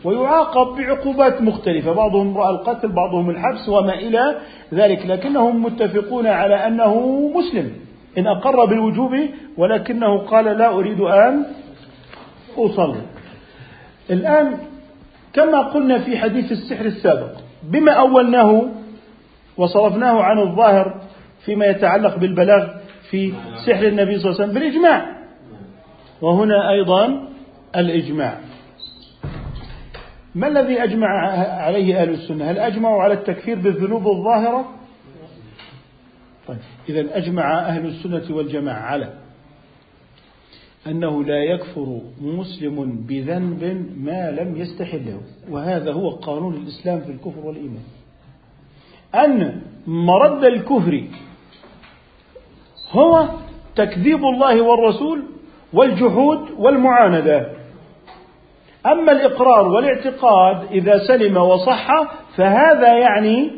ويعاقب 0.05 0.77
بعقوبات 0.77 1.43
مختلفة؟ 1.43 1.93
بعضهم 1.93 2.39
رأى 2.39 2.51
القتل 2.51 2.89
بعضهم 2.93 3.31
الحبس 3.31 3.69
وما 3.69 3.95
إلى 3.95 4.37
ذلك 4.75 5.07
لكنهم 5.07 5.63
متفقون 5.63 6.27
على 6.27 6.55
أنه 6.67 7.11
مسلم. 7.35 7.73
إن 8.19 8.27
أقر 8.27 8.65
بالوجوب 8.65 9.17
ولكنه 9.57 10.19
قال 10.19 10.45
لا 10.45 10.75
أريد 10.75 11.01
أن 11.01 11.45
أصلي. 12.57 13.01
الآن 14.11 14.59
كما 15.33 15.61
قلنا 15.61 15.99
في 15.99 16.19
حديث 16.19 16.53
السحر 16.53 16.85
السابق 16.85 17.31
بما 17.71 17.93
أولناه 17.93 18.63
وصرفناه 19.61 20.23
عن 20.23 20.39
الظاهر 20.39 21.01
فيما 21.45 21.67
يتعلق 21.67 22.17
بالبلاغ 22.17 22.69
في 23.11 23.33
سحر 23.67 23.87
النبي 23.87 24.19
صلى 24.19 24.31
الله 24.31 24.41
عليه 24.41 24.45
وسلم 24.45 24.55
بالإجماع. 24.55 25.21
وهنا 26.23 26.71
أيضا 26.71 27.29
الإجماع. 27.77 28.39
ما 30.35 30.49
الذي 30.49 30.85
أجمع 30.85 31.09
عليه 31.63 32.03
أهل 32.03 32.11
السنة؟ 32.11 32.51
هل 32.51 32.59
أجمعوا 32.59 33.03
على 33.03 33.15
التكفير 33.15 33.59
بالذنوب 33.59 34.09
الظاهرة؟ 34.09 34.65
طيب 36.49 36.59
إذا 36.89 37.17
أجمع 37.17 37.59
أهل 37.59 37.87
السنة 37.87 38.37
والجماعة 38.37 38.81
على 38.81 39.13
أنه 40.87 41.25
لا 41.25 41.45
يكفر 41.45 42.01
مسلم 42.21 43.07
بذنب 43.07 43.87
ما 43.97 44.31
لم 44.31 44.57
يستحله 44.57 45.21
وهذا 45.51 45.93
هو 45.93 46.11
قانون 46.11 46.55
الإسلام 46.55 47.01
في 47.01 47.13
الكفر 47.13 47.47
والإيمان. 47.47 47.83
أن 49.15 49.63
مرد 49.87 50.45
الكفر 50.45 51.03
هو 52.93 53.29
تكذيب 53.77 54.25
الله 54.25 54.61
والرسول 54.61 55.23
والجحود 55.73 56.39
والمعاندة. 56.59 57.47
أما 58.87 59.13
الإقرار 59.13 59.69
والاعتقاد 59.69 60.73
إذا 60.73 60.99
سلم 60.99 61.37
وصح 61.37 61.89
فهذا 62.37 62.99
يعني 62.99 63.51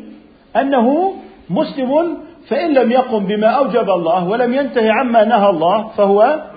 أنه 0.55 1.13
مسلم 1.49 2.17
فإن 2.49 2.73
لم 2.73 2.91
يقم 2.91 3.25
بما 3.25 3.47
أوجب 3.47 3.89
الله 3.89 4.27
ولم 4.29 4.53
ينتهي 4.53 4.89
عما 4.89 5.23
نهى 5.23 5.49
الله 5.49 5.87
فهو 5.87 6.49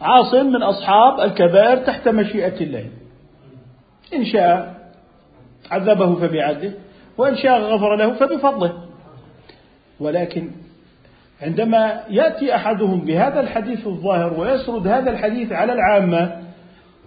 عاص 0.00 0.34
من 0.34 0.62
أصحاب 0.62 1.20
الكبائر 1.20 1.76
تحت 1.76 2.08
مشيئة 2.08 2.60
الله. 2.60 2.84
إن 4.14 4.24
شاء 4.24 4.74
عذبه 5.70 6.14
فبعدله 6.14 6.72
وإن 7.20 7.36
شاء 7.36 7.60
غفر 7.60 7.96
له 7.96 8.12
فبفضله. 8.12 8.72
ولكن 10.00 10.50
عندما 11.42 12.00
يأتي 12.10 12.54
أحدهم 12.54 13.00
بهذا 13.00 13.40
الحديث 13.40 13.86
الظاهر 13.86 14.40
ويسرد 14.40 14.88
هذا 14.88 15.10
الحديث 15.10 15.52
على 15.52 15.72
العامة 15.72 16.42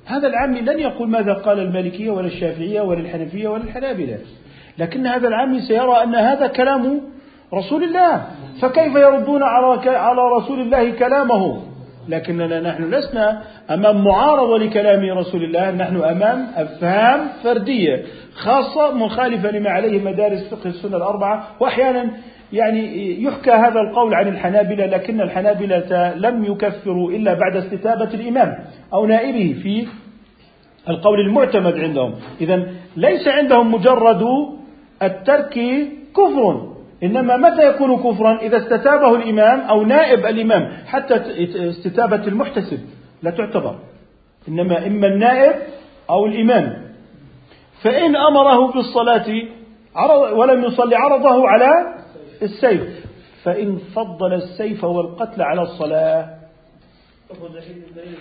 هذا 0.06 0.28
العامي 0.28 0.62
لن 0.62 0.80
يقول 0.80 1.10
ماذا 1.10 1.34
قال 1.34 1.60
المالكية 1.60 2.12
ولا 2.12 2.28
الشافعية 2.28 2.82
ولا 2.82 3.00
الحنفية 3.00 3.48
ولا 3.48 3.64
الحنابلة. 3.64 4.18
لكن 4.78 5.08
هذا 5.08 5.28
العامي 5.28 5.62
سيرى 5.62 6.04
أن 6.04 6.16
هذا 6.16 6.48
كلام 6.48 7.02
رسول 7.54 7.84
الله. 7.84 8.26
فكيف 8.62 8.96
يردون 8.96 9.44
على 9.44 10.22
رسول 10.38 10.60
الله 10.60 10.92
كلامه؟ 10.92 11.73
لكننا 12.10 12.60
نحن 12.62 12.84
لسنا 12.94 13.42
أمام 13.72 14.04
معارضة 14.04 14.58
لكلام 14.58 15.18
رسول 15.18 15.44
الله 15.44 15.72
نحن 15.72 15.96
أمام 15.98 16.48
أفهام 16.56 17.28
فردية 17.44 18.04
خاصة 18.36 18.94
مخالفة 18.94 19.52
لما 19.52 19.70
عليه 19.70 20.02
مدارس 20.04 20.54
فقه 20.54 20.68
السنة 20.70 20.98
الأربعة 20.98 21.48
وأحيانا 21.60 22.12
يعني 22.54 23.24
يحكى 23.24 23.52
هذا 23.52 23.80
القول 23.80 24.14
عن 24.14 24.28
الحنابلة 24.28 24.86
لكن 24.86 25.22
الحنابلة 25.22 26.14
لم 26.16 26.44
يكفروا 26.46 27.12
إلا 27.12 27.34
بعد 27.34 27.56
استتابة 27.56 28.14
الإمام 28.14 28.56
أو 28.94 29.06
نائبه 29.06 29.56
في 29.64 29.88
القول 30.90 31.20
المعتمد 31.20 31.74
عندهم. 31.80 32.14
إذا 32.42 32.68
ليس 32.98 33.28
عندهم 33.28 33.74
مجرد 33.74 34.24
الترك 35.04 35.60
كفر. 36.16 36.73
إنما 37.04 37.38
متى 37.38 37.70
يكون 37.70 37.98
كفرا؟ 37.98 38.38
إذا 38.40 38.58
استتابه 38.58 39.16
الإمام 39.16 39.60
أو 39.60 39.84
نائب 39.84 40.26
الإمام 40.26 40.72
حتى 40.88 41.16
استتابة 41.70 42.28
المحتسب 42.28 42.80
لا 43.24 43.32
تعتبر. 43.32 43.76
إنما 44.48 44.88
إما 44.88 45.08
النائب 45.08 45.56
أو 46.10 46.26
الإمام. 46.26 46.84
فإن 47.84 48.16
أمره 48.16 48.72
بالصلاة 48.72 49.26
ولم 50.34 50.64
يصلي 50.64 50.96
عرضه 50.96 51.48
على 51.50 51.70
السيف. 52.42 53.06
فإن 53.44 53.78
فضل 53.96 54.34
السيف 54.34 54.84
والقتل 54.84 55.42
على 55.42 55.62
الصلاة 55.62 56.26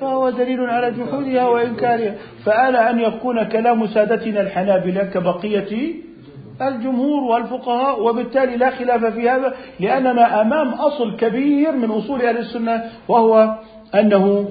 فهو 0.00 0.30
دليل 0.30 0.60
على 0.60 0.90
جحودها 0.90 1.48
وإنكارها. 1.48 2.14
فآل 2.44 2.76
أن 2.76 3.00
يكون 3.00 3.44
كلام 3.44 3.86
سادتنا 3.86 4.40
الحنابلة 4.40 5.04
كبقية 5.04 5.94
الجمهور 6.62 7.22
والفقهاء 7.22 8.02
وبالتالي 8.02 8.56
لا 8.56 8.70
خلاف 8.70 9.04
في 9.04 9.30
هذا 9.30 9.54
لأننا 9.80 10.40
أمام 10.40 10.68
أصل 10.68 11.16
كبير 11.16 11.72
من 11.72 11.90
أصول 11.90 12.22
أهل 12.22 12.38
السنة 12.38 12.84
وهو 13.08 13.58
أنه 13.94 14.48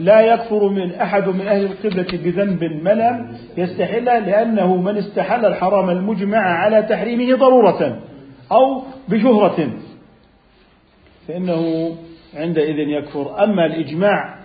لا 0.00 0.20
يكفر 0.20 0.68
من 0.68 0.94
أحد 0.94 1.28
من 1.28 1.40
أهل 1.40 1.64
القبلة 1.64 2.18
بذنب 2.24 2.64
ملم 2.64 3.36
يستحله 3.56 4.18
لأنه 4.18 4.76
من 4.76 4.96
استحل 4.96 5.46
الحرام 5.46 5.90
المجمع 5.90 6.38
على 6.38 6.82
تحريمه 6.82 7.36
ضرورة 7.36 7.98
أو 8.52 8.82
بشهرة. 9.08 9.68
فإنه 11.28 11.94
عندئذ 12.36 12.78
يكفر. 12.78 13.44
أما 13.44 13.66
الإجماع 13.66 14.37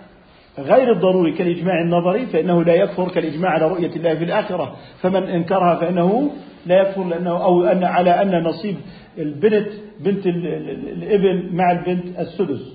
غير 0.58 0.92
الضروري 0.92 1.32
كالإجماع 1.32 1.80
النظري 1.80 2.26
فإنه 2.26 2.64
لا 2.64 2.74
يكفر 2.74 3.08
كالإجماع 3.08 3.50
على 3.50 3.68
رؤية 3.68 3.96
الله 3.96 4.14
في 4.14 4.24
الآخرة. 4.24 4.76
فمن 5.00 5.22
إنكرها 5.22 5.74
فإنه 5.74 6.30
لا 6.66 6.80
يكفر 6.80 7.04
لأنه 7.04 7.44
أو 7.44 7.64
أن 7.64 7.84
على 7.84 8.10
أن 8.22 8.42
نصيب 8.42 8.76
البنت 9.18 9.68
بنت 10.00 10.26
الابن 10.26 11.56
مع 11.56 11.72
البنت 11.72 12.18
السدس 12.18 12.74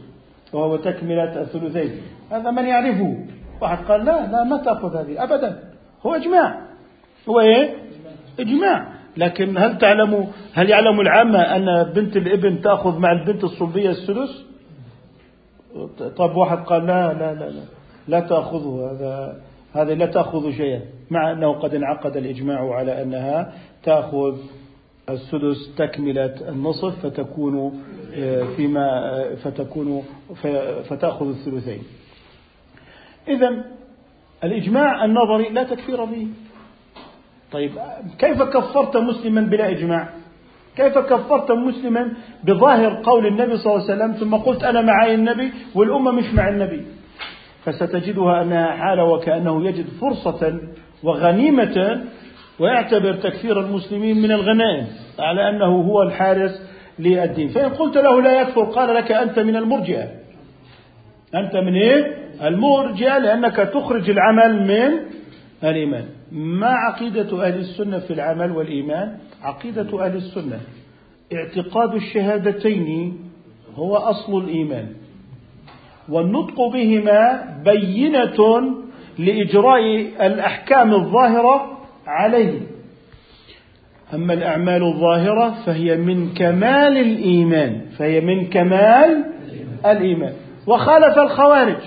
وهو 0.54 0.76
تكملة 0.76 1.42
الثلثين. 1.42 1.92
هذا 2.32 2.52
من 2.52 2.66
يعرفه. 2.66 3.18
واحد 3.62 3.78
قال 3.78 4.06
لا 4.06 4.32
لا 4.32 4.44
ما 4.44 4.58
تأخذ 4.58 4.96
هذه 4.96 5.24
أبدا. 5.24 5.60
هو 6.06 6.16
إجماع. 6.16 6.62
هو 7.30 7.40
إيه؟ 7.40 7.70
إجماع. 8.40 8.88
لكن 9.18 9.58
هل 9.58 9.78
تعلم 9.78 10.28
هل 10.54 10.70
يعلم 10.70 11.00
العامة 11.00 11.40
أن 11.40 11.94
بنت 11.94 12.18
الإبن 12.18 12.62
تأخذ 12.62 13.00
مع 13.00 13.12
البنت 13.12 13.44
الصلبية 13.44 13.90
السدس؟ 13.90 14.49
طب 16.18 16.36
واحد 16.36 16.58
قال 16.58 16.86
لا 16.86 17.14
لا 17.14 17.34
لا 17.34 17.50
لا, 17.50 17.64
لا 18.08 18.20
تأخذه 18.20 18.92
هذا 18.92 19.42
هذه 19.74 19.94
لا 19.94 20.06
تأخذ 20.06 20.52
شيئا 20.52 20.82
مع 21.12 21.32
أنه 21.32 21.54
قد 21.54 21.76
انعقد 21.76 22.18
الإجماع 22.18 22.74
على 22.74 23.02
أنها 23.02 23.54
تأخذ 23.84 24.38
السدس 25.10 25.76
تكملة 25.78 26.50
النصف 26.50 27.06
فتكون 27.06 27.82
آه، 28.16 28.44
فيما 28.44 28.88
آه، 28.90 29.36
فتكون 29.36 30.04
فتأخذ 30.90 31.30
الثلثين. 31.30 31.84
إذا 33.28 33.66
الإجماع 34.44 35.06
النظري 35.06 35.50
لا 35.50 35.64
تكفير 35.64 36.06
به. 36.06 36.28
طيب 37.52 37.72
كيف 38.20 38.42
كفرت 38.42 38.98
مسلما 38.98 39.42
بلا 39.42 39.70
إجماع؟ 39.70 40.10
كيف 40.80 40.98
كفرت 40.98 41.52
مسلما 41.52 42.14
بظاهر 42.44 43.02
قول 43.04 43.26
النبي 43.28 43.58
صلى 43.58 43.74
الله 43.74 43.84
عليه 43.84 43.94
وسلم 43.96 44.12
ثم 44.12 44.36
قلت 44.36 44.64
أنا 44.64 44.82
معي 44.82 45.16
النبي 45.16 45.52
والأمة 45.76 46.12
مش 46.12 46.34
مع 46.34 46.50
النبي. 46.50 46.82
فستجدها 47.66 48.42
أنها 48.42 48.72
حالة 48.72 49.04
وكأنه 49.04 49.68
يجد 49.68 49.86
فرصة 50.02 50.60
وغنيمة 51.04 52.02
ويعتبر 52.60 53.14
تكفير 53.14 53.60
المسلمين 53.60 54.22
من 54.22 54.32
الغنائم 54.32 54.88
على 55.20 55.50
أنه 55.50 55.66
هو 55.66 56.02
الحارس 56.02 56.62
للدين. 57.00 57.48
فإن 57.50 57.70
قلت 57.70 57.98
له 57.98 58.22
لا 58.22 58.42
يكفر 58.42 58.64
قال 58.64 58.96
لك 58.96 59.12
أنت 59.12 59.40
من 59.40 59.56
المرجئة. 59.56 60.08
أنت 61.36 61.56
من 61.56 61.76
إيه؟ 61.76 62.18
المرجئة 62.44 63.18
لأنك 63.18 63.56
تخرج 63.56 64.10
العمل 64.10 64.68
من 64.68 65.00
الإيمان. 65.70 66.06
ما 66.32 66.68
عقيدة 66.68 67.46
أهل 67.48 67.60
السنة 67.60 68.00
في 68.00 68.14
العمل 68.14 68.52
والإيمان؟ 68.52 69.18
عقيدة 69.44 70.06
أهل 70.06 70.16
السنة. 70.16 70.60
اعتقاد 71.34 71.96
الشهادتين 71.96 73.18
هو 73.76 73.96
أصل 73.96 74.38
الإيمان. 74.38 74.88
والنطق 76.10 76.68
بهما 76.74 77.46
بينة 77.66 78.62
لإجراء 79.20 80.00
الأحكام 80.22 80.94
الظاهرة 80.94 81.78
عليه. 82.08 82.60
أما 84.14 84.34
الأعمال 84.34 84.84
الظاهرة 84.84 85.56
فهي 85.66 85.98
من 85.98 86.34
كمال 86.34 86.98
الإيمان 86.98 87.82
فهي 87.98 88.22
من 88.22 88.46
كمال 88.46 89.26
الإيمان. 89.86 90.34
وخالف 90.68 91.18
الخوارج 91.18 91.78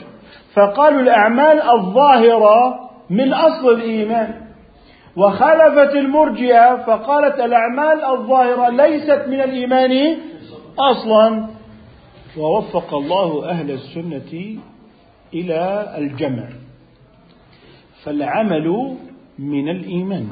فقالوا 0.54 1.00
الأعمال 1.00 1.62
الظاهرة 1.62 2.80
من 3.10 3.32
أصل 3.32 3.72
الإيمان. 3.72 4.41
وخالفت 5.16 5.96
المرجئة 5.96 6.76
فقالت 6.86 7.40
الأعمال 7.40 8.04
الظاهرة 8.04 8.68
ليست 8.68 9.24
من 9.28 9.40
الإيمان 9.40 10.16
أصلا. 10.78 11.46
ووفق 12.38 12.94
الله 12.94 13.48
أهل 13.50 13.70
السنة 13.70 14.58
إلى 15.34 15.94
الجمع. 15.98 16.48
فالعمل 18.04 18.96
من 19.38 19.68
الإيمان. 19.68 20.28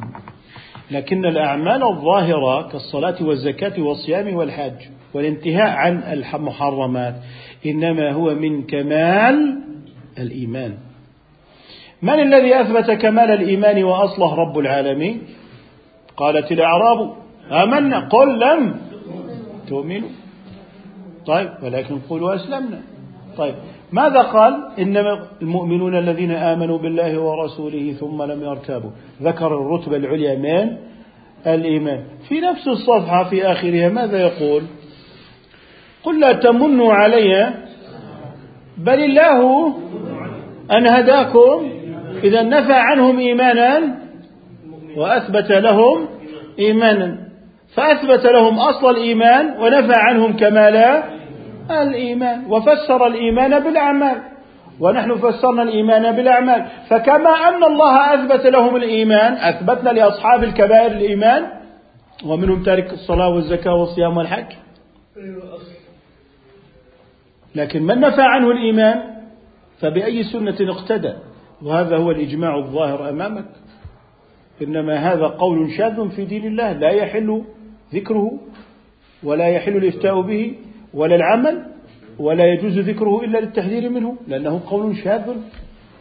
لكن 0.90 1.24
الأعمال 1.24 1.84
الظاهرة 1.84 2.68
كالصلاة 2.68 3.16
والزكاة 3.22 3.82
والصيام 3.82 4.34
والحج 4.36 4.80
والانتهاء 5.14 5.68
عن 5.68 6.02
المحرمات 6.02 7.14
إنما 7.66 8.12
هو 8.12 8.34
من 8.34 8.62
كمال 8.66 9.62
الإيمان. 10.18 10.89
من 12.02 12.20
الذي 12.20 12.60
أثبت 12.60 12.90
كمال 12.90 13.30
الإيمان 13.30 13.84
وأصله 13.84 14.34
رب 14.34 14.58
العالمين؟ 14.58 15.22
قالت 16.16 16.52
الأعراب. 16.52 17.12
آمنا. 17.50 18.08
قل 18.08 18.38
لم 18.40 18.76
تؤمنوا. 19.68 20.08
طيب 21.26 21.50
ولكن 21.62 21.98
قولوا 21.98 22.34
أسلمنا. 22.34 22.80
طيب 23.36 23.54
ماذا 23.92 24.22
قال؟ 24.22 24.68
إنما 24.78 25.26
المؤمنون 25.42 25.98
الذين 25.98 26.30
آمنوا 26.30 26.78
بالله 26.78 27.18
ورسوله 27.18 27.92
ثم 28.00 28.22
لم 28.22 28.42
يرتابوا. 28.42 28.90
ذكر 29.22 29.46
الرتبة 29.46 29.96
العليا 29.96 30.34
من 30.38 30.76
الإيمان. 31.46 32.04
في 32.28 32.40
نفس 32.40 32.68
الصفحة 32.68 33.24
في 33.24 33.46
آخرها 33.52 33.88
ماذا 33.88 34.18
يقول؟ 34.18 34.62
قل 36.02 36.20
لا 36.20 36.32
تمنوا 36.32 36.92
علي 36.92 37.54
بل 38.78 39.04
الله 39.04 39.68
أن 40.70 40.86
هداكم 40.86 41.79
إذا 42.24 42.42
نفى 42.42 42.72
عنهم 42.72 43.18
إيمانا 43.18 43.98
وأثبت 44.96 45.50
لهم 45.50 46.08
إيمانا. 46.58 47.18
فأثبت 47.74 48.26
لهم 48.26 48.58
أصل 48.58 48.90
الإيمان 48.90 49.54
ونفى 49.60 49.92
عنهم 49.96 50.36
كمال 50.36 51.02
الإيمان. 51.70 52.44
وفسر 52.48 53.06
الإيمان 53.06 53.58
بالأعمال. 53.60 54.16
ونحن 54.80 55.14
فسرنا 55.14 55.62
الإيمان 55.62 56.16
بالأعمال. 56.16 56.66
فكما 56.88 57.30
أن 57.48 57.64
الله 57.64 58.14
أثبت 58.14 58.46
لهم 58.46 58.76
الإيمان 58.76 59.32
أثبتنا 59.32 59.90
لأصحاب 59.90 60.44
الكبائر 60.44 60.92
الإيمان. 60.92 61.46
ومنهم 62.26 62.62
تارك 62.62 62.92
الصلاة 62.92 63.28
والزكاة 63.28 63.74
والصيام 63.74 64.16
والحج. 64.16 64.52
لكن 67.54 67.82
من 67.82 68.00
نفى 68.00 68.22
عنه 68.22 68.50
الإيمان؟ 68.50 69.02
فبأي 69.80 70.22
سنة 70.22 70.56
اقتدى؟ 70.60 71.12
وهذا 71.62 71.96
هو 71.96 72.10
الإجماع 72.10 72.58
الظاهر 72.58 73.08
أمامك. 73.08 73.44
إنما 74.62 75.12
هذا 75.12 75.26
قول 75.26 75.70
شاذ 75.78 76.08
في 76.08 76.24
دين 76.24 76.46
الله 76.46 76.72
لا 76.72 76.90
يحل 76.90 77.42
ذكره 77.94 78.32
ولا 79.22 79.48
يحل 79.48 79.76
الإفتاء 79.76 80.20
به 80.20 80.54
ولا 80.94 81.16
العمل 81.16 81.62
ولا 82.18 82.44
يجوز 82.52 82.78
ذكره 82.78 83.24
إلا 83.24 83.38
للتحذير 83.38 83.90
منه 83.90 84.16
لأنه 84.28 84.60
قول 84.66 84.96
شاذ 84.96 85.22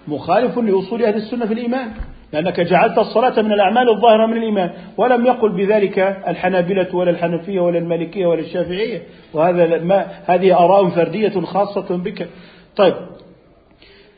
مخالف 0.07 0.57
لأصول 0.57 1.03
أهل 1.03 1.15
السنة 1.15 1.45
في 1.45 1.53
الإيمان 1.53 1.91
لأنك 2.33 2.59
جعلت 2.59 2.97
الصلاة 2.97 3.41
من 3.41 3.51
الأعمال 3.51 3.89
الظاهرة 3.89 4.25
من 4.25 4.37
الإيمان 4.37 4.71
ولم 4.97 5.25
يقل 5.25 5.49
بذلك 5.49 5.99
الحنابلة 6.27 6.95
ولا 6.95 7.11
الحنفية 7.11 7.59
ولا 7.59 7.77
المالكية 7.77 8.25
ولا 8.25 8.39
الشافعية. 8.39 9.01
وهذا 9.33 9.83
ما 9.83 10.05
هذه 10.25 10.59
آراء 10.59 10.89
فردية 10.89 11.41
خاصة 11.41 11.97
بك. 11.97 12.27
طيب 12.75 12.93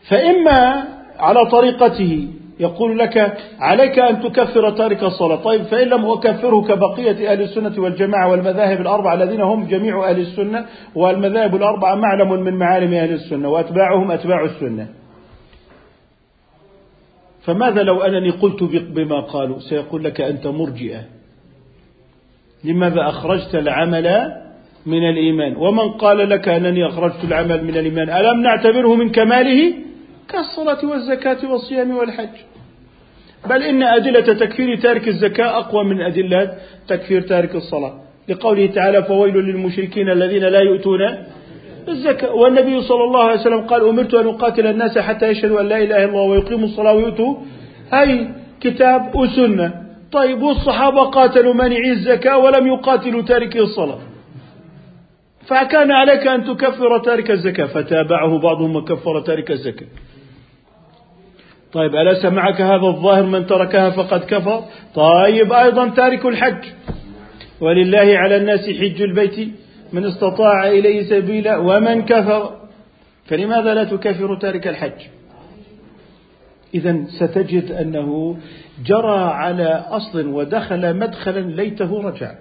فإما 0.10 0.84
على 1.22 1.46
طريقته. 1.46 2.28
يقول 2.60 3.00
لك 3.00 3.38
عليك 3.60 4.00
أن 4.00 4.22
تكفر 4.22 4.70
تارك 4.70 5.04
الصلاة. 5.04 5.36
طيب 5.36 5.62
فإن 5.64 5.88
لم 5.88 6.06
أكفره 6.06 6.62
كبقية 6.62 7.32
أهل 7.32 7.42
السنة 7.42 7.74
والجماعة 7.78 8.32
والمذاهب 8.32 8.82
الأربعة 8.82 9.14
الذين 9.14 9.42
هم 9.42 9.68
جميع 9.68 10.10
أهل 10.10 10.20
السنة 10.20 10.66
والمذاهب 10.96 11.56
الأربعة 11.56 11.96
معلم 11.96 12.44
من 12.44 12.54
معالم 12.54 12.94
أهل 12.94 13.14
السنة 13.14 13.50
وأتباعهم 13.50 14.12
أتباع 14.12 14.46
السنة. 14.46 14.88
فماذا 17.46 17.84
لو 17.84 18.02
أنني 18.02 18.30
قلت 18.30 18.64
بما 18.64 19.20
قالوا؟ 19.20 19.60
سيقول 19.60 20.04
لك 20.04 20.22
أنت 20.22 20.48
مرجئة. 20.48 21.02
لماذا 22.64 23.10
أخرجت 23.10 23.56
العمل 23.56 24.32
من 24.86 25.10
الإيمان؟ 25.10 25.56
ومن 25.56 25.90
قال 25.90 26.30
لك 26.30 26.48
أنني 26.50 26.88
أخرجت 26.88 27.24
العمل 27.24 27.64
من 27.64 27.78
الإيمان 27.78 28.10
ألم 28.10 28.42
نعتبره 28.42 28.96
من 28.96 29.10
كماله؟ 29.10 29.74
كالصلاة 30.30 30.86
والزكاة 30.86 31.52
والصيام 31.52 31.98
والحج. 31.98 32.36
بل 33.50 33.64
إن 33.64 33.84
أدلة 33.84 34.34
تكفير 34.34 34.76
تارك 34.76 35.08
الزكاة 35.08 35.58
أقوى 35.58 35.84
من 35.84 36.02
أدلة 36.02 36.54
تكفير 36.88 37.22
تارك 37.22 37.56
الصلاة. 37.56 37.94
لقوله 38.30 38.66
تعالى 38.66 39.04
فويل 39.04 39.36
للمشركين 39.36 40.10
الذين 40.10 40.44
لا 40.44 40.60
يؤتون 40.60 41.02
الزكاة. 41.88 42.34
والنبي 42.34 42.82
صلى 42.82 43.04
الله 43.04 43.24
عليه 43.24 43.40
وسلم 43.40 43.62
قال 43.62 43.88
أمرت 43.90 44.14
أن 44.14 44.28
أقاتل 44.28 44.68
الناس 44.68 44.98
حتى 44.98 45.28
يشهدوا 45.28 45.62
أن 45.62 45.68
لا 45.68 45.78
إله 45.78 45.98
إلا 45.98 46.06
الله 46.06 46.22
ويقيموا 46.22 46.66
الصلاة 46.66 46.94
ويؤتوا 46.94 47.36
أي 47.94 48.30
كتاب 48.62 49.16
وسنة 49.16 49.74
طيب 50.12 50.42
والصحابة 50.42 51.04
قاتلوا 51.04 51.54
مانعي 51.54 51.92
الزكاة 51.92 52.38
ولم 52.38 52.68
يقاتلوا 52.68 53.22
تاركي 53.22 53.60
الصلاة. 53.60 54.00
فكان 55.48 55.92
عليك 55.92 56.28
أن 56.28 56.44
تكفر 56.44 56.98
تارك 56.98 57.32
الزكاة. 57.32 57.66
فتابعه 57.66 58.40
بعضهم 58.40 58.76
وكفر 58.76 59.20
تارك 59.20 59.52
الزكاة. 59.52 59.88
طيب 61.74 61.96
أليس 61.96 62.26
معك 62.26 62.62
هذا 62.62 62.88
الظاهر 62.88 63.24
من 63.24 63.46
تركها 63.48 63.90
فقد 63.90 64.24
كفر؟ 64.24 64.64
طيب 64.96 65.54
أيضا 65.54 65.90
تارك 65.90 66.26
الحج. 66.26 66.66
ولله 67.62 68.18
على 68.18 68.38
الناس 68.38 68.70
حج 68.70 69.02
البيت 69.02 69.50
من 69.94 70.06
استطاع 70.06 70.68
إليه 70.68 71.04
سبيلا 71.04 71.58
ومن 71.58 72.02
كفر. 72.02 72.62
فلماذا 73.26 73.74
لا 73.74 73.84
تكفر 73.84 74.36
تارك 74.36 74.68
الحج؟ 74.68 75.02
إذا 76.74 77.06
ستجد 77.20 77.72
أنه 77.72 78.38
جرى 78.86 79.20
على 79.20 79.86
أصل 79.90 80.28
ودخل 80.28 80.98
مدخلا 80.98 81.40
ليته 81.40 82.02
رجع. 82.02 82.32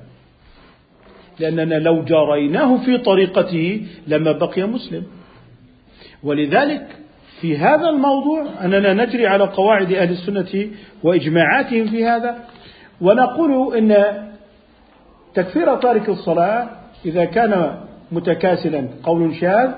لأننا 1.39 1.75
لو 1.75 2.03
جاريناه 2.05 2.85
في 2.85 2.99
طريقته 2.99 3.87
لما 4.07 4.33
بقي 4.33 4.63
مسلم. 4.63 5.03
ولذلك 6.23 7.00
في 7.41 7.59
هذا 7.59 7.89
الموضوع 7.89 8.47
أننا 8.65 8.95
نجري 8.95 9.27
على 9.27 9.45
قواعد 9.45 9.93
أهل 9.93 10.11
السنة 10.11 10.71
وإجماعاتهم 11.03 11.87
في 11.87 12.05
هذا 12.05 12.37
ونقول 13.01 13.77
إن 13.77 14.05
تكفير 15.35 15.77
تارك 15.77 16.09
الصلاة 16.09 16.69
إذا 17.07 17.25
كان 17.25 17.77
متكاسلا 18.13 18.89
قول 19.03 19.35
شاذ 19.35 19.71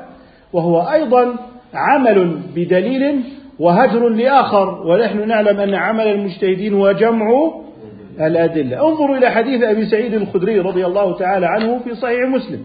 وهو 0.52 0.80
أيضا 0.80 1.36
عمل 1.74 2.38
بدليل 2.54 3.20
وهجر 3.58 4.08
لآخر 4.08 4.86
ونحن 4.86 5.28
نعلم 5.28 5.60
أن 5.60 5.74
عمل 5.74 6.06
المجتهدين 6.06 6.74
هو 6.74 6.92
جمع 6.92 7.26
الأدلة. 8.20 8.88
انظروا 8.88 9.16
إلى 9.16 9.30
حديث 9.30 9.62
أبي 9.62 9.86
سعيد 9.86 10.14
الخدري 10.14 10.58
رضي 10.58 10.86
الله 10.86 11.18
تعالى 11.18 11.46
عنه 11.46 11.78
في 11.78 11.94
صحيح 11.94 12.28
مسلم. 12.28 12.64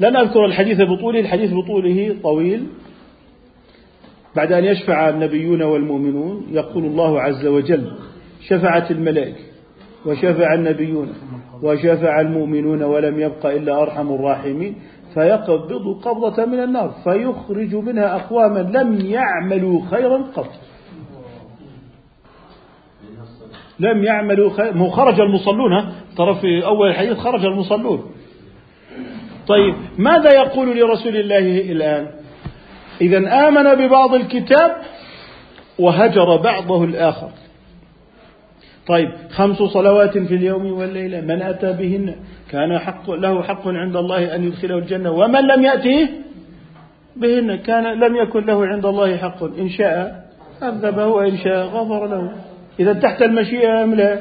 لن 0.00 0.16
أذكر 0.16 0.44
الحديث 0.44 0.80
بطوله 0.80 1.20
الحديث 1.20 1.52
بطوله 1.52 2.16
طويل. 2.22 2.66
بعد 4.36 4.52
أن 4.52 4.64
يشفع 4.64 5.08
النبيون 5.08 5.62
والمؤمنون 5.62 6.46
يقول 6.50 6.84
الله 6.84 7.20
عز 7.20 7.46
وجل 7.46 7.92
شفعت 8.48 8.90
الملائكة 8.90 9.50
وشفع 10.06 10.54
النبيون 10.54 11.12
وشفع 11.62 12.20
المؤمنون 12.20 12.82
ولم 12.82 13.20
يبق 13.20 13.46
إلا 13.46 13.82
أرحم 13.82 14.14
الراحمين 14.14 14.76
فيقبض 15.14 16.00
قبضة 16.02 16.44
من 16.44 16.62
النار 16.62 16.94
فيخرج 17.04 17.74
منها 17.74 18.16
أقواما 18.16 18.58
لم 18.58 19.00
يعملوا 19.00 19.80
خيرا 19.90 20.24
قط. 20.36 20.50
لم 23.80 24.04
يعملوا 24.04 24.50
خير 24.50 24.74
مو 24.74 24.88
خرج 24.88 25.20
المصلون 25.20 25.92
ترى 26.16 26.34
في 26.34 26.64
أول 26.64 26.88
الحديث 26.88 27.18
خرج 27.18 27.44
المصلون. 27.44 28.02
طيب 29.46 29.74
ماذا 29.98 30.34
يقول 30.34 30.78
لرسول 30.78 31.16
الله 31.16 31.72
الآن؟ 31.72 32.19
إذا 33.00 33.48
آمن 33.48 33.74
ببعض 33.74 34.14
الكتاب 34.14 34.76
وهجر 35.78 36.36
بعضه 36.36 36.84
الآخر. 36.84 37.30
طيب 38.86 39.10
خمس 39.30 39.56
صلوات 39.56 40.18
في 40.18 40.34
اليوم 40.34 40.72
والليلة 40.72 41.20
من 41.20 41.42
أتى 41.42 41.72
بهن؟ 41.72 42.14
كان 42.50 42.78
حق 42.78 43.10
له 43.10 43.42
حق 43.42 43.68
عند 43.68 43.96
الله 43.96 44.34
أن 44.34 44.44
يدخله 44.44 44.78
الجنة. 44.78 45.10
ومن 45.10 45.40
لم 45.40 45.62
يأته 45.62 46.08
بهن؟ 47.16 47.56
كان 47.56 47.84
لم 47.84 48.16
يكن 48.16 48.46
له 48.46 48.66
عند 48.66 48.86
الله 48.86 49.16
حق. 49.16 49.42
إن 49.42 49.68
شاء 49.68 50.24
عذبه 50.62 51.06
وإن 51.06 51.36
شاء 51.36 51.66
غفر 51.66 52.06
له. 52.06 52.32
إذا 52.80 52.92
تحت 52.92 53.22
المشيئة 53.22 53.84
أم 53.84 53.94
لا؟ 53.94 54.18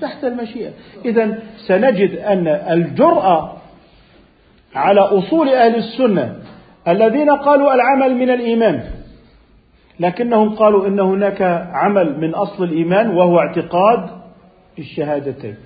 تحت 0.00 0.24
المشيئة. 0.24 0.70
إذا 1.04 1.38
سنجد 1.66 2.16
أن 2.16 2.48
الجرأة 2.48 3.56
على 4.74 5.00
أصول 5.00 5.48
أهل 5.48 5.74
السنة 5.74 6.36
الذين 6.88 7.30
قالوا 7.30 7.74
العمل 7.74 8.14
من 8.14 8.30
الإيمان 8.30 8.82
لكنهم 10.00 10.54
قالوا 10.54 10.86
إن 10.86 11.00
هناك 11.00 11.42
عمل 11.72 12.20
من 12.20 12.34
أصل 12.34 12.64
الإيمان 12.64 13.10
وهو 13.10 13.38
اعتقاد 13.38 14.10
الشهادتين. 14.78 15.56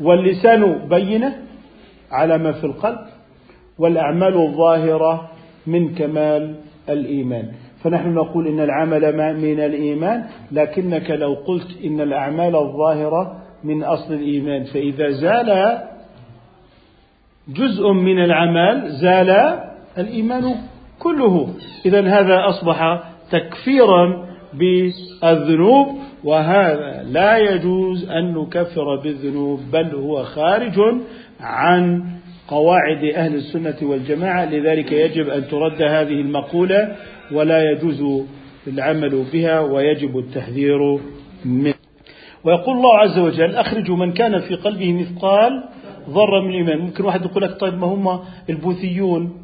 واللسان 0.00 0.88
بينة 0.88 1.34
على 2.10 2.38
ما 2.38 2.52
في 2.52 2.64
القلب 2.64 2.98
والأعمال 3.78 4.36
الظاهرة 4.36 5.30
من 5.66 5.94
كمال 5.94 6.54
الإيمان. 6.88 7.52
فنحن 7.82 8.14
نقول 8.14 8.46
إن 8.46 8.60
العمل 8.60 9.16
من 9.36 9.60
الإيمان 9.60 10.24
لكنك 10.52 11.10
لو 11.10 11.34
قلت 11.34 11.84
إن 11.84 12.00
الأعمال 12.00 12.56
الظاهرة 12.56 13.42
من 13.64 13.84
أصل 13.84 14.14
الإيمان 14.14 14.64
فإذا 14.64 15.10
زال 15.10 15.78
جزء 17.48 17.92
من 17.92 18.24
العمل 18.24 18.90
زال 18.90 19.60
الإيمان 19.98 20.54
كله. 20.98 21.48
إذا 21.86 22.00
هذا 22.00 22.48
أصبح 22.48 23.02
تكفيرا 23.30 24.26
بالذنوب 24.54 25.86
وهذا 26.24 27.02
لا 27.02 27.38
يجوز 27.38 28.10
أن 28.10 28.34
نكفر 28.34 28.96
بالذنوب 29.02 29.60
بل 29.72 29.94
هو 29.94 30.22
خارج 30.22 30.80
عن 31.40 32.04
قواعد 32.48 33.04
أهل 33.14 33.34
السنة 33.34 33.76
والجماعة. 33.82 34.44
لذلك 34.44 34.92
يجب 34.92 35.28
أن 35.28 35.48
ترد 35.48 35.82
هذه 35.82 36.20
المقولة 36.20 36.96
ولا 37.32 37.70
يجوز 37.70 38.24
العمل 38.66 39.24
بها 39.32 39.60
ويجب 39.60 40.18
التحذير 40.18 40.78
منه 41.44 41.74
ويقول 42.44 42.76
الله 42.76 42.98
عز 42.98 43.18
وجل 43.18 43.56
أخرجوا 43.56 43.96
من 43.96 44.12
كان 44.12 44.40
في 44.40 44.54
قلبه 44.54 44.92
مثقال 44.92 45.64
ذرة 46.10 46.40
من 46.44 46.50
الإيمان. 46.50 46.78
ممكن 46.78 47.04
واحد 47.04 47.24
يقول 47.24 47.42
لك 47.42 47.60
طيب 47.60 47.74
ما 47.74 47.86
هم 47.86 48.20
البوذيون 48.50 49.43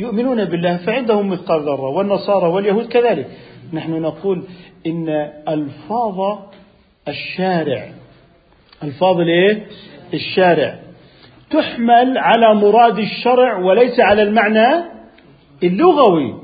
يؤمنون 0.00 0.44
بالله 0.44 0.76
فعندهم 0.76 1.28
مثقال 1.28 1.60
ذرة 1.62 1.88
والنصارى 1.96 2.48
واليهود 2.48 2.86
كذلك. 2.86 3.26
نحن 3.72 3.92
نقول 3.92 4.42
إن 4.86 5.08
ألفاظ 5.48 6.38
الشارع 7.08 7.88
ألفاظ 8.84 9.20
الإيه؟ 9.20 9.66
الشارع 10.14 10.78
تحمل 11.50 12.18
على 12.18 12.54
مراد 12.54 12.98
الشرع 12.98 13.58
وليس 13.58 14.00
على 14.00 14.22
المعنى 14.22 14.84
اللغوي. 15.62 16.34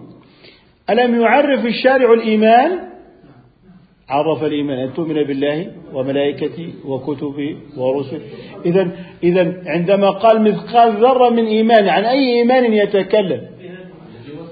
ألم 0.90 1.20
يعرف 1.20 1.66
الشارع 1.66 2.12
الإيمان؟ 2.12 2.70
عرف 4.08 4.44
الإيمان. 4.44 4.78
أن 4.78 4.94
تؤمن 4.94 5.14
بالله 5.14 5.72
وملائكته 5.94 6.68
وكتبه 6.84 7.56
ورسله 7.76 8.20
إذا 8.64 8.90
إذا 9.22 9.62
عندما 9.66 10.10
قال 10.10 10.42
مثقال 10.42 10.92
ذرة 10.92 11.28
من 11.30 11.46
إيمان 11.46 11.88
عن 11.88 12.04
أي 12.04 12.38
إيمان 12.38 12.72
يتكلم؟ 12.72 13.42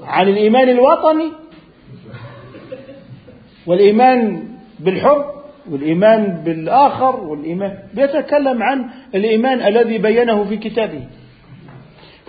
عن 0.03 0.29
الإيمان 0.29 0.69
الوطني؟ 0.69 1.29
والإيمان 3.67 4.43
بالحب 4.81 5.25
والإيمان 5.71 6.43
بالآخر 6.45 7.21
والإيمان 7.21 7.79
بيتكلم 7.95 8.63
عن 8.63 8.85
الإيمان 9.15 9.59
الذي 9.69 9.99
بينه 9.99 10.45
في 10.45 10.57
كتابه. 10.57 11.03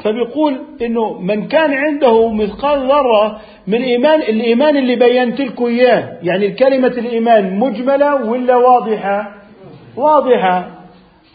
فبيقول 0.06 0.62
إنه 0.82 1.20
من 1.20 1.48
كان 1.48 1.74
عنده 1.74 2.32
مثقال 2.32 2.88
ذرة 2.88 3.42
من 3.68 3.82
إيمان 3.82 4.22
الإيمان 4.22 4.78
اللي 4.78 4.96
بينت 4.96 5.42
لكم 5.42 5.66
إياه 5.66 6.18
يعني 6.24 6.52
كلمة 6.52 6.88
الإيمان 6.88 7.60
مجملة 7.60 8.16
ولا 8.16 8.56
واضحة؟ 8.56 9.32
واضحة. 9.96 10.70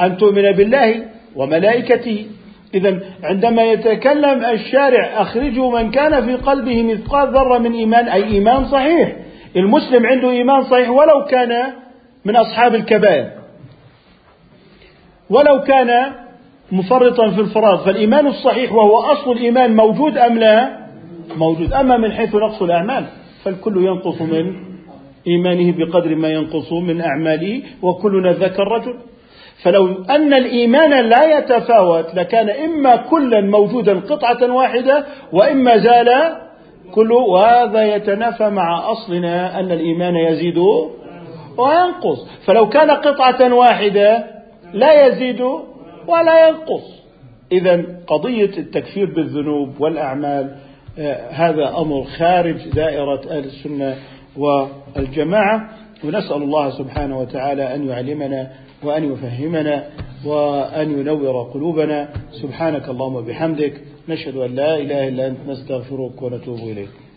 أن 0.00 0.16
تؤمن 0.16 0.52
بالله 0.52 1.02
وملائكته. 1.36 2.26
اذا 2.74 2.98
عندما 3.22 3.62
يتكلم 3.62 4.44
الشارع 4.44 5.22
اخرجوا 5.22 5.80
من 5.80 5.90
كان 5.90 6.24
في 6.24 6.34
قلبه 6.34 6.82
مثقال 6.82 7.28
ذرة 7.28 7.58
من 7.58 7.72
إيمان 7.72 8.08
أي 8.08 8.24
إيمان 8.24 8.64
صحيح. 8.64 9.16
المسلم 9.56 10.06
عنده 10.06 10.30
إيمان 10.30 10.64
صحيح 10.64 10.90
ولو 10.90 11.24
كان 11.24 11.72
من 12.24 12.36
أصحاب 12.36 12.74
الكبائر. 12.74 13.30
ولو 15.30 15.60
كان 15.60 16.12
مفرطا 16.72 17.30
في 17.30 17.40
الفراغ 17.40 17.84
فالإيمان 17.84 18.26
الصحيح 18.26 18.72
وهو 18.72 18.98
أصل 18.98 19.32
الإيمان 19.32 19.76
موجود 19.76 20.18
أم 20.18 20.38
لا؟ 20.38 20.80
موجود. 21.36 21.72
أما 21.72 21.96
من 21.96 22.12
حيث 22.12 22.34
نقص 22.34 22.62
الأعمال 22.62 23.04
فالكل 23.44 23.84
ينقص 23.84 24.22
من 24.22 24.52
إيمانه 25.26 25.74
بقدر 25.78 26.14
ما 26.14 26.28
ينقص 26.28 26.72
من 26.72 27.00
أعماله 27.00 27.62
وكلنا 27.82 28.32
ذاك 28.32 28.60
الرجل. 28.60 28.94
فلو 29.62 29.86
أن 30.10 30.34
الإيمان 30.34 31.08
لا 31.08 31.38
يتفاوت 31.38 32.14
لكان 32.14 32.50
إما 32.50 32.96
كلا 32.96 33.40
موجودا 33.40 34.00
قطعة 34.00 34.52
واحدة 34.52 35.04
وإما 35.32 35.76
زال 35.76 36.08
كله 36.94 37.16
وهذا 37.16 37.94
يتنافى 37.94 38.50
مع 38.50 38.92
أصلنا 38.92 39.60
أن 39.60 39.72
الإيمان 39.72 40.16
يزيد 40.16 40.58
وينقص. 41.58 42.28
فلو 42.46 42.68
كان 42.68 42.90
قطعة 42.90 43.54
واحدة 43.54 44.24
لا 44.72 45.06
يزيد 45.06 45.42
ولا 46.06 46.48
ينقص. 46.48 47.00
إذا 47.52 47.84
قضية 48.06 48.58
التكفير 48.58 49.14
بالذنوب 49.14 49.80
والأعمال 49.80 50.56
آه، 50.98 51.30
هذا 51.30 51.76
أمر 51.78 52.04
خارج 52.04 52.68
دائرة 52.68 53.20
أهل 53.30 53.44
السنة 53.44 53.96
والجماعة. 54.36 55.70
ونسأل 56.04 56.42
الله 56.42 56.70
سبحانه 56.70 57.18
وتعالى 57.18 57.74
أن 57.74 57.88
يعلمنا 57.88 58.50
وأن 58.82 59.12
يفهمنا 59.12 59.84
وأن 60.26 61.00
ينور 61.00 61.42
قلوبنا. 61.42 62.08
سبحانك 62.32 62.88
اللهم 62.88 63.14
وبحمدك 63.14 63.80
نشهد 64.08 64.36
أن 64.36 64.54
لا 64.54 64.76
إله 64.76 65.08
إلا 65.08 65.26
أنت 65.26 65.38
نستغفرك 65.48 66.22
ونتوب 66.22 66.58
إليك. 66.58 67.09